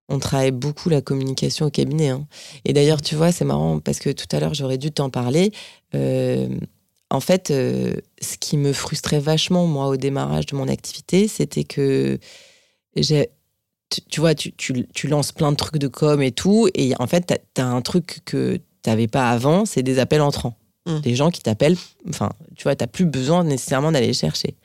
on 0.08 0.18
travaille 0.18 0.50
beaucoup 0.50 0.88
la 0.88 1.02
communication 1.02 1.66
au 1.66 1.70
cabinet. 1.70 2.08
Hein. 2.08 2.26
Et 2.64 2.72
d'ailleurs, 2.72 3.02
tu 3.02 3.14
vois, 3.14 3.30
c'est 3.30 3.44
marrant 3.44 3.78
parce 3.78 3.98
que 3.98 4.10
tout 4.10 4.26
à 4.32 4.40
l'heure, 4.40 4.54
j'aurais 4.54 4.78
dû 4.78 4.90
t'en 4.90 5.10
parler. 5.10 5.52
en 5.94 7.20
fait, 7.20 7.48
ce 7.48 8.36
qui 8.40 8.56
me 8.56 8.72
frustrait 8.72 9.20
vachement, 9.20 9.66
moi, 9.66 9.86
au 9.86 9.96
démarrage 9.96 10.46
de 10.46 10.56
mon 10.56 10.68
activité, 10.68 11.28
c'était 11.28 11.64
que 11.64 12.18
j'ai. 12.96 13.30
Tu, 14.10 14.20
vois, 14.20 14.34
tu, 14.34 14.52
tu, 14.52 14.86
tu, 14.92 15.08
lances 15.08 15.32
plein 15.32 15.50
de 15.50 15.56
trucs 15.56 15.78
de 15.78 15.88
com 15.88 16.20
et 16.20 16.32
tout, 16.32 16.68
et 16.74 16.92
en 16.98 17.06
fait, 17.06 17.32
tu 17.54 17.62
as, 17.62 17.66
un 17.66 17.80
truc 17.80 18.20
que 18.26 18.60
t'avais 18.82 19.08
pas 19.08 19.30
avant, 19.30 19.64
c'est 19.64 19.82
des 19.82 19.98
appels 19.98 20.20
entrants. 20.20 20.56
Mmh. 20.86 21.00
Des 21.00 21.14
gens 21.14 21.30
qui 21.30 21.42
t'appellent, 21.42 21.76
enfin, 22.08 22.30
tu 22.56 22.62
vois, 22.62 22.74
t'as 22.74 22.86
plus 22.86 23.04
besoin 23.04 23.44
nécessairement 23.44 23.92
d'aller 23.92 24.12
chercher. 24.12 24.56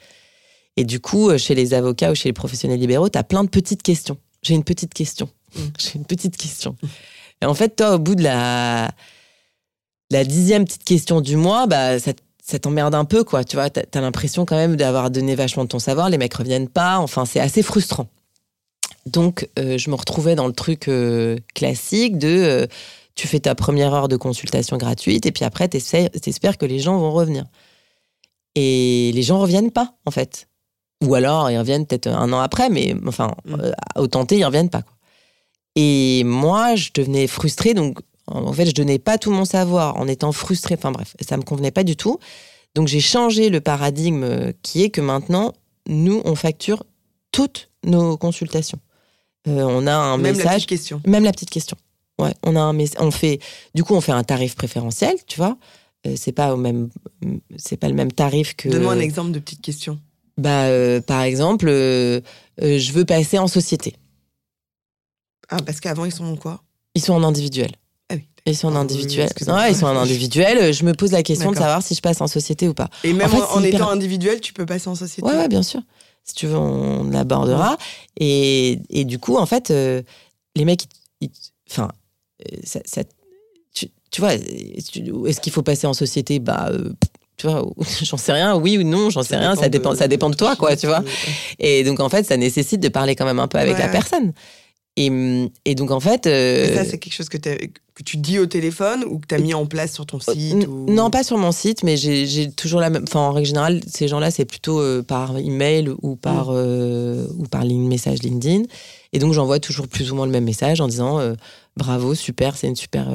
Et 0.78 0.86
du 0.86 1.00
coup, 1.00 1.30
euh, 1.30 1.38
chez 1.38 1.54
les 1.54 1.74
avocats 1.74 2.12
ou 2.12 2.16
chez 2.16 2.30
les 2.30 2.34
professionnels 2.34 2.80
libéraux, 2.80 3.10
tu 3.10 3.18
as 3.18 3.24
plein 3.24 3.44
de 3.44 3.50
petites 3.50 3.84
questions. 3.84 4.18
J'ai 4.42 4.54
une 4.54 4.64
petite 4.64 4.94
question. 4.94 5.30
Mmh. 5.56 5.60
J'ai 5.80 5.96
une 5.96 6.06
petite 6.06 6.38
question. 6.38 6.76
Et 7.42 7.46
en 7.46 7.54
fait, 7.54 7.76
toi, 7.76 7.96
au 7.96 8.00
bout 8.00 8.16
de 8.16 8.24
la, 8.24 8.92
la 10.12 10.24
dixième 10.24 10.66
petite 10.66 10.86
question 10.86 11.20
du 11.20 11.36
mois, 11.36 11.68
bah, 11.68 12.00
ça, 12.00 12.14
t'emmerde 12.60 12.96
un 12.96 13.06
peu, 13.06 13.24
quoi. 13.24 13.44
Tu 13.44 13.58
vois, 13.58 13.70
t'as 13.70 13.82
as, 13.94 14.02
l'impression 14.02 14.46
quand 14.46 14.56
même 14.56 14.76
d'avoir 14.76 15.12
donné 15.12 15.36
vachement 15.36 15.64
de 15.66 15.70
ton 15.70 15.80
savoir, 15.80 16.10
les 16.10 16.18
mecs 16.18 16.34
reviennent 16.34 16.70
pas. 16.70 17.00
Enfin, 17.00 17.26
c'est 17.26 17.40
assez 17.42 17.64
frustrant. 17.64 18.08
Donc, 19.06 19.50
euh, 19.60 19.78
je 19.78 19.90
me 19.90 19.96
retrouvais 19.96 20.36
dans 20.36 20.48
le 20.48 20.54
truc 20.54 20.88
euh, 20.88 21.38
classique 21.54 22.18
de 22.18 22.68
tu 23.16 23.28
fais 23.28 23.40
ta 23.40 23.56
première 23.56 23.94
heure 23.94 24.08
de 24.08 24.18
consultation 24.18 24.78
gratuite 24.78 25.26
et 25.26 25.32
puis 25.32 25.46
après, 25.46 25.68
tu 25.70 25.78
espères 25.78 26.58
que 26.58 26.66
les 26.66 26.80
gens 26.80 26.98
vont 26.98 27.12
revenir. 27.12 27.46
Et 28.56 29.12
les 29.14 29.24
gens 29.24 29.40
reviennent 29.40 29.72
pas, 29.72 29.96
en 30.06 30.12
fait. 30.12 30.48
Ou 31.04 31.16
alors, 31.16 31.50
ils 31.52 31.58
reviennent 31.58 31.86
peut-être 31.86 32.08
un 32.08 32.32
an 32.34 32.40
après, 32.40 32.70
mais 32.70 32.96
enfin, 33.08 33.36
mm. 33.46 33.56
euh, 33.60 33.72
au 33.96 34.08
tenter, 34.08 34.38
ils 34.38 34.46
reviennent 34.46 34.70
pas. 34.70 34.82
Quoi. 34.82 34.94
Et 35.76 36.24
moi, 36.24 36.76
je 36.76 36.90
devenais 36.94 37.28
frustrée, 37.28 37.74
donc 37.74 38.00
en 38.28 38.54
fait, 38.54 38.66
je 38.66 38.74
donnais 38.74 39.00
pas 39.00 39.18
tout 39.18 39.32
mon 39.32 39.46
savoir 39.46 39.98
en 39.98 40.08
étant 40.08 40.32
frustrée. 40.32 40.76
Enfin 40.76 40.92
bref, 40.92 41.16
ça 41.20 41.36
me 41.38 41.44
convenait 41.44 41.72
pas 41.72 41.84
du 41.84 41.96
tout. 41.96 42.20
Donc 42.76 42.88
j'ai 42.88 43.00
changé 43.00 43.50
le 43.50 43.60
paradigme 43.60 44.54
qui 44.62 44.84
est 44.84 44.90
que 44.90 45.02
maintenant, 45.02 45.54
nous, 45.88 46.22
on 46.26 46.36
facture 46.36 46.84
toutes 47.32 47.70
nos 47.84 48.18
consultations. 48.18 48.80
Euh, 49.48 49.64
on 49.64 49.88
a 49.88 49.94
un 49.94 50.18
même 50.18 50.38
message. 50.38 50.46
Même 50.46 50.46
la 50.46 50.56
petite 50.56 50.70
question. 50.70 51.02
Même 51.06 51.24
la 51.24 51.32
petite 51.32 51.50
question. 51.50 51.78
Ouais, 52.20 52.34
on 52.44 52.56
a 52.56 52.60
un 52.60 52.78
on 53.00 53.12
fait 53.12 53.40
du 53.74 53.84
coup 53.84 53.96
on 53.96 54.02
fait 54.02 54.12
un 54.12 54.24
tarif 54.24 54.56
préférentiel, 54.56 55.16
tu 55.28 55.38
vois. 55.38 55.58
Euh, 56.06 56.16
c'est 56.18 56.32
pas 56.32 56.54
au 56.54 56.58
même 56.58 56.90
c'est 57.58 57.78
pas 57.78 57.88
le 57.88 57.96
même 57.96 58.12
tarif 58.12 58.56
que 58.56 58.70
Donne-moi 58.70 58.94
un 58.94 59.00
exemple 59.00 59.32
de 59.32 59.40
petite 59.40 59.62
question. 59.62 60.00
Bah 60.38 60.66
euh, 60.66 61.02
par 61.02 61.22
exemple 61.22 61.68
euh, 61.70 62.22
je 62.60 62.92
veux 62.92 63.06
passer 63.06 63.40
en 63.40 63.48
société. 63.48 63.96
Ah 65.50 65.58
parce 65.66 65.80
qu'avant 65.80 66.06
ils 66.06 66.12
sont 66.12 66.26
en 66.26 66.36
quoi? 66.36 66.62
Ils 66.94 67.02
sont 67.02 67.14
en 67.14 67.24
individuel. 67.24 67.72
Ah 68.10 68.16
oui. 68.16 68.28
Ils 68.46 68.56
sont 68.56 68.68
en 68.68 68.76
individuel. 68.76 69.30
non, 69.48 69.64
ils 69.66 69.76
sont 69.76 69.88
en 69.88 69.98
individuel. 69.98 70.72
Je 70.74 70.84
me 70.84 70.94
pose 70.94 71.12
la 71.12 71.24
question 71.24 71.52
de 71.52 71.58
savoir 71.58 71.82
si 71.82 71.96
je 71.96 72.02
passe 72.02 72.22
en 72.22 72.28
société 72.28 72.68
ou 72.68 72.74
pas. 72.74 72.90
Et 73.04 73.14
même 73.14 73.34
en, 73.34 73.64
étant 73.64 73.90
individuel, 73.90 74.40
tu 74.42 74.54
peux 74.54 74.66
passer 74.66 74.90
en 74.90 74.96
société? 74.96 75.28
Ouais, 75.28 75.36
ouais, 75.36 75.48
bien 75.48 75.64
sûr. 75.64 75.82
Si 76.26 76.36
tu 76.36 76.48
veux, 76.48 76.58
on 76.58 77.10
l'abordera. 77.10 77.78
Et, 78.20 78.80
et, 78.90 79.06
du 79.06 79.18
coup, 79.18 79.38
en 79.38 79.46
fait, 79.46 79.70
les 79.70 80.66
mecs, 80.66 80.88
enfin, 81.72 81.90
ça, 82.64 83.04
tu, 84.12 84.22
vois, 84.22 84.36
est-ce 84.36 85.42
qu'il 85.42 85.52
faut 85.52 85.64
passer 85.64 85.88
en 85.88 85.94
société? 85.94 86.40
Bah, 86.40 86.70
euh, 86.72 86.94
tu 87.38 87.48
vois, 87.48 87.66
j'en 88.04 88.18
sais 88.18 88.32
rien, 88.32 88.56
oui 88.56 88.78
ou 88.78 88.84
non, 88.84 89.10
j'en 89.10 89.24
sais 89.24 89.38
rien, 89.38 89.56
ça 89.56 89.70
dépend, 89.70 89.96
ça 89.96 90.08
dépend 90.08 90.30
de 90.30 90.36
toi, 90.36 90.56
quoi, 90.56 90.76
tu 90.76 90.88
vois. 90.88 91.04
Et 91.60 91.84
donc, 91.84 92.00
en 92.00 92.10
fait, 92.10 92.24
ça 92.24 92.38
nécessite 92.38 92.80
de 92.80 92.90
parler 92.90 93.16
quand 93.16 93.26
même 93.26 93.40
un 93.40 93.48
peu 93.48 93.58
avec 93.58 93.78
la 93.78 93.88
personne. 93.88 94.34
Et, 94.96 95.50
et 95.66 95.74
donc, 95.74 95.90
en 95.90 96.00
fait. 96.00 96.28
Et 96.28 96.76
ça, 96.76 96.86
c'est 96.86 97.00
quelque 97.00 97.14
chose 97.14 97.30
que, 97.30 97.38
que 97.38 98.04
tu 98.06 98.18
dis 98.18 98.38
au 98.38 98.46
téléphone 98.46 99.04
ou 99.10 99.18
que 99.18 99.26
tu 99.26 99.34
as 99.34 99.40
mis 99.40 99.56
en 99.56 99.66
place 99.66 99.92
sur 99.92 100.06
ton 100.06 100.20
site 100.20 100.68
ou... 100.68 100.86
Non, 100.88 101.10
pas 101.10 101.24
sur 101.24 101.40
mon 101.40 101.52
site, 101.52 101.82
mais 101.82 101.98
j'ai 101.98 102.52
toujours 102.52 102.80
la 102.80 102.92
même. 102.92 103.06
Enfin, 103.08 103.22
en 103.22 103.32
règle 103.32 103.48
générale, 103.48 103.82
ces 103.88 104.08
gens-là, 104.08 104.30
c'est 104.30 104.46
plutôt 104.46 104.84
par 105.02 105.36
email 105.40 105.90
ou 106.04 106.16
par, 106.16 106.52
mm. 106.52 107.28
ou 107.40 107.48
par 107.50 107.66
message 107.66 108.22
LinkedIn. 108.22 108.66
Et 109.14 109.18
donc, 109.18 109.34
j'envoie 109.34 109.60
toujours 109.60 109.88
plus 109.88 110.12
ou 110.12 110.16
moins 110.16 110.28
le 110.28 110.32
même 110.32 110.44
message 110.44 110.80
en 110.80 110.88
disant 110.88 111.20
bravo, 111.78 112.16
super, 112.16 112.56
c'est 112.58 112.68
une 112.68 112.76
super, 112.76 113.08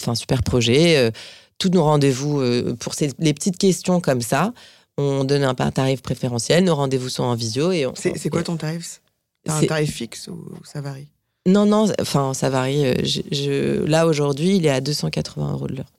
enfin 0.00 0.14
super 0.14 0.42
projet 0.42 1.12
tous 1.58 1.68
nos 1.70 1.84
rendez-vous 1.84 2.40
euh, 2.40 2.74
pour 2.78 2.94
ces, 2.94 3.10
les 3.18 3.34
petites 3.34 3.58
questions 3.58 4.00
comme 4.00 4.20
ça. 4.20 4.52
On 4.96 5.24
donne 5.24 5.42
un 5.42 5.54
tarif 5.54 6.02
préférentiel, 6.02 6.64
nos 6.64 6.74
rendez-vous 6.76 7.08
sont 7.08 7.24
en 7.24 7.34
visio. 7.34 7.72
et 7.72 7.86
C'est 7.94 8.30
quoi 8.30 8.42
ton 8.42 8.56
tarif? 8.56 9.00
T'as 9.44 9.56
un 9.56 9.66
tarif 9.66 9.92
fixe 9.92 10.28
ou 10.28 10.46
ça 10.64 10.80
varie? 10.80 11.08
Non, 11.46 11.66
non, 11.66 11.92
enfin 12.00 12.32
ça 12.32 12.48
varie. 12.48 12.86
Euh, 12.86 12.94
je, 13.02 13.84
là 13.84 14.06
aujourd'hui, 14.06 14.56
il 14.56 14.66
est 14.66 14.70
à 14.70 14.80
280 14.80 15.52
euros 15.52 15.66
de 15.66 15.76
l'heure. 15.76 15.90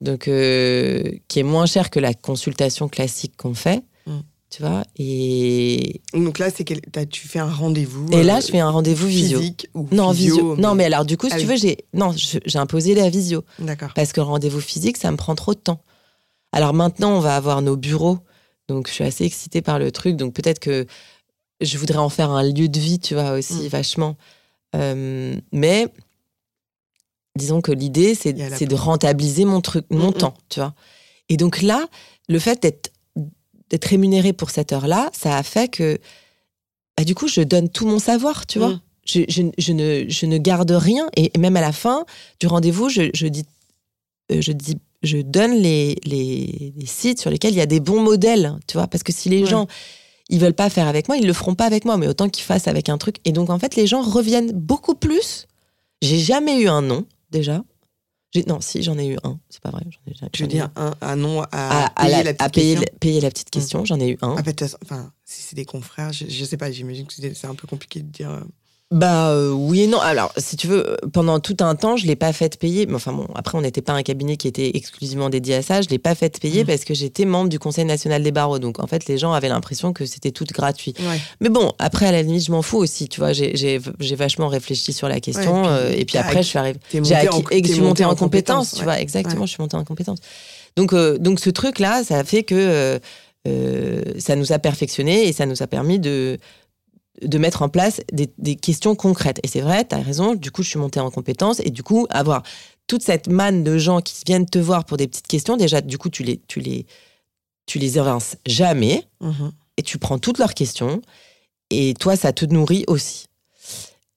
Donc, 0.00 0.28
euh, 0.28 1.02
qui 1.26 1.40
est 1.40 1.44
moins 1.44 1.66
cher 1.66 1.90
que 1.90 1.98
la 1.98 2.14
consultation 2.14 2.88
classique 2.88 3.36
qu'on 3.36 3.54
fait. 3.54 3.82
Tu 4.50 4.62
vois 4.62 4.82
et 4.96 6.00
donc 6.14 6.38
là 6.38 6.48
c'est 6.48 6.64
que 6.64 6.72
tu 7.04 7.28
fais 7.28 7.38
un 7.38 7.50
rendez-vous 7.50 8.06
et 8.12 8.22
là 8.22 8.40
je 8.40 8.46
fais 8.46 8.60
un 8.60 8.70
rendez-vous 8.70 9.06
visio. 9.06 9.38
physique 9.38 9.68
ou 9.74 9.86
non 9.92 10.10
visio. 10.10 10.56
non 10.56 10.74
mais 10.74 10.86
alors 10.86 11.04
du 11.04 11.18
coup 11.18 11.26
si 11.28 11.34
ah 11.34 11.38
tu 11.38 11.44
veux 11.44 11.56
j'ai 11.56 11.84
non 11.92 12.14
j'ai 12.16 12.58
imposé 12.58 12.94
la 12.94 13.10
visio. 13.10 13.44
D'accord. 13.58 13.90
Parce 13.94 14.12
que 14.14 14.20
le 14.20 14.26
rendez-vous 14.26 14.62
physique 14.62 14.96
ça 14.96 15.10
me 15.10 15.18
prend 15.18 15.34
trop 15.34 15.52
de 15.52 15.58
temps. 15.58 15.82
Alors 16.52 16.72
maintenant 16.72 17.14
on 17.14 17.20
va 17.20 17.36
avoir 17.36 17.60
nos 17.60 17.76
bureaux. 17.76 18.20
Donc 18.68 18.88
je 18.88 18.94
suis 18.94 19.04
assez 19.04 19.24
excitée 19.24 19.60
par 19.60 19.78
le 19.78 19.92
truc. 19.92 20.16
Donc 20.16 20.32
peut-être 20.32 20.60
que 20.60 20.86
je 21.60 21.76
voudrais 21.76 21.98
en 21.98 22.08
faire 22.08 22.30
un 22.30 22.42
lieu 22.42 22.68
de 22.68 22.80
vie 22.80 22.98
tu 22.98 23.12
vois 23.12 23.32
aussi 23.32 23.64
mm. 23.64 23.68
vachement. 23.68 24.16
Euh, 24.76 25.36
mais 25.52 25.88
disons 27.36 27.60
que 27.60 27.72
l'idée 27.72 28.14
c'est 28.14 28.32
de 28.32 28.74
rentabiliser 28.74 29.44
mon 29.44 29.60
truc 29.60 29.84
mon 29.90 30.06
mm, 30.06 30.08
mm. 30.08 30.14
temps 30.14 30.34
tu 30.48 30.60
vois. 30.60 30.72
Et 31.28 31.36
donc 31.36 31.60
là 31.60 31.86
le 32.30 32.38
fait 32.38 32.62
d'être 32.62 32.92
d'être 33.70 33.84
rémunérée 33.84 34.32
pour 34.32 34.50
cette 34.50 34.72
heure-là, 34.72 35.10
ça 35.12 35.36
a 35.36 35.42
fait 35.42 35.68
que, 35.68 35.98
bah, 36.96 37.04
du 37.04 37.14
coup, 37.14 37.28
je 37.28 37.40
donne 37.40 37.68
tout 37.68 37.86
mon 37.86 37.98
savoir, 37.98 38.46
tu 38.46 38.58
vois. 38.58 38.70
Mm. 38.70 38.80
Je, 39.04 39.20
je, 39.58 39.72
ne, 39.72 40.04
je 40.08 40.26
ne 40.26 40.36
garde 40.36 40.70
rien. 40.70 41.08
Et 41.16 41.30
même 41.38 41.56
à 41.56 41.62
la 41.62 41.72
fin 41.72 42.04
du 42.40 42.46
rendez-vous, 42.46 42.90
je, 42.90 43.10
je 43.14 43.26
dis, 43.26 43.44
euh, 44.32 44.40
je 44.42 44.52
dis, 44.52 44.76
je 45.02 45.18
donne 45.18 45.54
les, 45.54 45.96
les, 46.04 46.72
sites 46.84 47.20
sur 47.20 47.30
lesquels 47.30 47.52
il 47.52 47.58
y 47.58 47.62
a 47.62 47.66
des 47.66 47.80
bons 47.80 48.02
modèles, 48.02 48.56
tu 48.66 48.76
vois. 48.76 48.86
Parce 48.86 49.02
que 49.02 49.12
si 49.12 49.28
les 49.28 49.46
gens, 49.46 49.66
ils 50.28 50.38
veulent 50.38 50.54
pas 50.54 50.68
faire 50.68 50.88
avec 50.88 51.08
moi, 51.08 51.16
ils 51.16 51.26
le 51.26 51.32
feront 51.32 51.54
pas 51.54 51.64
avec 51.64 51.84
moi, 51.84 51.96
mais 51.96 52.06
autant 52.06 52.28
qu'ils 52.28 52.44
fassent 52.44 52.68
avec 52.68 52.88
un 52.88 52.98
truc. 52.98 53.16
Et 53.24 53.32
donc, 53.32 53.48
en 53.48 53.58
fait, 53.58 53.76
les 53.76 53.86
gens 53.86 54.02
reviennent 54.02 54.52
beaucoup 54.52 54.94
plus. 54.94 55.46
J'ai 56.02 56.18
jamais 56.18 56.60
eu 56.60 56.68
un 56.68 56.82
nom, 56.82 57.06
déjà. 57.30 57.62
Non, 58.46 58.60
si, 58.60 58.82
j'en 58.82 58.98
ai 58.98 59.06
eu 59.06 59.16
un. 59.24 59.38
C'est 59.48 59.62
pas 59.62 59.70
vrai. 59.70 59.84
tu 60.32 60.42
veux 60.42 60.48
dire 60.48 60.70
un, 60.76 60.94
un 61.00 61.16
nom 61.16 61.42
à, 61.50 61.90
payer, 61.96 62.22
la, 62.22 62.34
petite 62.34 62.52
question. 62.52 62.84
payer 63.00 63.20
la 63.20 63.30
petite 63.30 63.50
question, 63.50 63.84
j'en 63.84 63.98
ai 63.98 64.10
eu 64.10 64.18
un. 64.20 64.28
En 64.28 64.44
fait, 64.44 64.64
enfin, 64.82 65.12
si 65.24 65.42
c'est 65.42 65.56
des 65.56 65.64
confrères, 65.64 66.12
je, 66.12 66.26
je 66.28 66.44
sais 66.44 66.56
pas, 66.58 66.70
j'imagine 66.70 67.06
que 67.06 67.14
c'est 67.14 67.46
un 67.46 67.54
peu 67.54 67.66
compliqué 67.66 68.00
de 68.00 68.08
dire. 68.08 68.44
Bah 68.90 69.32
euh, 69.32 69.50
oui 69.50 69.82
et 69.82 69.86
non. 69.86 70.00
Alors, 70.00 70.32
si 70.38 70.56
tu 70.56 70.66
veux, 70.66 70.96
pendant 71.12 71.40
tout 71.40 71.58
un 71.60 71.74
temps, 71.74 71.98
je 71.98 72.06
l'ai 72.06 72.16
pas 72.16 72.32
fait 72.32 72.58
payer. 72.58 72.86
Mais 72.86 72.94
enfin 72.94 73.12
bon, 73.12 73.26
après, 73.34 73.58
on 73.58 73.60
n'était 73.60 73.82
pas 73.82 73.92
un 73.92 74.02
cabinet 74.02 74.38
qui 74.38 74.48
était 74.48 74.70
exclusivement 74.74 75.28
dédié 75.28 75.56
à 75.56 75.62
ça. 75.62 75.82
Je 75.82 75.90
l'ai 75.90 75.98
pas 75.98 76.14
fait 76.14 76.40
payer 76.40 76.64
mmh. 76.64 76.66
parce 76.66 76.84
que 76.84 76.94
j'étais 76.94 77.26
membre 77.26 77.50
du 77.50 77.58
Conseil 77.58 77.84
national 77.84 78.22
des 78.22 78.32
barreaux. 78.32 78.58
Donc, 78.58 78.82
en 78.82 78.86
fait, 78.86 79.06
les 79.06 79.18
gens 79.18 79.34
avaient 79.34 79.50
l'impression 79.50 79.92
que 79.92 80.06
c'était 80.06 80.30
tout 80.30 80.46
gratuit. 80.50 80.94
Mais 81.40 81.50
bon, 81.50 81.72
après, 81.78 82.06
à 82.06 82.12
la 82.12 82.22
limite, 82.22 82.46
je 82.46 82.50
m'en 82.50 82.62
fous 82.62 82.78
aussi. 82.78 83.10
Tu 83.10 83.20
vois, 83.20 83.34
j'ai 83.34 83.78
vachement 84.16 84.48
réfléchi 84.48 84.94
sur 84.94 85.08
la 85.08 85.20
question. 85.20 85.64
et 85.90 86.06
puis, 86.06 86.16
euh, 86.16 86.22
après, 86.22 86.42
je 86.42 86.48
suis 86.48 86.58
arrivée. 86.58 86.80
J'ai 86.90 87.14
acquis, 87.14 87.80
monté 87.82 88.06
en, 88.06 88.14
compétence. 88.14 88.72
Tu 88.72 88.84
vois, 88.84 88.98
exactement. 89.00 89.44
Je 89.44 89.50
suis 89.50 89.62
montée 89.62 89.76
en 89.76 89.84
compétence. 89.84 90.18
Donc, 90.76 90.94
euh, 90.94 91.18
donc 91.18 91.40
ce 91.40 91.50
truc-là, 91.50 92.04
ça 92.04 92.18
a 92.18 92.24
fait 92.24 92.42
que 92.42 92.98
ça 94.18 94.34
nous 94.34 94.52
a 94.52 94.58
perfectionné 94.58 95.28
et 95.28 95.32
ça 95.34 95.44
nous 95.44 95.62
a 95.62 95.66
permis 95.66 95.98
de 95.98 96.38
de 97.22 97.38
mettre 97.38 97.62
en 97.62 97.68
place 97.68 98.00
des, 98.12 98.56
questions 98.56 98.94
concrètes. 98.94 99.40
Et 99.42 99.48
c'est 99.48 99.60
vrai, 99.60 99.86
tu 99.86 99.94
as 99.94 99.98
raison, 99.98 100.34
du 100.34 100.50
coup, 100.50 100.62
je 100.62 100.70
suis 100.70 100.78
montée 100.78 101.00
en 101.00 101.10
compétence 101.10 101.60
et 101.60 101.70
du 101.70 101.82
coup, 101.82 102.06
avoir 102.10 102.42
toute 102.86 103.02
cette 103.02 103.28
manne 103.28 103.64
de 103.64 103.78
gens 103.78 104.00
qui 104.00 104.22
viennent 104.26 104.46
te 104.46 104.58
voir 104.58 104.84
pour 104.84 104.96
des 104.96 105.08
petites 105.08 105.26
questions, 105.26 105.56
déjà, 105.56 105.80
du 105.80 105.98
coup, 105.98 106.08
tu 106.08 106.22
les, 106.22 106.40
tu 106.48 106.60
les, 106.60 106.86
tu 107.66 107.78
les 107.78 107.98
évinces 107.98 108.36
jamais 108.46 109.04
mhm. 109.20 109.52
et 109.76 109.82
tu 109.82 109.98
prends 109.98 110.18
toutes 110.18 110.38
leurs 110.38 110.54
questions 110.54 111.02
et 111.70 111.94
toi, 111.94 112.16
ça 112.16 112.32
te 112.32 112.44
nourrit 112.46 112.84
aussi. 112.86 113.26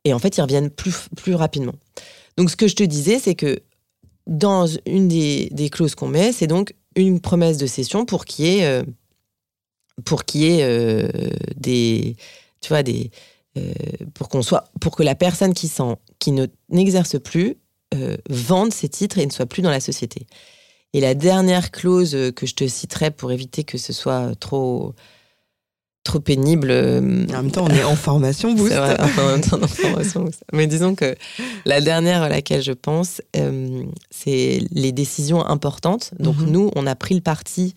Et 0.05 0.13
en 0.13 0.19
fait, 0.19 0.37
ils 0.37 0.41
reviennent 0.41 0.69
plus, 0.69 0.95
plus 1.17 1.35
rapidement. 1.35 1.75
Donc, 2.37 2.49
ce 2.49 2.55
que 2.55 2.67
je 2.67 2.75
te 2.75 2.83
disais, 2.83 3.19
c'est 3.19 3.35
que 3.35 3.59
dans 4.27 4.65
une 4.85 5.07
des, 5.07 5.49
des 5.51 5.69
clauses 5.69 5.95
qu'on 5.95 6.07
met, 6.07 6.31
c'est 6.31 6.47
donc 6.47 6.73
une 6.95 7.19
promesse 7.19 7.57
de 7.57 7.67
session 7.67 8.05
pour 8.05 8.25
qu'il 8.25 8.45
y 8.45 8.59
ait, 8.59 8.65
euh, 8.65 8.83
pour 10.05 10.25
qu'il 10.25 10.41
y 10.41 10.45
ait 10.45 10.63
euh, 10.63 11.07
des 11.55 12.15
tu 12.61 12.69
vois, 12.69 12.83
des, 12.83 13.11
euh, 13.57 13.73
pour 14.13 14.29
qu'on 14.29 14.41
soit, 14.41 14.63
pour 14.79 14.95
que 14.95 15.03
la 15.03 15.15
personne 15.15 15.53
qui 15.53 15.67
sent, 15.67 15.97
qui 16.19 16.31
ne 16.31 16.45
n'exerce 16.69 17.19
plus, 17.19 17.57
euh, 17.93 18.15
vende 18.29 18.71
ses 18.71 18.87
titres 18.87 19.17
et 19.17 19.25
ne 19.25 19.31
soit 19.31 19.45
plus 19.45 19.61
dans 19.61 19.69
la 19.69 19.81
société. 19.81 20.25
Et 20.93 21.01
la 21.01 21.15
dernière 21.15 21.71
clause 21.71 22.15
que 22.33 22.45
je 22.45 22.55
te 22.55 22.65
citerai 22.65 23.11
pour 23.11 23.31
éviter 23.33 23.65
que 23.65 23.77
ce 23.77 23.91
soit 23.91 24.33
trop 24.39 24.93
trop 26.03 26.19
pénible. 26.19 26.71
Euh, 26.71 26.99
en 27.29 27.43
même 27.43 27.51
temps, 27.51 27.65
on 27.69 27.75
est 27.75 27.83
en 27.83 27.95
formation. 27.95 28.55
Vrai, 28.55 28.97
en 28.99 29.27
même 29.27 29.41
temps, 29.41 29.61
en 29.61 29.67
formation 29.67 30.25
Mais 30.53 30.65
disons 30.65 30.95
que 30.95 31.15
la 31.65 31.81
dernière 31.81 32.23
à 32.23 32.29
laquelle 32.29 32.63
je 32.63 32.71
pense, 32.71 33.21
c'est 34.09 34.61
les 34.71 34.91
décisions 34.93 35.45
importantes. 35.45 36.11
Donc 36.19 36.37
mhm. 36.37 36.51
nous, 36.51 36.71
on 36.75 36.87
a 36.87 36.95
pris 36.95 37.15
le 37.15 37.21
parti, 37.21 37.75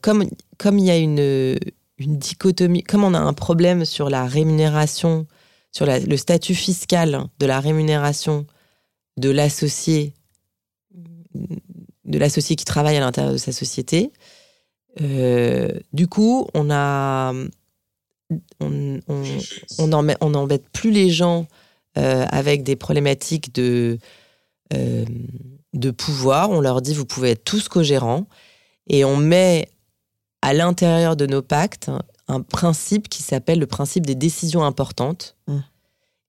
comme 0.00 0.24
comme 0.56 0.78
il 0.78 0.86
y 0.86 0.90
a 0.90 0.96
une 0.96 1.58
une 1.98 2.18
dichotomie, 2.18 2.82
comme 2.82 3.04
on 3.04 3.14
a 3.14 3.18
un 3.18 3.32
problème 3.32 3.84
sur 3.84 4.10
la 4.10 4.26
rémunération, 4.26 5.26
sur 5.72 5.86
le 5.86 6.16
statut 6.16 6.54
fiscal 6.54 7.24
de 7.38 7.46
la 7.46 7.60
rémunération 7.60 8.46
de 9.16 9.30
l'associé, 9.30 10.12
de 11.34 12.18
l'associé 12.18 12.56
qui 12.56 12.64
travaille 12.64 12.96
à 12.96 13.00
l'intérieur 13.00 13.32
de 13.32 13.38
sa 13.38 13.52
société, 13.52 14.12
euh, 15.00 15.68
du 15.92 16.06
coup, 16.06 16.48
on 16.54 16.70
a, 16.70 17.32
on, 18.60 19.00
on, 19.08 20.48
plus 20.72 20.90
les 20.90 21.10
gens 21.10 21.46
euh, 21.98 22.24
avec 22.30 22.62
des 22.62 22.76
problématiques 22.76 23.54
de, 23.54 23.98
euh, 24.74 25.04
de 25.74 25.90
pouvoir. 25.90 26.50
On 26.50 26.60
leur 26.60 26.80
dit 26.80 26.94
vous 26.94 27.04
pouvez 27.04 27.30
être 27.32 27.44
tous 27.44 27.68
co-gérants 27.68 28.26
et 28.88 29.04
on 29.04 29.16
met 29.16 29.68
à 30.42 30.54
l'intérieur 30.54 31.16
de 31.16 31.26
nos 31.26 31.42
pactes 31.42 31.90
un 32.28 32.40
principe 32.40 33.08
qui 33.08 33.22
s'appelle 33.22 33.58
le 33.58 33.66
principe 33.66 34.04
des 34.06 34.14
décisions 34.14 34.64
importantes. 34.64 35.36
Mmh. 35.46 35.58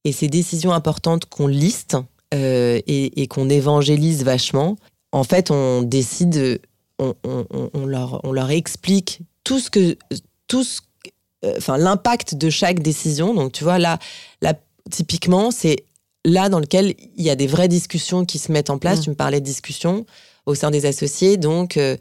Et 0.03 0.11
ces 0.11 0.27
décisions 0.27 0.71
importantes 0.71 1.25
qu'on 1.25 1.47
liste 1.47 1.97
euh, 2.33 2.79
et, 2.87 3.27
qu'on 3.27 3.49
évangélise 3.49 4.23
vachement, 4.23 4.77
en 5.11 5.23
fait, 5.23 5.51
on 5.51 5.81
décide, 5.81 6.61
on, 6.99 7.85
leur, 7.85 8.23
on 8.23 8.31
leur 8.31 8.51
explique 8.51 9.21
tout 9.43 9.59
ce 9.59 9.69
que, 9.69 9.97
tout 10.47 10.63
euh, 11.43 11.53
enfin, 11.57 11.77
l'impact 11.77 12.35
de 12.35 12.49
chaque 12.49 12.81
décision. 12.81 13.33
Donc, 13.33 13.51
tu 13.51 13.63
vois, 13.63 13.79
là, 13.79 13.99
là 14.41 14.53
typiquement, 14.91 15.51
c'est 15.51 15.83
là 16.23 16.49
dans 16.49 16.59
lequel 16.59 16.95
il 17.17 17.23
y 17.23 17.29
a 17.29 17.35
des 17.35 17.47
vraies 17.47 17.67
discussions 17.67 18.23
qui 18.25 18.39
se 18.39 18.51
mettent 18.51 18.69
en 18.69 18.77
place. 18.77 18.99
Mmh. 18.99 19.03
Tu 19.03 19.09
me 19.09 19.15
parlais 19.15 19.39
de 19.39 19.45
discussions 19.45 20.05
au 20.45 20.55
sein 20.55 20.71
des 20.71 20.85
associés. 20.85 21.37
Donc, 21.37 21.75
euh, 21.77 21.97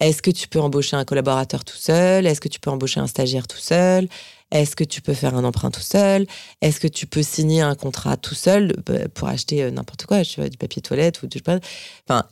est-ce 0.00 0.22
que 0.22 0.30
tu 0.30 0.48
peux 0.48 0.60
embaucher 0.60 0.96
un 0.96 1.04
collaborateur 1.04 1.64
tout 1.64 1.76
seul? 1.76 2.26
Est-ce 2.26 2.40
que 2.40 2.48
tu 2.48 2.58
peux 2.58 2.70
embaucher 2.70 3.00
un 3.00 3.06
stagiaire 3.06 3.46
tout 3.46 3.58
seul? 3.58 4.08
Est-ce 4.50 4.74
que 4.74 4.84
tu 4.84 5.00
peux 5.02 5.14
faire 5.14 5.36
un 5.36 5.44
emprunt 5.44 5.70
tout 5.70 5.80
seul? 5.80 6.26
Est-ce 6.60 6.80
que 6.80 6.88
tu 6.88 7.06
peux 7.06 7.22
signer 7.22 7.60
un 7.60 7.74
contrat 7.74 8.16
tout 8.16 8.34
seul 8.34 8.74
euh, 8.88 9.06
pour 9.14 9.28
acheter 9.28 9.62
euh, 9.62 9.70
n'importe 9.70 10.06
quoi, 10.06 10.22
du 10.22 10.56
papier 10.58 10.82
toilette 10.82 11.22
ou 11.22 11.26
du 11.26 11.40
Enfin, 12.08 12.24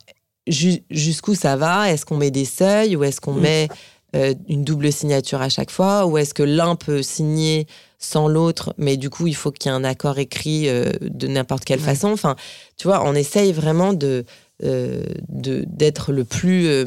jusqu'où 0.47 1.35
ça 1.35 1.55
va? 1.55 1.91
Est-ce 1.91 2.05
qu'on 2.05 2.17
met 2.17 2.31
des 2.31 2.45
seuils 2.45 2.95
ou 2.95 3.03
est-ce 3.03 3.21
qu'on 3.21 3.35
mm. 3.35 3.41
met 3.41 3.67
euh, 4.15 4.33
une 4.47 4.63
double 4.63 4.91
signature 4.91 5.41
à 5.41 5.49
chaque 5.49 5.71
fois? 5.71 6.07
Ou 6.07 6.17
est-ce 6.17 6.33
que 6.33 6.43
l'un 6.43 6.75
peut 6.75 7.03
signer 7.03 7.67
sans 7.99 8.27
l'autre, 8.27 8.73
mais 8.77 8.97
du 8.97 9.09
coup, 9.09 9.27
il 9.27 9.35
faut 9.35 9.51
qu'il 9.51 9.69
y 9.69 9.73
ait 9.73 9.77
un 9.77 9.83
accord 9.83 10.17
écrit 10.19 10.67
de 10.67 11.27
n'importe 11.27 11.65
quelle 11.65 11.81
façon 11.81 12.09
Enfin, 12.09 12.35
tu 12.77 12.87
vois, 12.87 13.03
on 13.05 13.13
essaye 13.13 13.51
vraiment 13.51 13.93
de 13.93 14.25
d'être 14.61 16.11
le 16.11 16.23
plus 16.23 16.85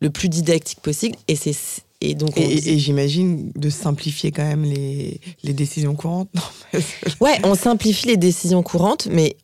le 0.00 0.10
plus 0.10 0.28
didactique 0.28 0.80
possible. 0.80 1.16
Et 1.28 1.36
c'est 1.36 1.54
et 2.00 2.14
donc 2.14 2.36
et, 2.36 2.78
j'imagine 2.78 3.52
de 3.54 3.70
simplifier 3.70 4.30
quand 4.30 4.44
même 4.44 4.64
les, 4.64 5.20
les 5.42 5.52
décisions 5.52 5.94
courantes. 5.94 6.28
ouais, 7.20 7.38
on 7.42 7.54
simplifie 7.54 8.06
les 8.06 8.16
décisions 8.18 8.62
courantes, 8.62 9.06
mais 9.10 9.36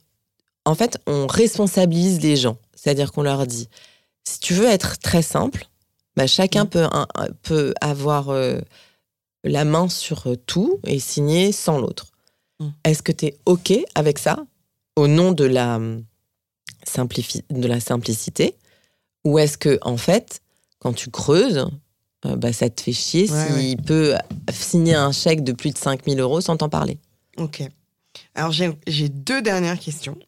en 0.64 0.74
fait, 0.74 0.98
on 1.06 1.26
responsabilise 1.26 2.20
les 2.20 2.36
gens. 2.36 2.56
C'est-à-dire 2.74 3.12
qu'on 3.12 3.22
leur 3.22 3.46
dit, 3.46 3.68
si 4.24 4.38
tu 4.38 4.54
veux 4.54 4.66
être 4.66 4.98
très 4.98 5.22
simple, 5.22 5.66
bah, 6.16 6.26
chacun 6.26 6.64
mm. 6.64 6.68
peut, 6.68 6.86
peut 7.42 7.74
avoir 7.80 8.28
euh, 8.28 8.60
la 9.44 9.64
main 9.64 9.88
sur 9.88 10.26
tout 10.46 10.80
et 10.86 10.98
signer 10.98 11.52
sans 11.52 11.78
l'autre. 11.78 12.12
Mm. 12.60 12.68
Est-ce 12.84 13.02
que 13.02 13.12
tu 13.12 13.26
es 13.26 13.38
OK 13.46 13.72
avec 13.94 14.18
ça 14.18 14.44
au 14.96 15.08
nom 15.08 15.32
de 15.32 15.44
la, 15.44 15.78
de 15.78 17.66
la 17.66 17.80
simplicité? 17.80 18.56
Ou 19.24 19.38
est-ce 19.38 19.56
que, 19.56 19.78
en 19.82 19.96
fait, 19.96 20.42
quand 20.78 20.92
tu 20.92 21.10
creuses, 21.10 21.68
euh, 22.26 22.36
bah, 22.36 22.52
ça 22.52 22.68
te 22.70 22.80
fait 22.80 22.92
chier 22.92 23.26
s'il 23.26 23.76
peut 23.76 24.14
signer 24.52 24.94
un 24.94 25.12
chèque 25.12 25.44
de 25.44 25.52
plus 25.52 25.70
de 25.70 25.78
5000 25.78 26.18
euros 26.20 26.40
sans 26.40 26.56
t'en 26.56 26.68
parler? 26.68 26.98
Ok. 27.36 27.62
Alors, 28.34 28.52
j'ai 28.52 29.08
deux 29.08 29.42
dernières 29.42 29.78
questions. 29.78 30.18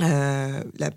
Euh, 0.00 0.64
la, 0.78 0.90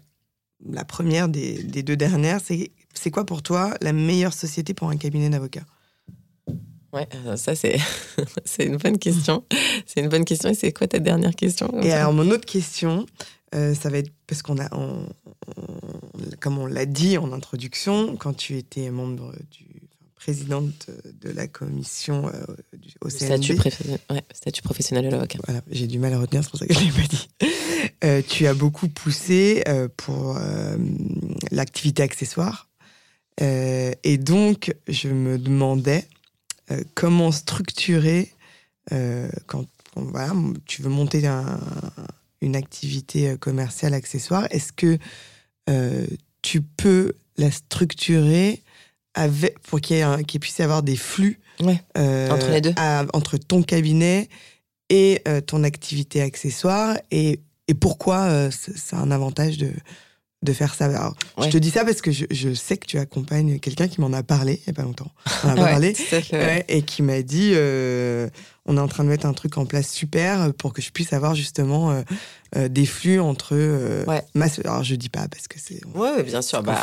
la, 0.66 0.86
première 0.86 1.30
des, 1.30 1.62
des 1.62 1.84
deux 1.84 1.96
dernières, 1.96 2.40
c'est 2.42 3.12
quoi 3.12 3.26
pour 3.26 3.44
toi 3.44 3.76
la 3.82 3.94
meilleure 3.94 4.34
société 4.34 4.74
pour 4.74 4.90
un 4.90 4.98
cabinet 4.98 5.30
d'avocats? 5.30 5.66
Ouais, 6.98 7.08
euh, 7.28 7.36
ça 7.36 7.56
c'est 7.56 7.78
c'est 8.46 8.66
une 8.66 8.78
bonne 8.78 8.98
question. 8.98 9.44
C'est 9.86 10.00
une 10.02 10.10
bonne 10.10 10.26
question. 10.26 10.50
Et 10.50 10.56
c'est 10.56 10.74
quoi 10.74 10.88
ta 10.88 11.00
dernière 11.00 11.36
question 11.36 11.82
Et 11.82 11.92
alors 11.92 12.12
mon 12.12 12.30
autre 12.32 12.46
question, 12.46 13.06
euh, 13.54 13.76
ça 13.76 13.90
va 13.90 14.00
être 14.00 14.12
parce 14.26 14.42
qu'on 14.42 14.58
a, 14.58 14.68
comme 16.40 16.58
on 16.58 16.66
l'a 16.66 16.86
dit 16.86 17.18
en 17.18 17.32
introduction, 17.34 18.16
quand 18.18 18.34
tu 18.34 18.58
étais 18.58 18.90
membre 18.90 19.32
du 19.52 19.68
présidente 20.16 20.90
de 21.22 21.30
la 21.30 21.48
commission 21.48 22.28
euh, 22.28 22.44
du, 22.74 22.90
au 23.02 23.10
Statut, 23.10 23.56
statut 24.34 24.62
professionnel 24.64 25.06
de 25.06 25.12
l'avocat. 25.12 25.38
Voilà, 25.46 25.62
j'ai 25.70 25.86
du 25.86 26.00
mal 26.00 26.14
à 26.14 26.20
retenir, 26.20 26.44
c'est 26.44 26.50
pour 26.50 26.60
ça 26.60 26.66
que 26.66 26.74
je 26.74 26.80
ne 26.80 26.86
l'ai 26.86 26.92
pas 26.92 27.08
dit. 27.08 28.24
tu 28.28 28.48
as 28.48 28.56
beaucoup 28.56 28.88
poussé 28.88 29.64
pour 29.98 30.40
l'activité 31.52 32.02
accessoire. 32.02 32.68
et 33.40 34.18
donc, 34.18 34.76
je 34.88 35.10
me 35.10 35.38
demandais 35.38 36.08
euh, 36.72 36.84
comment 36.96 37.32
structurer 37.32 38.32
euh, 38.92 39.30
quand, 39.46 39.66
voilà, 39.96 40.34
tu 40.66 40.82
veux 40.82 40.90
monter 40.90 41.24
une 42.42 42.56
activité 42.56 43.30
euh, 43.30 43.38
commerciale 43.38 43.94
accessoire. 43.94 44.48
Est-ce 44.52 44.74
que 44.74 44.98
tu 46.42 46.62
peux 46.62 47.14
la 47.38 47.52
structurer 47.52 48.64
avec, 49.14 49.60
pour 49.60 49.82
qu'il 49.82 50.40
puisse 50.40 50.60
y 50.60 50.62
avoir 50.62 50.84
des 50.84 50.96
flux 50.96 51.40
entre 52.00 52.50
les 52.52 52.62
deux, 52.62 52.74
entre 53.14 53.38
ton 53.38 53.64
cabinet 53.64 54.30
et 54.90 55.22
ton 55.46 55.66
activité 55.66 56.22
accessoire 56.22 56.98
et, 57.12 57.42
et 57.68 57.74
pourquoi 57.74 58.50
c'est 58.52 58.96
un 58.96 59.12
avantage 59.12 59.58
de, 59.58 59.74
de 60.44 60.54
faire 60.54 60.76
ça. 60.76 60.86
Alors, 60.86 61.16
Je 61.42 61.50
te 61.50 61.58
dis 61.58 61.72
ça 61.72 61.84
parce 61.84 62.02
que 62.02 62.12
je, 62.12 62.54
sais 62.54 62.78
que 62.78 62.86
tu 62.86 63.00
accompagnes 63.00 63.60
quelqu'un 63.60 63.88
qui 63.88 64.02
m'en 64.02 64.14
a 64.14 64.22
parlé 64.22 64.62
il 64.62 64.64
n'y 64.68 64.72
a 64.72 64.74
pas 64.74 64.84
longtemps. 64.84 65.12
On 65.44 65.50
a 65.50 65.56
parlé. 65.56 65.96
et 66.68 66.82
qui 66.84 67.02
m'a 67.02 67.22
dit 67.24 67.52
euh, 67.56 68.30
on 68.66 68.78
est 68.78 68.80
en 68.80 68.88
train 68.88 69.04
de 69.04 69.10
mettre 69.10 69.26
un 69.26 69.34
truc 69.34 69.58
en 69.58 69.66
place 69.66 69.90
super 69.90 70.54
pour 70.54 70.74
que 70.74 70.82
je 70.82 70.92
puisse 70.92 71.12
avoir 71.14 71.34
justement 71.34 71.92
euh, 71.92 72.02
euh, 72.56 72.68
des 72.68 72.86
flux 72.86 73.20
entre 73.20 73.56
ma 74.36 74.46
alors 74.64 74.84
je 74.84 74.96
dis 74.96 75.10
pas 75.10 75.28
parce 75.28 75.48
que 75.48 75.60
c'est 75.60 75.82
ouais 75.96 76.24
bien 76.24 76.42
sûr 76.42 76.62
bah, 76.62 76.80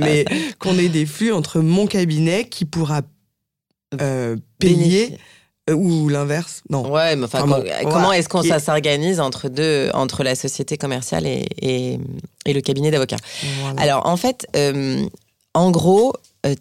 mais 0.00 0.24
qu'on 0.58 0.76
ait 0.76 0.88
des 0.88 1.06
flux 1.06 1.32
entre 1.32 1.60
mon 1.60 1.86
cabinet 1.86 2.48
qui 2.48 2.64
pourra 2.64 3.02
payer 4.58 5.16
ou 5.68 6.08
l'inverse 6.08 6.62
Non. 6.70 6.90
Ouais, 6.90 7.16
mais 7.16 7.24
enfin, 7.24 7.46
comment 7.84 8.12
est-ce 8.12 8.28
qu'on 8.28 8.42
ça 8.42 8.58
s'organise 8.58 9.20
entre 9.20 9.48
deux, 9.48 9.90
entre 9.94 10.22
la 10.22 10.34
société 10.34 10.76
commerciale 10.76 11.26
et, 11.26 11.46
et, 11.62 12.52
le 12.52 12.60
cabinet 12.60 12.90
d'avocat 12.90 13.18
Alors, 13.76 14.06
en 14.06 14.16
fait, 14.16 14.46
euh, 14.56 15.06
en 15.54 15.70
gros, 15.70 16.14
euh, 16.46 16.54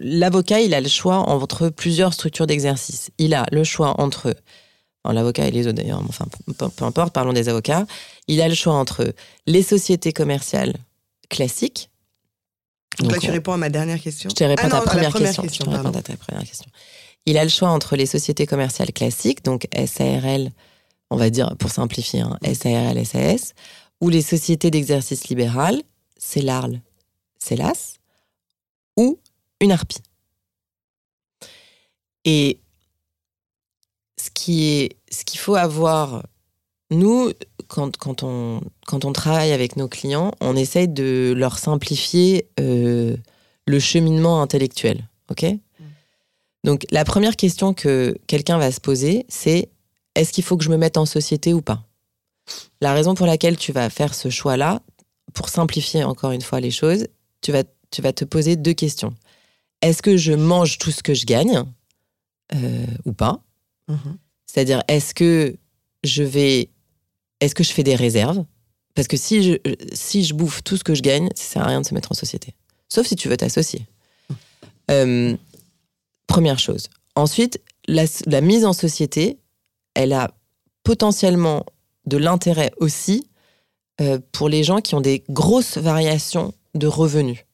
l'avocat, 0.00 0.60
il 0.60 0.74
a 0.74 0.80
le 0.80 0.88
choix 0.88 1.16
entre 1.16 1.68
plusieurs 1.68 2.14
structures 2.14 2.46
d'exercice. 2.46 3.10
Il 3.18 3.34
a 3.34 3.46
le 3.50 3.64
choix 3.64 4.00
entre 4.00 4.34
l'avocat 5.04 5.46
et 5.46 5.50
les 5.50 5.66
autres 5.66 5.76
d'ailleurs, 5.76 6.02
enfin 6.08 6.26
peu, 6.58 6.84
importe, 6.84 7.12
parlons 7.12 7.32
des 7.32 7.48
avocats. 7.48 7.86
Il 8.28 8.40
a 8.40 8.48
le 8.48 8.54
choix 8.54 8.74
entre 8.74 9.14
les 9.46 9.62
sociétés 9.62 10.12
commerciales 10.12 10.74
classiques. 11.28 11.90
Donc, 13.00 13.12
là, 13.12 13.18
tu 13.18 13.30
réponds 13.30 13.52
à 13.52 13.56
ma 13.58 13.68
dernière 13.68 14.00
question. 14.00 14.30
Je 14.30 14.34
te 14.34 14.44
réponds 14.44 14.62
ah 14.64 14.78
à 14.78 14.80
ta 14.80 14.80
première, 14.80 15.12
question. 15.12 15.42
question 15.42 15.64
je 15.66 15.70
te 15.70 15.76
réponds 15.76 15.98
à 15.98 16.02
ta 16.02 16.16
première 16.16 16.44
question. 16.44 16.66
Il 17.26 17.38
a 17.38 17.44
le 17.44 17.50
choix 17.50 17.70
entre 17.70 17.96
les 17.96 18.06
sociétés 18.06 18.46
commerciales 18.46 18.92
classiques, 18.92 19.44
donc 19.44 19.66
SARL, 19.74 20.50
on 21.10 21.16
va 21.16 21.28
dire 21.28 21.56
pour 21.58 21.70
simplifier, 21.70 22.20
hein, 22.20 22.38
SARL, 22.42 23.04
SAS, 23.04 23.52
ou 24.00 24.08
les 24.08 24.22
sociétés 24.22 24.70
d'exercice 24.70 25.28
libéral, 25.28 25.82
c'est 26.16 26.40
l'ARL, 26.40 26.80
c'est 27.38 27.56
l'AS, 27.56 27.96
ou 28.96 29.18
une 29.60 29.72
harpie. 29.72 30.02
Et 32.24 32.60
ce 34.16 34.30
qu'il 34.30 35.38
faut 35.38 35.54
avoir, 35.56 36.26
nous, 36.90 37.32
quand, 37.68 37.96
quand, 37.96 38.22
on, 38.22 38.60
quand 38.86 39.04
on 39.04 39.12
travaille 39.12 39.52
avec 39.52 39.76
nos 39.76 39.88
clients, 39.88 40.32
on 40.40 40.56
essaye 40.56 40.88
de 40.88 41.34
leur 41.36 41.58
simplifier 41.58 42.48
euh, 42.60 43.16
le 43.66 43.78
cheminement 43.80 44.42
intellectuel, 44.42 45.08
ok? 45.30 45.46
Donc 46.66 46.84
la 46.90 47.04
première 47.04 47.36
question 47.36 47.72
que 47.72 48.18
quelqu'un 48.26 48.58
va 48.58 48.72
se 48.72 48.80
poser, 48.80 49.24
c'est 49.28 49.70
est-ce 50.16 50.32
qu'il 50.32 50.42
faut 50.42 50.56
que 50.56 50.64
je 50.64 50.68
me 50.68 50.76
mette 50.76 50.96
en 50.96 51.06
société 51.06 51.54
ou 51.54 51.62
pas? 51.62 51.86
La 52.80 52.92
raison 52.92 53.14
pour 53.14 53.26
laquelle 53.26 53.56
tu 53.56 53.70
vas 53.70 53.88
faire 53.88 54.14
ce 54.14 54.30
choix-là, 54.30 54.82
pour 55.32 55.48
simplifier 55.48 56.02
encore 56.02 56.32
une 56.32 56.42
fois 56.42 56.58
les 56.58 56.72
choses, 56.72 57.06
tu 57.40 57.52
vas, 57.52 57.62
tu 57.92 58.02
vas 58.02 58.12
te 58.12 58.24
poser 58.24 58.56
deux 58.56 58.72
questions. 58.72 59.14
Est-ce 59.80 60.02
que 60.02 60.16
je 60.16 60.32
mange 60.32 60.78
tout 60.78 60.90
ce 60.90 61.04
que 61.04 61.14
je 61.14 61.24
gagne 61.24 61.62
euh, 62.52 62.86
ou 63.04 63.12
pas? 63.12 63.40
Mhm. 63.86 64.18
C'est-à-dire, 64.46 64.82
est-ce 64.88 65.14
que 65.14 65.56
je 66.02 66.24
vais, 66.24 66.70
est-ce 67.40 67.54
que 67.54 67.62
je 67.62 67.70
fais 67.70 67.84
des 67.84 67.94
réserves? 67.94 68.44
Parce 68.96 69.06
que 69.06 69.16
si 69.16 69.44
je, 69.44 69.56
si 69.92 70.24
je 70.24 70.34
bouffe 70.34 70.64
tout 70.64 70.76
ce 70.76 70.82
que 70.82 70.96
je 70.96 71.02
gagne, 71.02 71.28
ça 71.36 71.44
sert 71.44 71.62
à 71.62 71.66
rien 71.66 71.80
de 71.80 71.86
se 71.86 71.94
mettre 71.94 72.10
en 72.10 72.16
société. 72.16 72.54
Sauf 72.88 73.06
si 73.06 73.14
tu 73.14 73.28
veux 73.28 73.36
t'associer. 73.36 73.86
Mhm. 74.30 74.36
Euh, 74.90 75.36
Première 76.26 76.58
chose. 76.58 76.88
Ensuite, 77.14 77.60
la, 77.88 78.40
mise 78.40 78.64
en 78.64 78.72
société, 78.72 79.38
elle 79.94 80.12
a 80.12 80.30
potentiellement 80.82 81.64
de 82.04 82.16
l'intérêt 82.16 82.72
aussi 82.78 83.28
euh, 84.00 84.18
pour 84.32 84.48
les 84.48 84.62
gens 84.62 84.80
qui 84.80 84.94
ont 84.94 85.00
des 85.00 85.24
grosses 85.30 85.78
variations 85.78 86.52
de 86.74 86.86
revenus. 86.86 87.44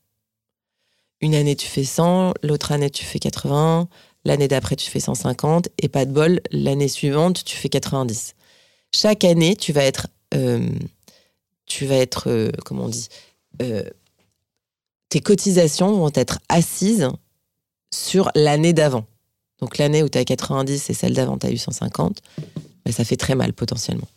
Une 1.20 1.34
année, 1.34 1.54
tu 1.54 1.68
fais 1.68 1.84
100, 1.84 2.34
l'autre 2.42 2.72
année, 2.72 2.90
tu 2.90 3.04
fais 3.04 3.20
80, 3.20 3.88
l'année 4.24 4.48
d'après, 4.48 4.74
tu 4.74 4.90
fais 4.90 5.00
150, 5.00 5.68
et 5.78 5.88
pas 5.88 6.04
de 6.04 6.10
bol, 6.10 6.40
l'année 6.50 6.88
suivante, 6.88 7.44
tu 7.44 7.56
fais 7.56 7.68
90. 7.68 8.34
Chaque 8.94 9.24
année, 9.24 9.54
tu 9.54 9.72
vas 9.72 9.84
être, 9.84 10.08
euh, 10.34 10.68
tu 11.66 11.86
vas 11.86 11.96
être, 11.96 12.28
euh, 12.28 12.50
comment 12.64 12.84
on 12.84 12.88
dit, 12.88 13.08
tes 15.08 15.20
cotisations 15.20 15.92
vont 15.92 16.10
être 16.14 16.40
assises 16.48 17.08
sur 17.92 18.30
l'année 18.34 18.72
d'avant. 18.72 19.04
Donc 19.60 19.78
l'année 19.78 20.02
où 20.02 20.08
tu 20.08 20.18
as 20.18 20.24
90 20.24 20.90
et 20.90 20.94
celle 20.94 21.14
d'avant, 21.14 21.38
tu 21.38 21.46
as 21.46 21.50
eu 21.50 21.56
150, 21.56 22.20
ben, 22.84 22.92
ça 22.92 23.04
fait 23.04 23.16
très 23.16 23.34
mal 23.34 23.52
potentiellement. 23.52 24.08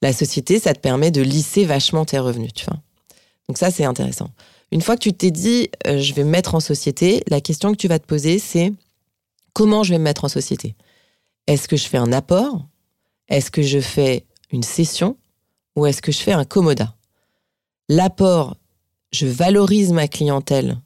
La 0.00 0.12
société, 0.12 0.58
ça 0.58 0.74
te 0.74 0.80
permet 0.80 1.10
de 1.10 1.20
lisser 1.20 1.64
vachement 1.64 2.04
tes 2.04 2.18
revenus. 2.18 2.52
Donc 3.48 3.58
ça, 3.58 3.70
c'est 3.70 3.84
intéressant. 3.84 4.30
Une 4.70 4.80
fois 4.80 4.96
que 4.96 5.02
tu 5.02 5.12
t'es 5.12 5.30
dit, 5.30 5.70
euh, 5.86 5.98
je 5.98 6.14
vais 6.14 6.24
me 6.24 6.30
mettre 6.30 6.54
en 6.54 6.60
société, 6.60 7.22
la 7.28 7.40
question 7.40 7.72
que 7.72 7.76
tu 7.76 7.88
vas 7.88 7.98
te 7.98 8.06
poser, 8.06 8.38
c'est 8.38 8.72
comment 9.52 9.82
je 9.82 9.90
vais 9.90 9.98
me 9.98 10.04
mettre 10.04 10.24
en 10.24 10.28
société? 10.28 10.74
Est-ce 11.46 11.66
que 11.66 11.76
je 11.76 11.88
fais 11.88 11.98
un 11.98 12.12
apport? 12.12 12.66
Est-ce 13.28 13.50
que 13.50 13.62
je 13.62 13.80
fais 13.80 14.24
une 14.52 14.62
session 14.62 15.16
Ou 15.76 15.86
est-ce 15.86 16.02
que 16.02 16.12
je 16.12 16.18
fais 16.18 16.32
un 16.32 16.44
commoda 16.44 16.94
L'apport, 17.88 18.56
je 19.12 19.26
valorise 19.26 19.92
ma 19.92 20.08
clientèle 20.08 20.78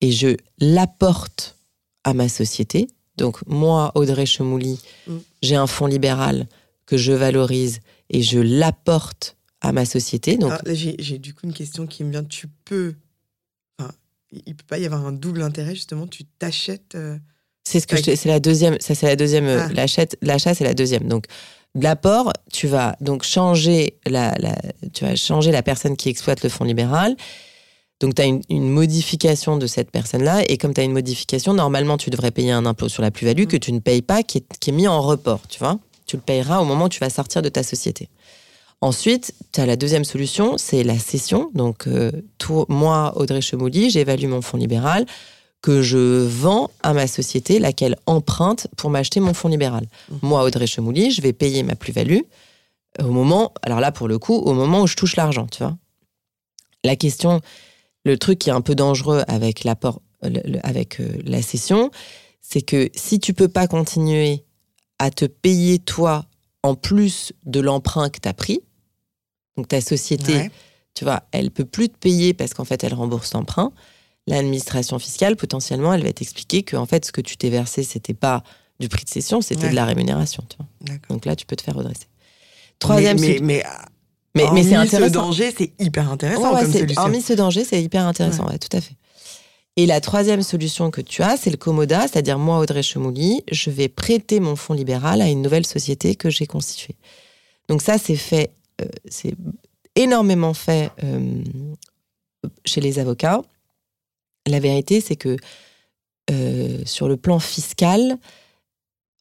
et 0.00 0.12
je 0.12 0.36
l'apporte 0.58 1.56
à 2.04 2.14
ma 2.14 2.28
société. 2.28 2.88
Donc 3.16 3.38
moi, 3.46 3.92
Audrey 3.94 4.26
Chemouli, 4.26 4.78
mm. 5.06 5.16
j'ai 5.42 5.56
un 5.56 5.66
fonds 5.66 5.86
libéral 5.86 6.46
que 6.86 6.96
je 6.96 7.12
valorise 7.12 7.80
et 8.10 8.22
je 8.22 8.38
l'apporte 8.38 9.36
à 9.60 9.72
ma 9.72 9.84
société. 9.84 10.36
Donc 10.36 10.52
ah, 10.52 10.60
j'ai 10.72 11.18
du 11.18 11.34
coup 11.34 11.46
une 11.46 11.52
question 11.52 11.86
qui 11.86 12.04
me 12.04 12.10
vient. 12.10 12.24
Tu 12.24 12.46
peux, 12.64 12.94
enfin, 13.78 13.90
il 14.30 14.54
peut 14.54 14.64
pas 14.66 14.78
y 14.78 14.86
avoir 14.86 15.04
un 15.04 15.12
double 15.12 15.42
intérêt 15.42 15.74
justement. 15.74 16.06
Tu 16.06 16.24
t'achètes. 16.24 16.94
Euh, 16.94 17.18
c'est 17.64 17.80
ce 17.80 17.86
que 17.86 17.96
c'est 17.96 18.28
la 18.28 18.40
deuxième. 18.40 18.78
Ça 18.80 18.94
c'est 18.94 19.06
la 19.06 19.16
deuxième. 19.16 19.46
Euh, 19.46 19.66
ah. 19.68 19.86
L'achat 20.22 20.54
c'est 20.54 20.64
la 20.64 20.74
deuxième. 20.74 21.08
Donc 21.08 21.26
l'apport, 21.74 22.32
tu 22.52 22.66
vas 22.66 22.96
donc 23.00 23.24
changer 23.24 23.98
la, 24.06 24.34
la, 24.38 24.56
tu 24.94 25.04
vas 25.04 25.16
changer 25.16 25.50
la 25.50 25.62
personne 25.62 25.96
qui 25.96 26.08
exploite 26.08 26.42
le 26.42 26.48
fonds 26.48 26.64
libéral 26.64 27.16
donc, 28.00 28.14
tu 28.14 28.22
as 28.22 28.26
une, 28.26 28.70
modification 28.70 29.56
de 29.56 29.66
cette 29.66 29.90
personne-là. 29.90 30.44
Et 30.48 30.56
comme 30.56 30.72
tu 30.72 30.80
as 30.80 30.84
une 30.84 30.92
modification, 30.92 31.52
normalement, 31.52 31.96
tu 31.96 32.10
devrais 32.10 32.30
payer 32.30 32.52
un 32.52 32.64
impôt 32.64 32.88
sur 32.88 33.02
la 33.02 33.10
plus-value 33.10 33.46
que 33.46 33.56
tu 33.56 33.72
ne 33.72 33.80
payes 33.80 34.02
pas, 34.02 34.22
qui 34.22 34.38
est, 34.38 34.72
mis 34.72 34.86
en 34.86 35.02
report, 35.02 35.40
tu 35.48 35.58
vois. 35.58 35.78
Tu 36.06 36.16
le 36.16 36.22
payeras 36.22 36.60
au 36.60 36.64
moment 36.64 36.84
où 36.84 36.88
tu 36.88 37.00
vas 37.00 37.10
sortir 37.10 37.42
de 37.42 37.48
ta 37.48 37.62
société. 37.62 38.08
Ensuite, 38.80 39.34
tu 39.52 39.60
as 39.60 39.66
la 39.66 39.74
deuxième 39.74 40.04
solution, 40.04 40.56
c'est 40.58 40.84
la 40.84 40.96
cession. 40.96 41.50
Donc, 41.54 41.88
euh, 41.88 42.12
moi, 42.68 43.12
Audrey 43.16 43.40
Chemouli, 43.40 43.90
j'évalue 43.90 44.26
mon 44.26 44.42
fonds 44.42 44.58
libéral. 44.58 45.04
que 45.60 45.82
je 45.82 46.22
vends 46.24 46.70
à 46.84 46.92
ma 46.92 47.08
société, 47.08 47.58
laquelle 47.58 47.96
emprunte 48.06 48.68
pour 48.76 48.90
m'acheter 48.90 49.18
mon 49.18 49.34
fonds 49.34 49.48
libéral. 49.48 49.86
Mmh. 50.08 50.16
Moi, 50.22 50.44
Audrey 50.44 50.68
Chemouli, 50.68 51.10
je 51.10 51.20
vais 51.20 51.32
payer 51.32 51.64
ma 51.64 51.74
plus-value 51.74 52.20
au 53.00 53.10
moment, 53.10 53.52
alors 53.62 53.80
là, 53.80 53.92
pour 53.92 54.08
le 54.08 54.18
coup, 54.18 54.34
au 54.34 54.54
moment 54.54 54.82
où 54.82 54.86
je 54.86 54.96
touche 54.96 55.16
l'argent, 55.16 55.46
tu 55.46 55.62
vois. 55.62 55.76
La 56.84 56.96
question, 56.96 57.40
le 58.04 58.18
truc 58.18 58.38
qui 58.38 58.50
est 58.50 58.52
un 58.52 58.60
peu 58.60 58.74
dangereux 58.74 59.22
avec 59.28 59.64
l'apport, 59.64 60.00
avec 60.62 61.00
euh, 61.00 61.08
la 61.24 61.42
cession, 61.42 61.90
c'est 62.40 62.62
que 62.62 62.90
si 62.94 63.20
tu 63.20 63.34
peux 63.34 63.48
pas 63.48 63.66
continuer 63.66 64.44
à 64.98 65.10
te 65.10 65.24
payer 65.24 65.78
toi 65.78 66.26
en 66.62 66.74
plus 66.74 67.32
de 67.44 67.60
l'emprunt 67.60 68.10
que 68.10 68.18
tu 68.20 68.28
as 68.28 68.34
pris, 68.34 68.60
donc 69.56 69.68
ta 69.68 69.80
société, 69.80 70.50
tu 70.94 71.04
vois, 71.04 71.22
elle 71.32 71.50
peut 71.50 71.64
plus 71.64 71.88
te 71.88 71.96
payer 71.96 72.34
parce 72.34 72.54
qu'en 72.54 72.64
fait, 72.64 72.82
elle 72.84 72.94
rembourse 72.94 73.32
l'emprunt. 73.32 73.72
L'administration 74.26 74.98
fiscale, 74.98 75.36
potentiellement, 75.36 75.94
elle 75.94 76.02
va 76.02 76.12
t'expliquer 76.12 76.62
que 76.62 76.76
en 76.76 76.86
fait, 76.86 77.04
ce 77.04 77.12
que 77.12 77.20
tu 77.20 77.36
t'es 77.36 77.50
versé, 77.50 77.82
c'était 77.82 78.14
pas 78.14 78.42
du 78.78 78.88
prix 78.88 79.04
de 79.04 79.10
cession, 79.10 79.40
c'était 79.40 79.70
de 79.70 79.74
la 79.74 79.84
rémunération. 79.84 80.44
Tu 80.48 80.56
vois. 80.56 80.96
Donc 81.08 81.24
là, 81.24 81.34
tu 81.34 81.46
peux 81.46 81.56
te 81.56 81.62
faire 81.62 81.74
redresser. 81.74 82.06
Troisième, 82.78 83.18
mais, 83.20 83.38
mais, 83.40 83.40
mais, 83.40 83.64
mais, 84.34 84.62
c'est 84.62 84.74
intéressant. 84.74 85.08
ce 85.08 85.12
danger, 85.12 85.54
c'est 85.56 85.72
hyper 85.78 86.10
intéressant 86.10 86.54
comme 86.54 86.72
solution. 86.72 87.02
Hormis 87.02 87.22
ce 87.22 87.32
danger, 87.32 87.64
c'est 87.64 87.82
hyper 87.82 88.06
intéressant, 88.06 88.46
tout 88.46 88.76
à 88.76 88.80
fait. 88.80 88.94
Et 89.76 89.86
la 89.86 90.00
troisième 90.00 90.42
solution 90.42 90.90
que 90.90 91.00
tu 91.00 91.22
as, 91.22 91.36
c'est 91.36 91.50
le 91.50 91.56
Comoda, 91.56 92.02
c'est-à-dire 92.08 92.36
moi, 92.36 92.58
Audrey 92.58 92.82
Chemouli, 92.82 93.44
je 93.50 93.70
vais 93.70 93.88
prêter 93.88 94.40
mon 94.40 94.56
fonds 94.56 94.74
libéral 94.74 95.22
à 95.22 95.28
une 95.28 95.40
nouvelle 95.40 95.64
société 95.64 96.16
que 96.16 96.30
j'ai 96.30 96.46
constituée. 96.46 96.96
Donc 97.68 97.80
ça, 97.80 97.96
c'est 97.96 98.16
fait, 98.16 98.50
euh, 98.80 98.86
c'est 99.08 99.34
énormément 99.94 100.52
fait 100.52 100.90
euh, 101.04 101.44
chez 102.64 102.80
les 102.80 102.98
avocats. 102.98 103.42
La 104.48 104.58
vérité, 104.58 105.00
c'est 105.00 105.14
que 105.14 105.36
euh, 106.32 106.78
sur 106.84 107.06
le 107.06 107.16
plan 107.16 107.38
fiscal, 107.38 108.18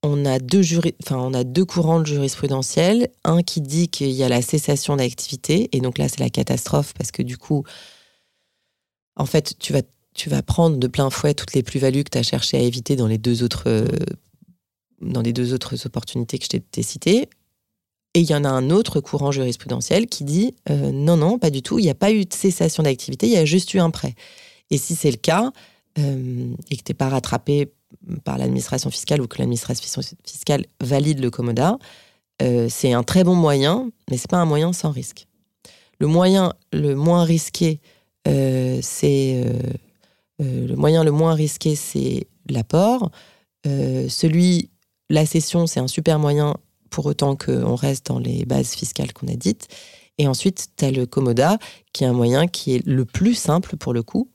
on 0.03 0.25
a 0.25 0.39
deux 0.39 1.65
courants 1.65 1.99
de 1.99 2.05
jurisprudentiels. 2.05 3.09
Un 3.23 3.41
qui 3.41 3.61
dit 3.61 3.87
qu'il 3.89 4.11
y 4.11 4.23
a 4.23 4.29
la 4.29 4.41
cessation 4.41 4.95
d'activité, 4.95 5.69
et 5.71 5.81
donc 5.81 5.97
là 5.97 6.07
c'est 6.07 6.19
la 6.19 6.29
catastrophe 6.29 6.93
parce 6.93 7.11
que 7.11 7.23
du 7.23 7.37
coup, 7.37 7.63
en 9.15 9.25
fait, 9.25 9.55
tu 9.59 10.29
vas 10.29 10.41
prendre 10.41 10.77
de 10.77 10.87
plein 10.87 11.09
fouet 11.09 11.33
toutes 11.33 11.53
les 11.53 11.63
plus-values 11.63 12.03
que 12.03 12.11
tu 12.11 12.17
as 12.17 12.23
cherché 12.23 12.57
à 12.57 12.61
éviter 12.61 12.95
dans 12.95 13.07
les 13.07 13.17
deux 13.17 13.43
autres 13.43 13.85
dans 15.01 15.21
les 15.21 15.33
deux 15.33 15.53
autres 15.53 15.85
opportunités 15.85 16.39
que 16.39 16.45
je 16.51 16.57
t'ai 16.57 16.83
citées. 16.83 17.29
Et 18.13 18.21
il 18.21 18.29
y 18.29 18.33
en 18.33 18.43
a 18.43 18.49
un 18.49 18.69
autre 18.69 18.99
courant 18.99 19.31
jurisprudentiel 19.31 20.07
qui 20.07 20.23
dit 20.23 20.55
euh, 20.69 20.91
non, 20.91 21.17
non, 21.17 21.37
pas 21.37 21.49
du 21.49 21.61
tout, 21.61 21.77
il 21.77 21.83
n'y 21.83 21.89
a 21.89 21.95
pas 21.95 22.11
eu 22.11 22.25
de 22.25 22.33
cessation 22.33 22.83
d'activité, 22.83 23.27
il 23.27 23.33
y 23.33 23.37
a 23.37 23.45
juste 23.45 23.73
eu 23.73 23.79
un 23.79 23.91
prêt. 23.91 24.15
Et 24.71 24.77
si 24.77 24.95
c'est 24.95 25.11
le 25.11 25.17
cas, 25.17 25.51
euh, 25.99 26.53
et 26.71 26.77
que 26.77 26.83
tu 26.83 26.91
n'es 26.91 26.95
pas 26.95 27.09
rattrapé 27.09 27.71
par 28.23 28.37
l'administration 28.37 28.89
fiscale 28.89 29.21
ou 29.21 29.27
que 29.27 29.37
l'administration 29.39 30.01
fiscale 30.23 30.65
valide 30.81 31.19
le 31.19 31.29
commoda, 31.29 31.77
euh, 32.41 32.67
c'est 32.69 32.93
un 32.93 33.03
très 33.03 33.23
bon 33.23 33.35
moyen, 33.35 33.89
mais 34.09 34.17
c'est 34.17 34.29
pas 34.29 34.37
un 34.37 34.45
moyen 34.45 34.73
sans 34.73 34.91
risque. 34.91 35.27
Le 35.99 36.07
moyen 36.07 36.53
le 36.71 36.95
moins 36.95 37.23
risqué, 37.23 37.79
euh, 38.27 38.79
c'est 38.81 39.43
euh, 40.39 40.67
le 40.67 40.75
moyen 40.75 41.03
le 41.03 41.11
moins 41.11 41.33
risqué, 41.33 41.75
c'est 41.75 42.27
l'apport. 42.49 43.11
celui, 43.65 44.69
la 45.09 45.25
cession, 45.25 45.67
c'est 45.67 45.79
un 45.79 45.87
super 45.87 46.19
moyen 46.19 46.55
pour 46.89 47.05
autant 47.05 47.35
qu'on 47.35 47.75
reste 47.75 48.07
dans 48.07 48.19
les 48.19 48.45
bases 48.45 48.73
fiscales 48.73 49.11
qu'on 49.13 49.27
a 49.27 49.35
dites. 49.35 49.67
Et 50.17 50.27
ensuite, 50.27 50.69
tu 50.77 50.85
as 50.85 50.91
le 50.91 51.05
commoda, 51.05 51.57
qui 51.93 52.03
est 52.03 52.07
un 52.07 52.13
moyen 52.13 52.47
qui 52.47 52.75
est 52.75 52.85
le 52.85 53.05
plus 53.05 53.35
simple 53.35 53.75
pour 53.75 53.93
le 53.93 54.03
coup, 54.03 54.29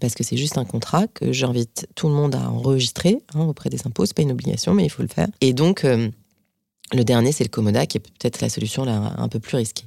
parce 0.00 0.14
que 0.14 0.22
c'est 0.22 0.36
juste 0.36 0.58
un 0.58 0.64
contrat 0.64 1.06
que 1.06 1.32
j'invite 1.32 1.86
tout 1.94 2.08
le 2.08 2.14
monde 2.14 2.34
à 2.34 2.50
enregistrer 2.50 3.18
hein, 3.34 3.44
auprès 3.44 3.70
des 3.70 3.86
impôts. 3.86 4.06
C'est 4.06 4.14
pas 4.14 4.22
une 4.22 4.32
obligation, 4.32 4.74
mais 4.74 4.84
il 4.84 4.90
faut 4.90 5.02
le 5.02 5.08
faire. 5.08 5.28
Et 5.40 5.52
donc, 5.52 5.84
euh, 5.84 6.08
le 6.92 7.04
dernier, 7.04 7.32
c'est 7.32 7.44
le 7.44 7.48
Comoda, 7.48 7.86
qui 7.86 7.98
est 7.98 8.00
peut-être 8.00 8.40
la 8.40 8.48
solution 8.48 8.84
là, 8.84 9.14
un 9.16 9.28
peu 9.28 9.40
plus 9.40 9.56
risquée. 9.56 9.84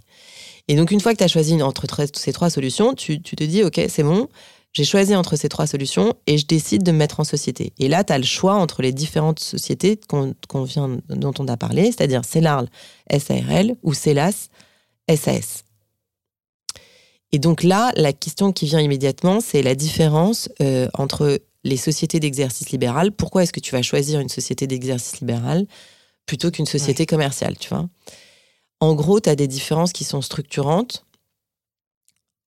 Et 0.68 0.76
donc, 0.76 0.92
une 0.92 1.00
fois 1.00 1.14
que 1.14 1.18
tu 1.18 1.24
as 1.24 1.28
choisi 1.28 1.62
entre 1.62 1.88
ces 2.14 2.34
trois 2.34 2.50
solutions, 2.50 2.94
tu, 2.94 3.22
te 3.22 3.44
dis, 3.44 3.64
OK, 3.64 3.82
c'est 3.89 4.04
bon, 4.04 4.28
j'ai 4.74 4.86
choisi 4.86 5.16
entre 5.16 5.36
ces 5.36 5.50
trois 5.50 5.68
solutions 5.68 6.14
et 6.28 6.38
je 6.38 6.46
décide 6.46 6.84
de 6.84 6.92
me 6.92 6.98
mettre 6.98 7.20
en 7.20 7.24
société. 7.24 7.74
Et 7.80 7.88
là, 7.88 8.04
tu 8.04 8.14
as 8.14 8.18
le 8.18 8.24
choix 8.24 8.54
entre 8.54 8.82
les 8.82 8.94
différentes 8.94 9.39
sociétés 9.39 10.00
dont 10.10 11.34
on 11.39 11.48
a 11.48 11.58
parlé, 11.58 11.86
c'est-à-dire 11.86 12.24
CELARL, 12.24 12.70
SARL 13.12 13.76
ou 13.84 13.94
CELAS, 13.94 14.50
SAS. 15.14 15.64
Et 17.32 17.40
donc 17.40 17.64
là, 17.64 17.92
la 17.96 18.14
question 18.14 18.52
qui 18.52 18.66
vient 18.66 18.82
immédiatement, 18.82 19.40
c'est 19.40 19.62
la 19.62 19.76
différence 19.76 20.50
euh, 20.62 20.90
entre 20.94 21.40
les 21.64 21.78
sociétés 21.78 22.20
d'exercice 22.20 22.72
libéral. 22.72 23.12
Pourquoi 23.12 23.44
est-ce 23.44 23.54
que 23.54 23.60
tu 23.60 23.72
vas 23.72 23.82
choisir 23.82 24.20
une 24.20 24.30
société 24.30 24.68
d'exercice 24.68 25.20
libéral 25.20 25.66
plutôt 26.26 26.52
qu'une 26.52 26.66
société 26.66 27.06
commerciale, 27.06 27.58
tu 27.58 27.70
vois? 27.70 27.88
En 28.80 28.96
gros, 28.96 29.20
tu 29.20 29.30
as 29.30 29.36
des 29.36 29.48
différences 29.48 29.94
qui 29.94 30.04
sont 30.04 30.22
structurantes. 30.22 31.06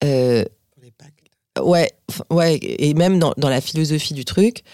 Euh, 0.03 0.45
ouais, 1.63 1.91
ouais, 2.31 2.59
et 2.61 2.93
même 2.95 3.19
dans, 3.19 3.35
la 3.37 3.61
philosophie 3.61 4.15
du 4.15 4.25
truc. 4.25 4.65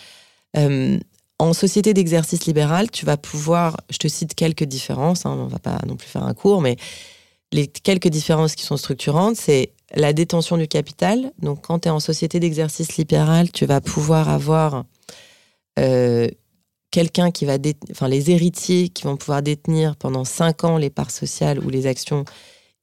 Euh, 0.56 0.98
en 1.38 1.52
société 1.52 1.94
d'exercice 1.94 2.46
libéral, 2.46 2.90
tu 2.90 3.06
vas 3.06 3.16
pouvoir, 3.16 3.76
je 3.90 3.98
te 3.98 4.08
cite 4.08 4.34
quelques 4.34 4.64
différences, 4.64 5.24
hein, 5.24 5.36
on 5.38 5.46
va 5.46 5.58
pas 5.58 5.78
non 5.86 5.96
plus 5.96 6.08
faire 6.08 6.24
un 6.24 6.34
cours, 6.34 6.60
mais 6.60 6.76
les 7.52 7.66
quelques 7.66 8.08
différences 8.08 8.54
qui 8.54 8.64
sont 8.64 8.76
structurantes, 8.76 9.36
c'est 9.36 9.72
la 9.94 10.12
détention 10.12 10.56
du 10.56 10.68
capital. 10.68 11.32
Donc, 11.40 11.62
quand 11.66 11.80
tu 11.80 11.88
es 11.88 11.90
en 11.90 12.00
société 12.00 12.40
d'exercice 12.40 12.96
libéral, 12.96 13.50
tu 13.50 13.66
vas 13.66 13.80
pouvoir 13.80 14.28
avoir 14.28 14.84
euh, 15.78 16.28
quelqu'un 16.90 17.30
qui 17.30 17.44
va 17.44 17.56
enfin 17.90 18.08
les 18.08 18.30
héritiers 18.30 18.88
qui 18.88 19.04
vont 19.04 19.16
pouvoir 19.16 19.42
détenir 19.42 19.96
pendant 19.96 20.24
5 20.24 20.64
ans 20.64 20.76
les 20.76 20.90
parts 20.90 21.10
sociales 21.10 21.58
ou 21.60 21.70
les 21.70 21.86
actions 21.86 22.24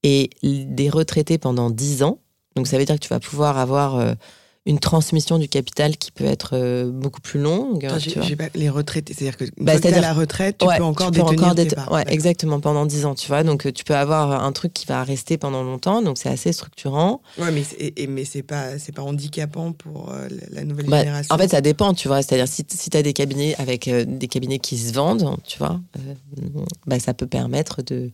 et 0.03 0.29
des 0.43 0.89
retraités 0.89 1.37
pendant 1.37 1.69
10 1.69 2.03
ans. 2.03 2.19
Donc, 2.55 2.67
ça 2.67 2.77
veut 2.77 2.85
dire 2.85 2.95
que 2.95 3.05
tu 3.05 3.09
vas 3.09 3.19
pouvoir 3.19 3.57
avoir 3.57 3.97
euh, 3.97 4.13
une 4.67 4.79
transmission 4.79 5.39
du 5.39 5.47
capital 5.47 5.95
qui 5.95 6.11
peut 6.11 6.25
être 6.25 6.49
euh, 6.53 6.91
beaucoup 6.91 7.21
plus 7.21 7.39
longue. 7.39 7.87
les 8.53 8.69
retraites, 8.69 9.07
c'est-à-dire 9.07 9.37
que 9.37 9.45
bah, 9.57 9.73
à 9.81 9.89
la 10.01 10.13
retraite, 10.13 10.57
tu 10.57 10.67
peux 10.77 10.83
encore 10.83 11.11
détenir 11.11 11.55
Ouais, 11.89 12.03
exactement, 12.07 12.59
pendant 12.59 12.85
10 12.85 13.05
ans, 13.05 13.15
tu 13.15 13.27
vois. 13.29 13.43
Donc 13.43 13.65
euh, 13.65 13.71
tu 13.71 13.85
peux 13.85 13.95
avoir 13.95 14.43
un 14.43 14.51
truc 14.51 14.73
qui 14.73 14.85
va 14.85 15.03
rester 15.05 15.37
pendant 15.37 15.63
longtemps, 15.63 16.01
donc 16.01 16.17
c'est 16.17 16.27
assez 16.27 16.51
structurant. 16.51 17.21
Ouais, 17.37 17.49
mais 17.51 17.63
c'est, 17.63 17.93
mais 18.09 18.25
c'est 18.25 18.43
pas, 18.43 18.77
c'est 18.77 18.91
pas 18.91 19.03
handicapant 19.03 19.71
pour 19.71 20.11
euh, 20.11 20.27
la 20.51 20.65
nouvelle 20.65 20.87
bah, 20.87 20.99
génération. 20.99 21.33
En 21.33 21.37
fait, 21.37 21.47
ça 21.47 21.61
dépend, 21.61 21.93
tu 21.93 22.09
vois. 22.09 22.21
C'est-à-dire 22.21 22.49
si, 22.49 22.65
si 22.69 22.89
tu 22.89 22.97
as 22.97 23.03
des 23.03 23.13
cabinets 23.13 23.55
avec 23.59 23.89
des 23.89 24.27
cabinets 24.27 24.59
qui 24.59 24.77
se 24.77 24.91
vendent, 24.91 25.37
tu 25.45 25.59
vois, 25.59 25.79
bah, 26.85 26.99
ça 26.99 27.13
peut 27.13 27.27
permettre 27.27 27.81
de, 27.83 28.11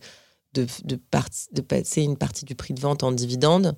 de, 0.54 0.66
de, 0.84 1.00
de 1.52 1.60
passer 1.60 2.02
une 2.02 2.16
partie 2.16 2.44
du 2.44 2.54
prix 2.54 2.74
de 2.74 2.80
vente 2.80 3.02
en 3.02 3.10
dividende. 3.10 3.74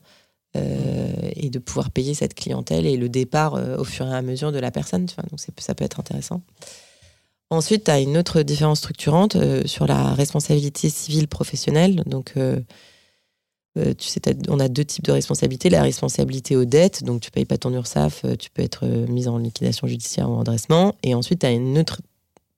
Euh, 0.56 1.30
et 1.34 1.50
de 1.50 1.58
pouvoir 1.58 1.90
payer 1.90 2.14
cette 2.14 2.34
clientèle 2.34 2.86
et 2.86 2.96
le 2.96 3.08
départ 3.08 3.54
euh, 3.54 3.76
au 3.76 3.84
fur 3.84 4.06
et 4.06 4.14
à 4.14 4.22
mesure 4.22 4.52
de 4.52 4.58
la 4.58 4.70
personne. 4.70 5.06
Donc 5.30 5.40
ça 5.58 5.74
peut 5.74 5.84
être 5.84 6.00
intéressant. 6.00 6.42
Ensuite, 7.50 7.84
tu 7.84 7.90
as 7.90 8.00
une 8.00 8.16
autre 8.16 8.42
différence 8.42 8.78
structurante 8.78 9.36
euh, 9.36 9.62
sur 9.66 9.86
la 9.86 10.14
responsabilité 10.14 10.88
civile 10.88 11.28
professionnelle. 11.28 12.02
Donc, 12.06 12.34
on 12.36 14.60
a 14.60 14.68
deux 14.68 14.84
types 14.84 15.04
de 15.04 15.12
responsabilités. 15.12 15.70
La 15.70 15.82
responsabilité 15.82 16.56
aux 16.56 16.64
dettes, 16.64 17.04
donc 17.04 17.20
tu 17.20 17.30
payes 17.30 17.44
pas 17.44 17.58
ton 17.58 17.72
URSAF, 17.72 18.24
tu 18.38 18.50
peux 18.50 18.62
être 18.62 18.86
mis 18.86 19.28
en 19.28 19.38
liquidation 19.38 19.86
judiciaire 19.86 20.30
ou 20.30 20.34
en 20.34 20.38
redressement. 20.38 20.94
Et 21.02 21.14
ensuite, 21.14 21.40
tu 21.40 21.46
as 21.46 21.50
un 21.50 21.76
autre 21.76 22.00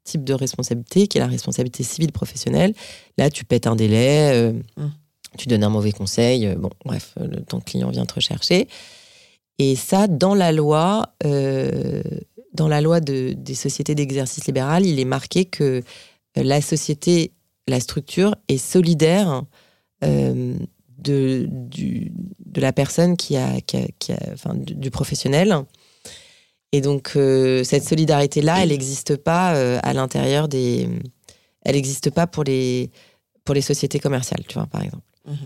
type 0.05 0.25
de 0.25 0.33
responsabilité 0.33 1.09
qui 1.09 1.19
est 1.19 1.21
la 1.21 1.27
responsabilité 1.27 1.83
civile 1.83 2.13
professionnelle. 2.13 2.75
Là, 3.19 3.31
tu 3.31 3.45
pètes 3.45 3.67
un 3.67 3.77
délai. 3.77 4.53
Mmh 4.77 4.87
tu 5.37 5.49
donnes 5.49 5.65
un 5.65 5.69
mauvais 5.69 5.93
conseil, 5.93 6.47
euh, 6.47 6.55
bon, 6.55 6.71
bref, 6.85 7.15
ton 7.49 7.61
client 7.61 7.91
vient 7.91 8.07
te 8.07 8.15
rechercher. 8.15 8.69
Et 9.59 9.77
ça, 9.77 10.07
dans 10.07 10.35
la 10.35 10.53
loi, 10.53 11.15
euh, 11.25 12.03
dans 12.55 12.69
la 12.69 12.81
loi 12.81 13.01
de, 13.01 13.35
des 13.37 13.55
sociétés 13.55 13.95
d'exercice 13.95 14.47
libéral, 14.47 14.87
il 14.87 15.01
est 15.01 15.05
marqué 15.05 15.45
que 15.45 15.83
euh, 16.39 16.43
la 16.43 16.61
société, 16.61 17.33
la 17.67 17.81
structure 17.81 18.35
est 18.49 18.59
solidaire 18.59 19.43
de, 20.01 21.49
du, 21.51 22.13
de 22.47 22.61
la 22.61 22.73
personne 22.73 23.17
qui 23.17 23.37
a, 23.37 23.61
qui 23.61 23.77
a, 24.13 24.19
enfin, 24.33 24.55
du, 24.55 24.91
professionnel. 24.91 25.57
Et 26.71 26.81
donc, 26.81 27.11
cette 27.65 27.83
solidarité-là, 27.83 28.63
elle 28.63 28.69
n'existe 28.69 29.17
pas 29.17 29.51
à 29.81 29.93
l'intérieur 29.93 30.47
des. 30.49 30.89
Elle 31.63 31.75
n'existe 31.75 32.11
pas 32.11 32.29
pour 32.29 32.45
les, 32.45 32.91
pour 33.45 33.57
les 33.57 33.61
sociétés 33.61 33.99
commerciales, 33.99 34.45
tu 34.47 34.55
vois, 34.55 34.67
par 34.67 34.83
exemple. 34.83 35.08
Mhm. 35.29 35.37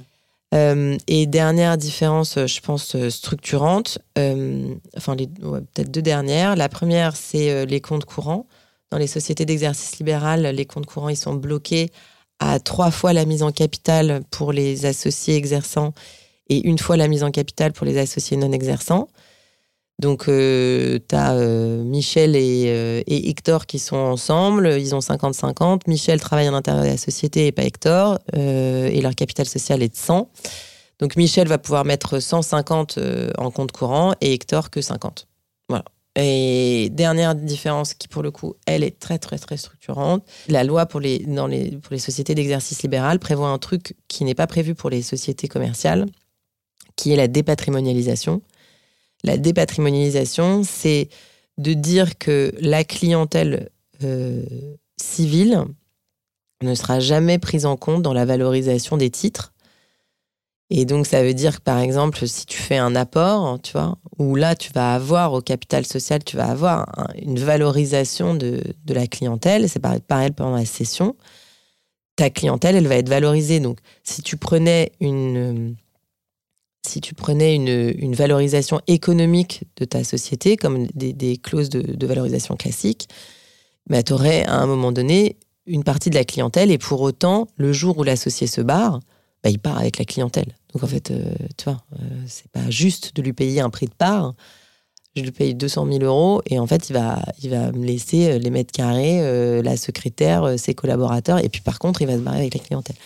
Euh, 0.54 0.98
et 1.08 1.26
dernière 1.26 1.78
différence, 1.78 2.38
je 2.38 2.60
pense, 2.60 2.94
euh, 2.94 3.08
structurante, 3.08 3.98
euh, 4.18 4.74
enfin, 4.96 5.16
peut-être 5.16 5.90
deux 5.90 6.02
dernières. 6.02 6.56
La 6.56 6.68
première, 6.68 7.16
c'est 7.16 7.64
les 7.66 7.80
comptes 7.80 8.04
courants. 8.04 8.46
Dans 8.90 8.98
les 8.98 9.06
sociétés 9.06 9.46
d'exercice 9.46 9.98
libéral, 9.98 10.42
les 10.42 10.66
comptes 10.66 10.84
courants, 10.84 11.08
ils 11.08 11.16
sont 11.16 11.34
bloqués 11.34 11.90
à 12.40 12.60
trois 12.60 12.90
fois 12.90 13.14
la 13.14 13.24
mise 13.24 13.42
en 13.42 13.50
capital 13.50 14.22
pour 14.30 14.52
les 14.52 14.84
associés 14.84 15.36
exerçants 15.36 15.94
et 16.48 16.66
une 16.66 16.78
fois 16.78 16.98
la 16.98 17.08
mise 17.08 17.22
en 17.22 17.30
capital 17.30 17.72
pour 17.72 17.86
les 17.86 17.96
associés 17.96 18.36
non 18.36 18.52
exerçants. 18.52 19.08
Donc, 19.98 20.24
tu 20.24 21.14
as 21.14 21.34
Michel 21.84 22.34
et, 22.34 23.02
et, 23.06 23.28
Hector 23.28 23.66
qui 23.66 23.78
sont 23.78 23.96
ensemble, 23.96 24.76
ils 24.80 24.94
ont 24.94 24.98
50-50. 24.98 25.82
Michel 25.86 26.20
travaille 26.20 26.48
à 26.48 26.50
l'intérieur 26.50 26.82
de 26.82 26.88
la 26.88 26.96
société 26.96 27.46
et 27.46 27.52
pas 27.52 27.62
Hector, 27.62 28.18
et 28.32 29.00
leur 29.00 29.14
capital 29.14 29.46
social 29.46 29.80
est 29.82 29.90
de 29.90 29.96
100. 29.96 30.28
Donc, 30.98 31.14
Michel 31.16 31.46
va 31.46 31.58
pouvoir 31.58 31.84
mettre 31.84 32.18
150 32.18 32.98
en 33.38 33.50
compte 33.52 33.70
courant 33.70 34.14
et 34.20 34.32
Hector 34.32 34.70
que 34.70 34.80
50. 34.80 35.28
Voilà. 35.68 35.84
Et 36.14 36.90
dernière 36.92 37.34
différence 37.34 37.94
qui, 37.94 38.06
pour 38.06 38.22
le 38.22 38.30
coup, 38.30 38.54
elle 38.66 38.84
est 38.84 38.98
très, 38.98 39.18
très, 39.18 39.38
très 39.38 39.56
structurante. 39.56 40.24
La 40.48 40.62
loi 40.62 40.84
pour 40.84 41.00
les, 41.00 41.18
les, 41.18 41.70
pour 41.78 41.92
les 41.92 41.98
sociétés 41.98 42.34
d'exercice 42.34 42.82
libéral 42.82 43.18
prévoit 43.18 43.48
un 43.48 43.58
truc 43.58 43.96
qui 44.08 44.24
n'est 44.24 44.34
pas 44.34 44.46
prévu 44.46 44.74
pour 44.74 44.90
les 44.90 45.00
sociétés 45.00 45.48
commerciales, 45.48 46.06
qui 46.96 47.12
est 47.12 47.16
la 47.16 47.28
dépatrimonialisation. 47.28 48.42
La 49.24 49.36
dépatrimonialisation, 49.36 50.62
c'est 50.64 51.08
de 51.58 51.74
dire 51.74 52.18
que 52.18 52.52
la 52.60 52.84
clientèle 52.84 53.70
euh, 54.02 54.44
civile 55.00 55.64
ne 56.62 56.74
sera 56.74 57.00
jamais 57.00 57.38
prise 57.38 57.66
en 57.66 57.76
compte 57.76 58.02
dans 58.02 58.12
la 58.12 58.24
valorisation 58.24 58.96
des 58.96 59.10
titres. 59.10 59.52
Et 60.70 60.86
donc, 60.86 61.06
ça 61.06 61.22
veut 61.22 61.34
dire 61.34 61.56
que, 61.56 61.62
par 61.62 61.78
exemple, 61.80 62.26
si 62.26 62.46
tu 62.46 62.56
fais 62.56 62.78
un 62.78 62.96
apport, 62.96 63.60
tu 63.60 63.72
vois, 63.72 63.98
où 64.18 64.36
là, 64.36 64.56
tu 64.56 64.72
vas 64.72 64.94
avoir 64.94 65.34
au 65.34 65.42
capital 65.42 65.84
social, 65.84 66.24
tu 66.24 66.36
vas 66.36 66.48
avoir 66.48 66.86
une 67.20 67.38
valorisation 67.38 68.34
de, 68.34 68.62
de 68.84 68.94
la 68.94 69.06
clientèle, 69.06 69.68
c'est 69.68 69.80
pareil 69.80 70.30
pendant 70.30 70.56
la 70.56 70.64
session, 70.64 71.14
ta 72.16 72.30
clientèle, 72.30 72.76
elle 72.76 72.88
va 72.88 72.96
être 72.96 73.08
valorisée. 73.08 73.60
Donc, 73.60 73.80
si 74.02 74.22
tu 74.22 74.38
prenais 74.38 74.92
une, 75.00 75.76
si 76.86 77.00
tu 77.00 77.14
prenais 77.14 77.54
une, 77.54 78.14
valorisation 78.14 78.80
économique 78.86 79.64
de 79.76 79.84
ta 79.84 80.04
société, 80.04 80.56
comme 80.56 80.86
des, 80.94 81.36
clauses 81.36 81.68
de, 81.70 82.06
valorisation 82.06 82.56
classiques, 82.56 83.08
bah, 83.88 84.02
tu 84.02 84.12
aurais 84.12 84.44
à 84.44 84.56
un 84.56 84.66
moment 84.66 84.92
donné 84.92 85.36
une 85.66 85.84
partie 85.84 86.10
de 86.10 86.16
la 86.16 86.24
clientèle, 86.24 86.70
et 86.70 86.78
pour 86.78 87.00
autant, 87.00 87.46
le 87.56 87.72
jour 87.72 87.98
où 87.98 88.02
l'associé 88.02 88.46
se 88.46 88.60
barre, 88.60 89.00
bah, 89.42 89.50
il 89.50 89.58
part 89.58 89.78
avec 89.78 89.98
la 89.98 90.04
clientèle. 90.04 90.56
Donc 90.72 90.82
en 90.82 90.86
fait, 90.86 91.10
euh, 91.10 91.34
tu 91.56 91.64
vois, 91.64 91.82
euh, 92.00 92.04
c'est 92.26 92.50
pas 92.50 92.68
juste 92.70 93.14
de 93.16 93.22
lui 93.22 93.32
payer 93.32 93.60
un 93.60 93.70
prix 93.70 93.86
de 93.86 93.94
part. 93.94 94.34
Je 95.14 95.22
lui 95.22 95.30
paye 95.30 95.54
200 95.54 95.86
000 95.86 96.04
euros 96.04 96.40
et 96.46 96.58
en 96.58 96.66
fait, 96.66 96.88
il 96.88 96.94
va, 96.94 97.22
il 97.42 97.50
va 97.50 97.70
me 97.72 97.84
laisser 97.84 98.30
euh, 98.30 98.38
les 98.38 98.50
mètres 98.50 98.72
carrés, 98.72 99.20
la 99.62 99.76
secrétaire, 99.76 100.58
ses 100.58 100.74
collaborateurs. 100.74 101.38
Et 101.38 101.48
puis 101.48 101.60
par 101.60 101.78
contre, 101.78 102.02
il 102.02 102.06
va 102.06 102.14
se 102.14 102.22
barrer 102.22 102.38
avec 102.38 102.54
la 102.54 102.60
clientèle. 102.60 102.96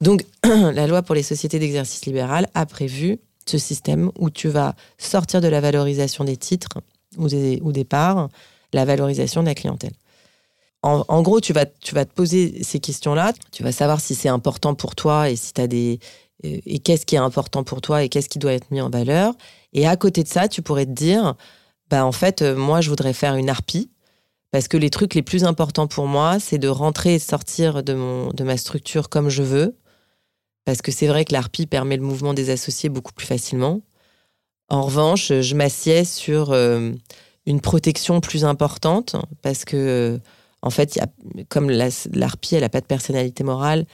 Donc 0.00 0.24
la 0.44 0.86
loi 0.86 1.02
pour 1.02 1.14
les 1.14 1.22
sociétés 1.22 1.58
d'exercice 1.58 2.06
libéral 2.06 2.48
a 2.54 2.66
prévu 2.66 3.18
ce 3.46 3.58
système 3.58 4.10
où 4.18 4.30
tu 4.30 4.48
vas 4.48 4.74
sortir 4.98 5.40
de 5.40 5.48
la 5.48 5.60
valorisation 5.60 6.24
des 6.24 6.36
titres 6.36 6.78
ou 7.16 7.28
des, 7.28 7.60
ou 7.62 7.72
des 7.72 7.84
parts, 7.84 8.28
la 8.72 8.84
valorisation 8.84 9.42
de 9.42 9.46
la 9.46 9.54
clientèle. 9.54 9.92
En, 10.82 11.22
gros, 11.22 11.40
tu 11.40 11.54
vas, 11.54 11.64
tu 11.64 11.94
vas 11.94 12.04
te 12.04 12.12
poser 12.12 12.62
ces 12.62 12.78
questions-là. 12.78 13.32
Tu 13.52 13.62
vas 13.62 13.72
savoir 13.72 14.02
si 14.02 14.14
c'est 14.14 14.28
important 14.28 14.74
pour 14.74 14.94
toi 14.94 15.30
et 15.30 15.36
si 15.36 15.54
des, 15.54 15.98
euh, 16.44 16.58
et 16.66 16.78
qu'est-ce 16.78 17.06
qui 17.06 17.14
est 17.14 17.18
important 17.18 17.64
pour 17.64 17.80
toi 17.80 18.02
et 18.02 18.10
qu'est-ce 18.10 18.28
qui 18.28 18.38
doit 18.38 18.52
être 18.52 18.70
mis 18.70 18.82
en 18.82 18.90
valeur. 18.90 19.32
Et 19.72 19.86
à 19.86 19.96
côté 19.96 20.22
de 20.22 20.28
ça, 20.28 20.46
tu 20.46 20.60
pourrais 20.60 20.84
te 20.84 20.90
dire, 20.90 21.36
bah 21.88 22.04
en 22.04 22.12
fait, 22.12 22.42
euh, 22.42 22.54
moi, 22.54 22.82
je 22.82 22.90
voudrais 22.90 23.14
faire 23.14 23.36
une 23.36 23.48
harpie 23.48 23.90
parce 24.50 24.68
que 24.68 24.76
les 24.76 24.90
trucs 24.90 25.14
les 25.14 25.22
plus 25.22 25.44
importants 25.44 25.86
pour 25.86 26.06
moi, 26.06 26.38
c'est 26.38 26.58
de 26.58 26.68
rentrer 26.68 27.14
et 27.14 27.18
sortir 27.18 27.82
de, 27.82 27.94
mon, 27.94 28.28
de 28.28 28.44
ma 28.44 28.58
structure 28.58 29.08
comme 29.08 29.30
je 29.30 29.42
veux. 29.42 29.74
Parce 30.64 30.82
que 30.82 30.90
c'est 30.92 31.06
vrai 31.06 31.24
que 31.24 31.32
l'harpie 31.32 31.66
permet 31.66 31.96
le 31.96 32.02
mouvement 32.02 32.34
des 32.34 32.50
associés 32.50 32.88
beaucoup 32.88 33.12
plus 33.12 33.26
facilement. 33.26 33.80
En 34.68 34.82
revanche, 34.82 35.32
je 35.40 35.54
m'assieds 35.54 36.04
sur 36.04 36.52
euh, 36.52 36.92
une 37.46 37.60
protection 37.60 38.20
plus 38.20 38.44
importante 38.44 39.16
parce 39.42 39.64
que, 39.64 40.18
en 40.62 40.70
fait, 40.70 40.98
comme 41.48 41.70
l'harpie, 41.70 42.54
elle 42.54 42.62
n'a 42.62 42.70
pas 42.70 42.80
de 42.80 42.86
personnalité 42.86 43.44
morale, 43.44 43.84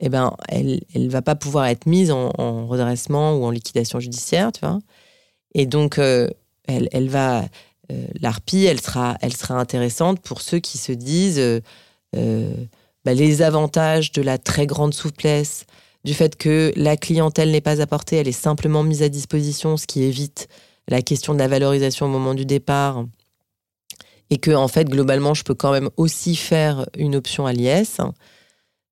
eh 0.00 0.08
ben, 0.08 0.34
elle 0.48 0.80
ne 0.94 1.08
va 1.08 1.22
pas 1.22 1.34
pouvoir 1.34 1.66
être 1.66 1.86
mise 1.86 2.10
en, 2.10 2.66
redressement 2.66 3.36
ou 3.36 3.44
en 3.44 3.50
liquidation 3.50 4.00
judiciaire, 4.00 4.52
tu 4.52 4.60
vois. 4.60 4.78
Et 5.54 5.66
donc, 5.66 5.98
euh, 5.98 6.28
elle, 6.66 6.88
elle, 6.92 7.08
va, 7.08 7.44
euh, 7.92 8.06
l'ARPI, 8.20 8.64
elle 8.64 8.80
sera, 8.80 9.16
elle 9.20 9.36
sera 9.36 9.54
intéressante 9.54 10.20
pour 10.20 10.40
ceux 10.40 10.58
qui 10.58 10.78
se 10.78 10.92
disent 10.92 11.38
euh, 12.16 12.66
bah, 13.04 13.14
les 13.14 13.42
avantages 13.42 14.12
de 14.12 14.22
la 14.22 14.38
très 14.38 14.66
grande 14.66 14.94
souplesse, 14.94 15.66
du 16.04 16.14
fait 16.14 16.36
que 16.36 16.72
la 16.76 16.96
clientèle 16.96 17.50
n'est 17.50 17.60
pas 17.60 17.80
apportée, 17.80 18.16
elle 18.16 18.28
est 18.28 18.32
simplement 18.32 18.82
mise 18.82 19.02
à 19.02 19.08
disposition, 19.08 19.76
ce 19.76 19.86
qui 19.86 20.02
évite 20.02 20.48
la 20.88 21.02
question 21.02 21.32
de 21.32 21.38
la 21.38 21.48
valorisation 21.48 22.06
au 22.06 22.10
moment 22.10 22.34
du 22.34 22.44
départ. 22.44 23.04
Et 24.30 24.38
que, 24.38 24.50
en 24.50 24.68
fait, 24.68 24.88
globalement, 24.88 25.34
je 25.34 25.44
peux 25.44 25.54
quand 25.54 25.72
même 25.72 25.90
aussi 25.96 26.36
faire 26.36 26.86
une 26.96 27.14
option 27.14 27.46
à 27.46 27.52
l'IS 27.52 28.00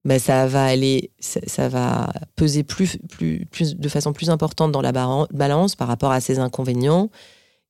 ben 0.05 0.19
ça 0.19 0.47
va 0.47 0.65
aller, 0.65 1.11
ça, 1.21 1.69
va 1.69 2.13
peser 2.37 2.65
plus, 2.65 2.99
de 3.01 3.89
façon 3.89 4.13
plus 4.13 4.31
importante 4.31 4.73
dans 4.73 4.83
la 4.83 4.93
balance 4.93 5.77
par 5.77 5.89
rapport 5.89 6.11
à 6.11 6.21
ces 6.21 6.39
inconvénients, 6.39 7.11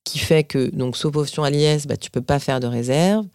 qui 0.04 0.18
fait 0.18 0.44
que, 0.44 0.70
donc, 0.70 0.96
sauf 0.96 1.14
option 1.16 1.44
à 1.44 1.50
l'IS, 1.50 1.86
ben, 1.86 1.96
tu 1.96 2.10
peux 2.10 2.22
pas 2.22 2.38
faire 2.38 2.58
de 2.60 2.66
réserve. 2.66 3.26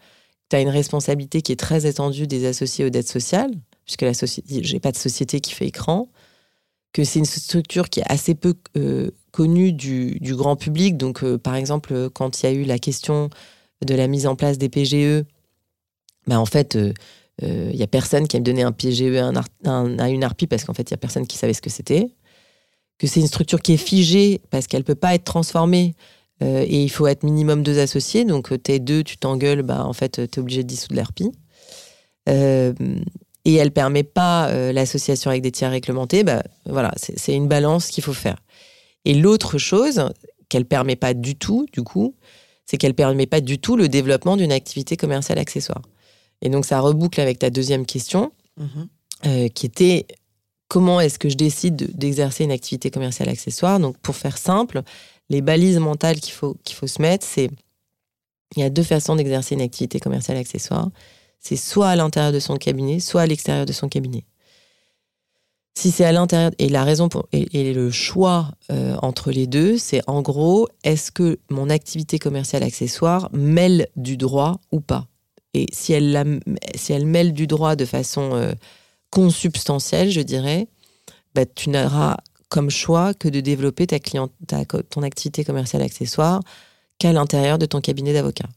Tu 0.50 0.56
as 0.56 0.60
une 0.60 0.68
responsabilité 0.68 1.42
qui 1.42 1.52
est 1.52 1.56
très 1.56 1.86
étendue 1.86 2.26
des 2.26 2.46
associés 2.46 2.84
aux 2.84 2.90
dettes 2.90 3.08
sociales, 3.08 3.52
puisque 3.88 4.02
la 4.02 4.12
société, 4.12 4.62
j'ai 4.62 4.80
pas 4.80 4.92
de 4.92 4.98
société 4.98 5.40
qui 5.40 5.54
fait 5.54 5.66
écran, 5.66 6.10
que 6.92 7.04
c'est 7.04 7.20
une 7.20 7.24
structure 7.24 7.88
qui 7.88 8.00
est 8.00 8.10
assez 8.12 8.34
peu 8.34 8.54
euh, 8.76 9.10
connue 9.30 9.72
du, 9.72 10.18
grand 10.36 10.56
public. 10.56 10.98
Donc, 10.98 11.24
euh, 11.24 11.38
par 11.38 11.54
exemple, 11.54 12.10
quand 12.10 12.42
il 12.42 12.46
y 12.46 12.48
a 12.50 12.52
eu 12.52 12.64
la 12.64 12.78
question 12.78 13.30
de 13.86 13.94
la 13.94 14.06
mise 14.08 14.26
en 14.26 14.36
place 14.36 14.58
des 14.58 14.68
PGE, 14.68 15.24
ben, 16.26 16.38
en 16.38 16.44
fait, 16.44 16.76
euh, 16.76 16.92
il 17.40 17.48
euh, 17.48 17.70
y 17.72 17.82
a 17.82 17.86
personne 17.86 18.28
qui 18.28 18.36
a 18.36 18.40
donné 18.40 18.62
un 18.62 18.72
PGE 18.72 19.16
à, 19.64 20.08
une 20.08 20.24
harpie 20.24 20.46
parce 20.46 20.64
qu'en 20.64 20.74
fait, 20.74 20.90
il 20.90 20.92
y 20.92 20.94
a 20.94 20.98
personne 20.98 21.26
qui 21.26 21.38
savait 21.38 21.54
ce 21.54 21.62
que 21.62 21.70
c'était. 21.70 22.10
Que 22.98 23.06
c'est 23.06 23.20
une 23.20 23.26
structure 23.26 23.62
qui 23.62 23.72
est 23.72 23.78
figée 23.78 24.42
parce 24.50 24.66
qu'elle 24.66 24.84
peut 24.84 24.94
pas 24.94 25.14
être 25.14 25.24
transformée. 25.24 25.94
Et 26.40 26.84
il 26.84 26.88
faut 26.88 27.08
être 27.08 27.24
minimum 27.24 27.64
deux 27.64 27.80
associés. 27.80 28.24
Donc, 28.24 28.52
t'es 28.62 28.78
deux, 28.78 29.02
tu 29.02 29.16
t'engueules, 29.16 29.62
bah, 29.62 29.84
en 29.84 29.92
fait, 29.92 30.30
tu 30.30 30.38
obligé 30.38 30.62
de 30.62 30.68
dissoudre 30.68 30.94
l'harpie. 30.94 31.32
Et 33.44 33.54
elle 33.54 33.70
permet 33.70 34.02
pas 34.02 34.52
l'association 34.72 35.30
avec 35.30 35.42
des 35.42 35.52
tiers 35.52 35.70
réglementés. 35.70 36.24
Bah, 36.24 36.42
voilà, 36.66 36.92
c'est 36.96 37.34
une 37.34 37.48
balance 37.48 37.88
qu'il 37.88 38.04
faut 38.04 38.12
faire. 38.12 38.36
Et 39.04 39.14
l'autre 39.14 39.58
chose 39.58 40.04
qu'elle 40.48 40.64
permet 40.64 40.96
pas 40.96 41.14
du 41.14 41.36
tout, 41.36 41.66
du 41.72 41.82
coup, 41.82 42.14
c'est 42.66 42.76
qu'elle 42.76 42.94
permet 42.94 43.26
pas 43.26 43.40
du 43.40 43.58
tout 43.58 43.76
le 43.76 43.88
développement 43.88 44.36
d'une 44.36 44.52
activité 44.52 44.96
commerciale 44.96 45.38
accessoire. 45.38 45.82
Et 46.42 46.50
donc, 46.50 46.66
ça 46.66 46.80
reboucle 46.80 47.20
avec 47.20 47.38
ta 47.38 47.50
deuxième 47.50 47.86
question, 47.86 48.32
mhm. 48.58 48.88
euh, 49.26 49.48
qui 49.48 49.66
était 49.66 50.06
comment 50.68 51.00
est-ce 51.00 51.18
que 51.18 51.28
je 51.28 51.36
décide 51.36 51.96
d'exercer 51.96 52.44
une 52.44 52.52
activité 52.52 52.90
commerciale 52.90 53.30
accessoire? 53.30 53.80
Donc, 53.80 53.96
pour 53.98 54.16
faire 54.16 54.36
simple, 54.36 54.82
les 55.30 55.40
balises 55.40 55.78
mentales 55.78 56.20
qu'il 56.20 56.34
faut, 56.34 56.56
qu'il 56.64 56.76
faut 56.76 56.86
se 56.86 57.00
mettre, 57.00 57.26
c'est 57.26 57.48
il 58.56 58.60
y 58.60 58.62
a 58.62 58.70
deux 58.70 58.82
façons 58.82 59.16
d'exercer 59.16 59.54
une 59.54 59.60
activité 59.60 60.00
commerciale 60.00 60.38
accessoire. 60.38 60.90
C'est 61.40 61.56
soit 61.56 61.88
à 61.88 61.96
l'intérieur 61.96 62.32
de 62.32 62.40
son 62.40 62.56
cabinet, 62.56 63.00
soit 63.00 63.22
à 63.22 63.26
l'extérieur 63.26 63.66
de 63.66 63.72
son 63.72 63.88
cabinet. 63.88 64.24
Si 65.78 65.92
c'est 65.92 66.04
à 66.04 66.10
l'intérieur, 66.10 66.50
et 66.58 66.68
la 66.68 66.82
raison 66.82 67.08
pour, 67.08 67.28
et, 67.32 67.72
le 67.72 67.90
choix 67.92 68.50
euh, 68.72 68.96
entre 69.00 69.30
les 69.30 69.46
deux, 69.46 69.78
c'est 69.78 70.02
en 70.08 70.22
gros, 70.22 70.66
est-ce 70.82 71.12
que 71.12 71.38
mon 71.50 71.70
activité 71.70 72.18
commerciale 72.18 72.64
accessoire 72.64 73.30
mêle 73.32 73.86
du 73.94 74.16
droit 74.16 74.60
ou 74.72 74.80
pas? 74.80 75.06
Et 75.54 75.66
si 75.72 75.92
elle, 75.92 76.10
la, 76.10 76.24
si 76.74 76.92
elle 76.92 77.06
mêle 77.06 77.32
du 77.32 77.46
droit 77.46 77.76
de 77.76 77.84
façon 77.84 78.34
euh, 78.34 78.52
consubstantielle, 79.10 80.10
je 80.10 80.20
dirais, 80.20 80.66
bah, 81.36 81.46
tu 81.46 81.70
n'auras 81.70 82.16
comme 82.48 82.70
choix 82.70 83.14
que 83.14 83.28
de 83.28 83.40
développer 83.40 83.86
ta, 83.86 84.00
client, 84.00 84.30
ton 84.90 85.02
activité 85.02 85.44
commerciale 85.44 85.82
accessoire 85.82 86.40
qu'à 86.98 87.12
l'intérieur 87.12 87.58
de 87.58 87.66
ton 87.66 87.80
cabinet 87.80 88.12
d'avocat. 88.12 88.48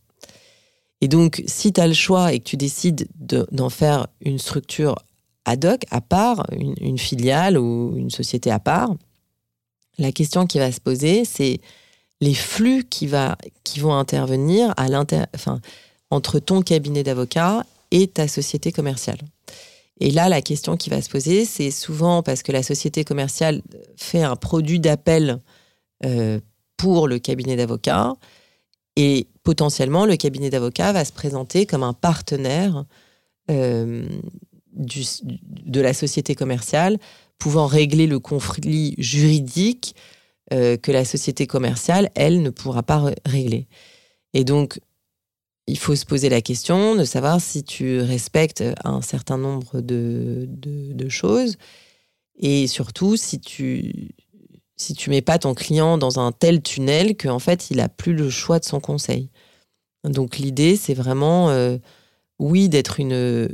Et 1.01 1.07
donc, 1.07 1.43
si 1.47 1.73
tu 1.73 1.81
as 1.81 1.87
le 1.87 1.93
choix 1.93 2.31
et 2.31 2.39
que 2.39 2.45
tu 2.45 2.57
décides 2.57 3.07
d'en 3.17 3.69
faire 3.69 4.07
une 4.21 4.37
structure 4.37 4.95
ad 5.45 5.65
hoc, 5.65 5.83
à 5.89 5.99
part, 5.99 6.45
une, 6.51 6.99
filiale 6.99 7.57
ou 7.57 7.97
une 7.97 8.11
société 8.11 8.51
à 8.51 8.59
part, 8.59 8.93
la 9.97 10.11
question 10.11 10.45
qui 10.45 10.59
va 10.59 10.71
se 10.71 10.79
poser, 10.79 11.25
c'est 11.25 11.59
les 12.21 12.35
flux 12.35 12.83
qui, 12.83 13.07
vont 13.07 13.93
intervenir 13.93 14.75
entre 16.11 16.39
ton 16.39 16.61
cabinet 16.61 17.01
d'avocat 17.01 17.65
et 17.89 18.07
ta 18.07 18.27
société 18.27 18.71
commerciale. 18.71 19.19
Et 19.99 20.11
là, 20.11 20.29
la 20.29 20.41
question 20.41 20.77
qui 20.77 20.89
va 20.89 21.01
se 21.01 21.09
poser, 21.09 21.45
c'est 21.45 21.71
souvent 21.71 22.23
parce 22.23 22.43
que 22.43 22.51
la 22.51 22.63
société 22.63 23.03
commerciale 23.03 23.61
fait 23.97 24.23
un 24.23 24.35
produit 24.35 24.79
d'appel 24.79 25.39
euh, 26.05 26.39
pour 26.77 27.07
le 27.07 27.19
cabinet 27.19 27.55
d'avocat 27.55 28.13
et 28.95 29.27
potentiellement 29.43 30.05
le 30.05 30.15
cabinet 30.15 30.49
d'avocat 30.49 30.91
va 30.93 31.05
se 31.05 31.13
présenter 31.13 31.65
comme 31.65 31.83
un 31.83 31.93
partenaire 31.93 32.85
euh, 33.49 34.07
de 34.73 35.81
la 35.81 35.93
société 35.93 36.35
commerciale 36.35 36.97
pouvant 37.37 37.65
régler 37.65 38.07
le 38.07 38.19
conflit 38.19 38.95
juridique 38.97 39.95
euh, 40.53 40.77
que 40.77 40.91
la 40.91 41.05
société 41.05 41.47
commerciale, 41.47 42.09
elle, 42.13 42.41
ne 42.41 42.49
pourra 42.49 42.83
pas 42.83 43.11
régler. 43.25 43.67
Et 44.33 44.43
donc, 44.43 44.79
il 45.67 45.77
faut 45.77 45.95
se 45.95 46.05
poser 46.05 46.29
la 46.29 46.41
question 46.41 46.95
de 46.95 47.05
savoir 47.05 47.39
si 47.39 47.63
tu 47.63 47.99
respectes 48.01 48.63
un 48.83 49.01
certain 49.01 49.37
nombre 49.37 49.81
de, 49.81 51.07
choses 51.09 51.57
et 52.37 52.67
surtout 52.67 53.15
si 53.15 53.39
tu 53.39 54.11
si 54.81 54.93
tu 54.93 55.09
mets 55.09 55.21
pas 55.21 55.37
ton 55.37 55.53
client 55.53 55.97
dans 55.97 56.19
un 56.19 56.31
tel 56.31 56.61
tunnel 56.61 57.15
qu'en 57.15 57.39
fait 57.39 57.69
il 57.69 57.79
a 57.79 57.87
plus 57.87 58.13
le 58.13 58.29
choix 58.29 58.59
de 58.59 58.65
son 58.65 58.79
conseil. 58.79 59.29
Donc 60.03 60.37
l'idée 60.37 60.75
c'est 60.75 60.95
vraiment 60.95 61.49
euh, 61.49 61.77
oui 62.39 62.67
d'être 62.67 62.99
une, 62.99 63.49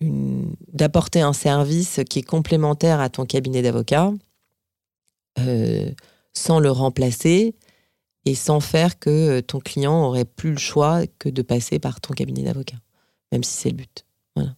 une 0.00 0.54
d'apporter 0.72 1.22
un 1.22 1.32
service 1.32 2.00
qui 2.08 2.18
est 2.18 2.22
complémentaire 2.22 3.00
à 3.00 3.08
ton 3.08 3.24
cabinet 3.24 3.62
d'avocat 3.62 4.12
euh, 5.38 5.90
sans 6.34 6.60
le 6.60 6.70
remplacer 6.70 7.54
et 8.26 8.34
sans 8.34 8.60
faire 8.60 8.98
que 8.98 9.10
euh, 9.38 9.42
ton 9.42 9.60
client 9.60 10.04
aurait 10.04 10.26
plus 10.26 10.50
le 10.50 10.58
choix 10.58 11.06
que 11.18 11.30
de 11.30 11.42
passer 11.42 11.78
par 11.78 12.00
ton 12.00 12.12
cabinet 12.12 12.42
d'avocat, 12.42 12.76
même 13.32 13.42
si 13.42 13.52
c'est 13.52 13.70
le 13.70 13.76
but. 13.76 14.04
Voilà. 14.36 14.54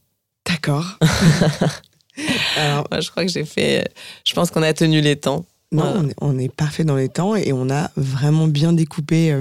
D'accord. 0.47 0.99
Alors, 2.57 2.87
je 3.01 3.11
crois 3.11 3.25
que 3.25 3.31
j'ai 3.31 3.45
fait. 3.45 3.89
Je 4.27 4.35
pense 4.35 4.51
qu'on 4.51 4.63
a 4.63 4.73
tenu 4.75 5.01
les 5.01 5.17
temps. 5.17 5.47
Non, 5.73 6.09
on, 6.21 6.39
est, 6.39 6.55
parfait 6.55 6.85
dans 6.85 6.97
les 6.97 7.09
temps 7.09 7.35
et 7.35 7.53
on 7.53 7.71
a 7.71 7.91
vraiment 7.97 8.47
bien 8.47 8.73
découpé 8.73 9.33
euh, 9.33 9.41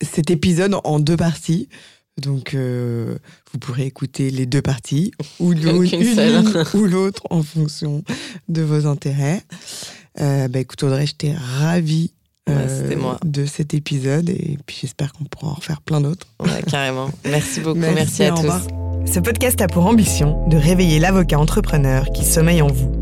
cet 0.00 0.30
épisode 0.30 0.76
en 0.84 0.98
deux 0.98 1.16
parties. 1.16 1.68
Donc, 2.20 2.54
euh, 2.54 3.16
vous 3.52 3.58
pourrez 3.58 3.86
écouter 3.86 4.30
les 4.30 4.46
deux 4.46 4.62
parties, 4.62 5.12
ou 5.40 5.52
l'une 5.52 5.74
ou 6.74 6.84
l'autre 6.84 7.22
en 7.30 7.42
fonction 7.42 8.04
de 8.48 8.62
vos 8.62 8.86
intérêts. 8.86 9.42
Euh, 10.20 10.48
bah, 10.48 10.58
écoute, 10.58 10.82
Audrey, 10.82 11.06
j'étais 11.06 11.32
ravie 11.32 12.12
euh, 12.48 13.14
de 13.24 13.46
cet 13.46 13.72
épisode 13.72 14.28
et 14.28 14.58
puis 14.66 14.76
j'espère 14.80 15.12
qu'on 15.12 15.24
pourra 15.24 15.52
en 15.52 15.54
refaire 15.54 15.80
plein 15.80 16.00
d'autres. 16.00 16.26
carrément. 16.68 17.10
Merci 17.24 17.60
beaucoup. 17.60 17.78
Merci, 17.78 18.24
à 18.24 18.32
tous. 18.32 18.66
Ce 19.06 19.20
podcast 19.20 19.60
a 19.60 19.68
pour 19.68 19.86
ambition 19.86 20.46
de 20.48 20.56
réveiller 20.56 20.98
l'avocat 20.98 21.38
entrepreneur 21.38 22.06
qui 22.12 22.24
sommeille 22.24 22.62
en 22.62 22.68
vous. 22.68 23.01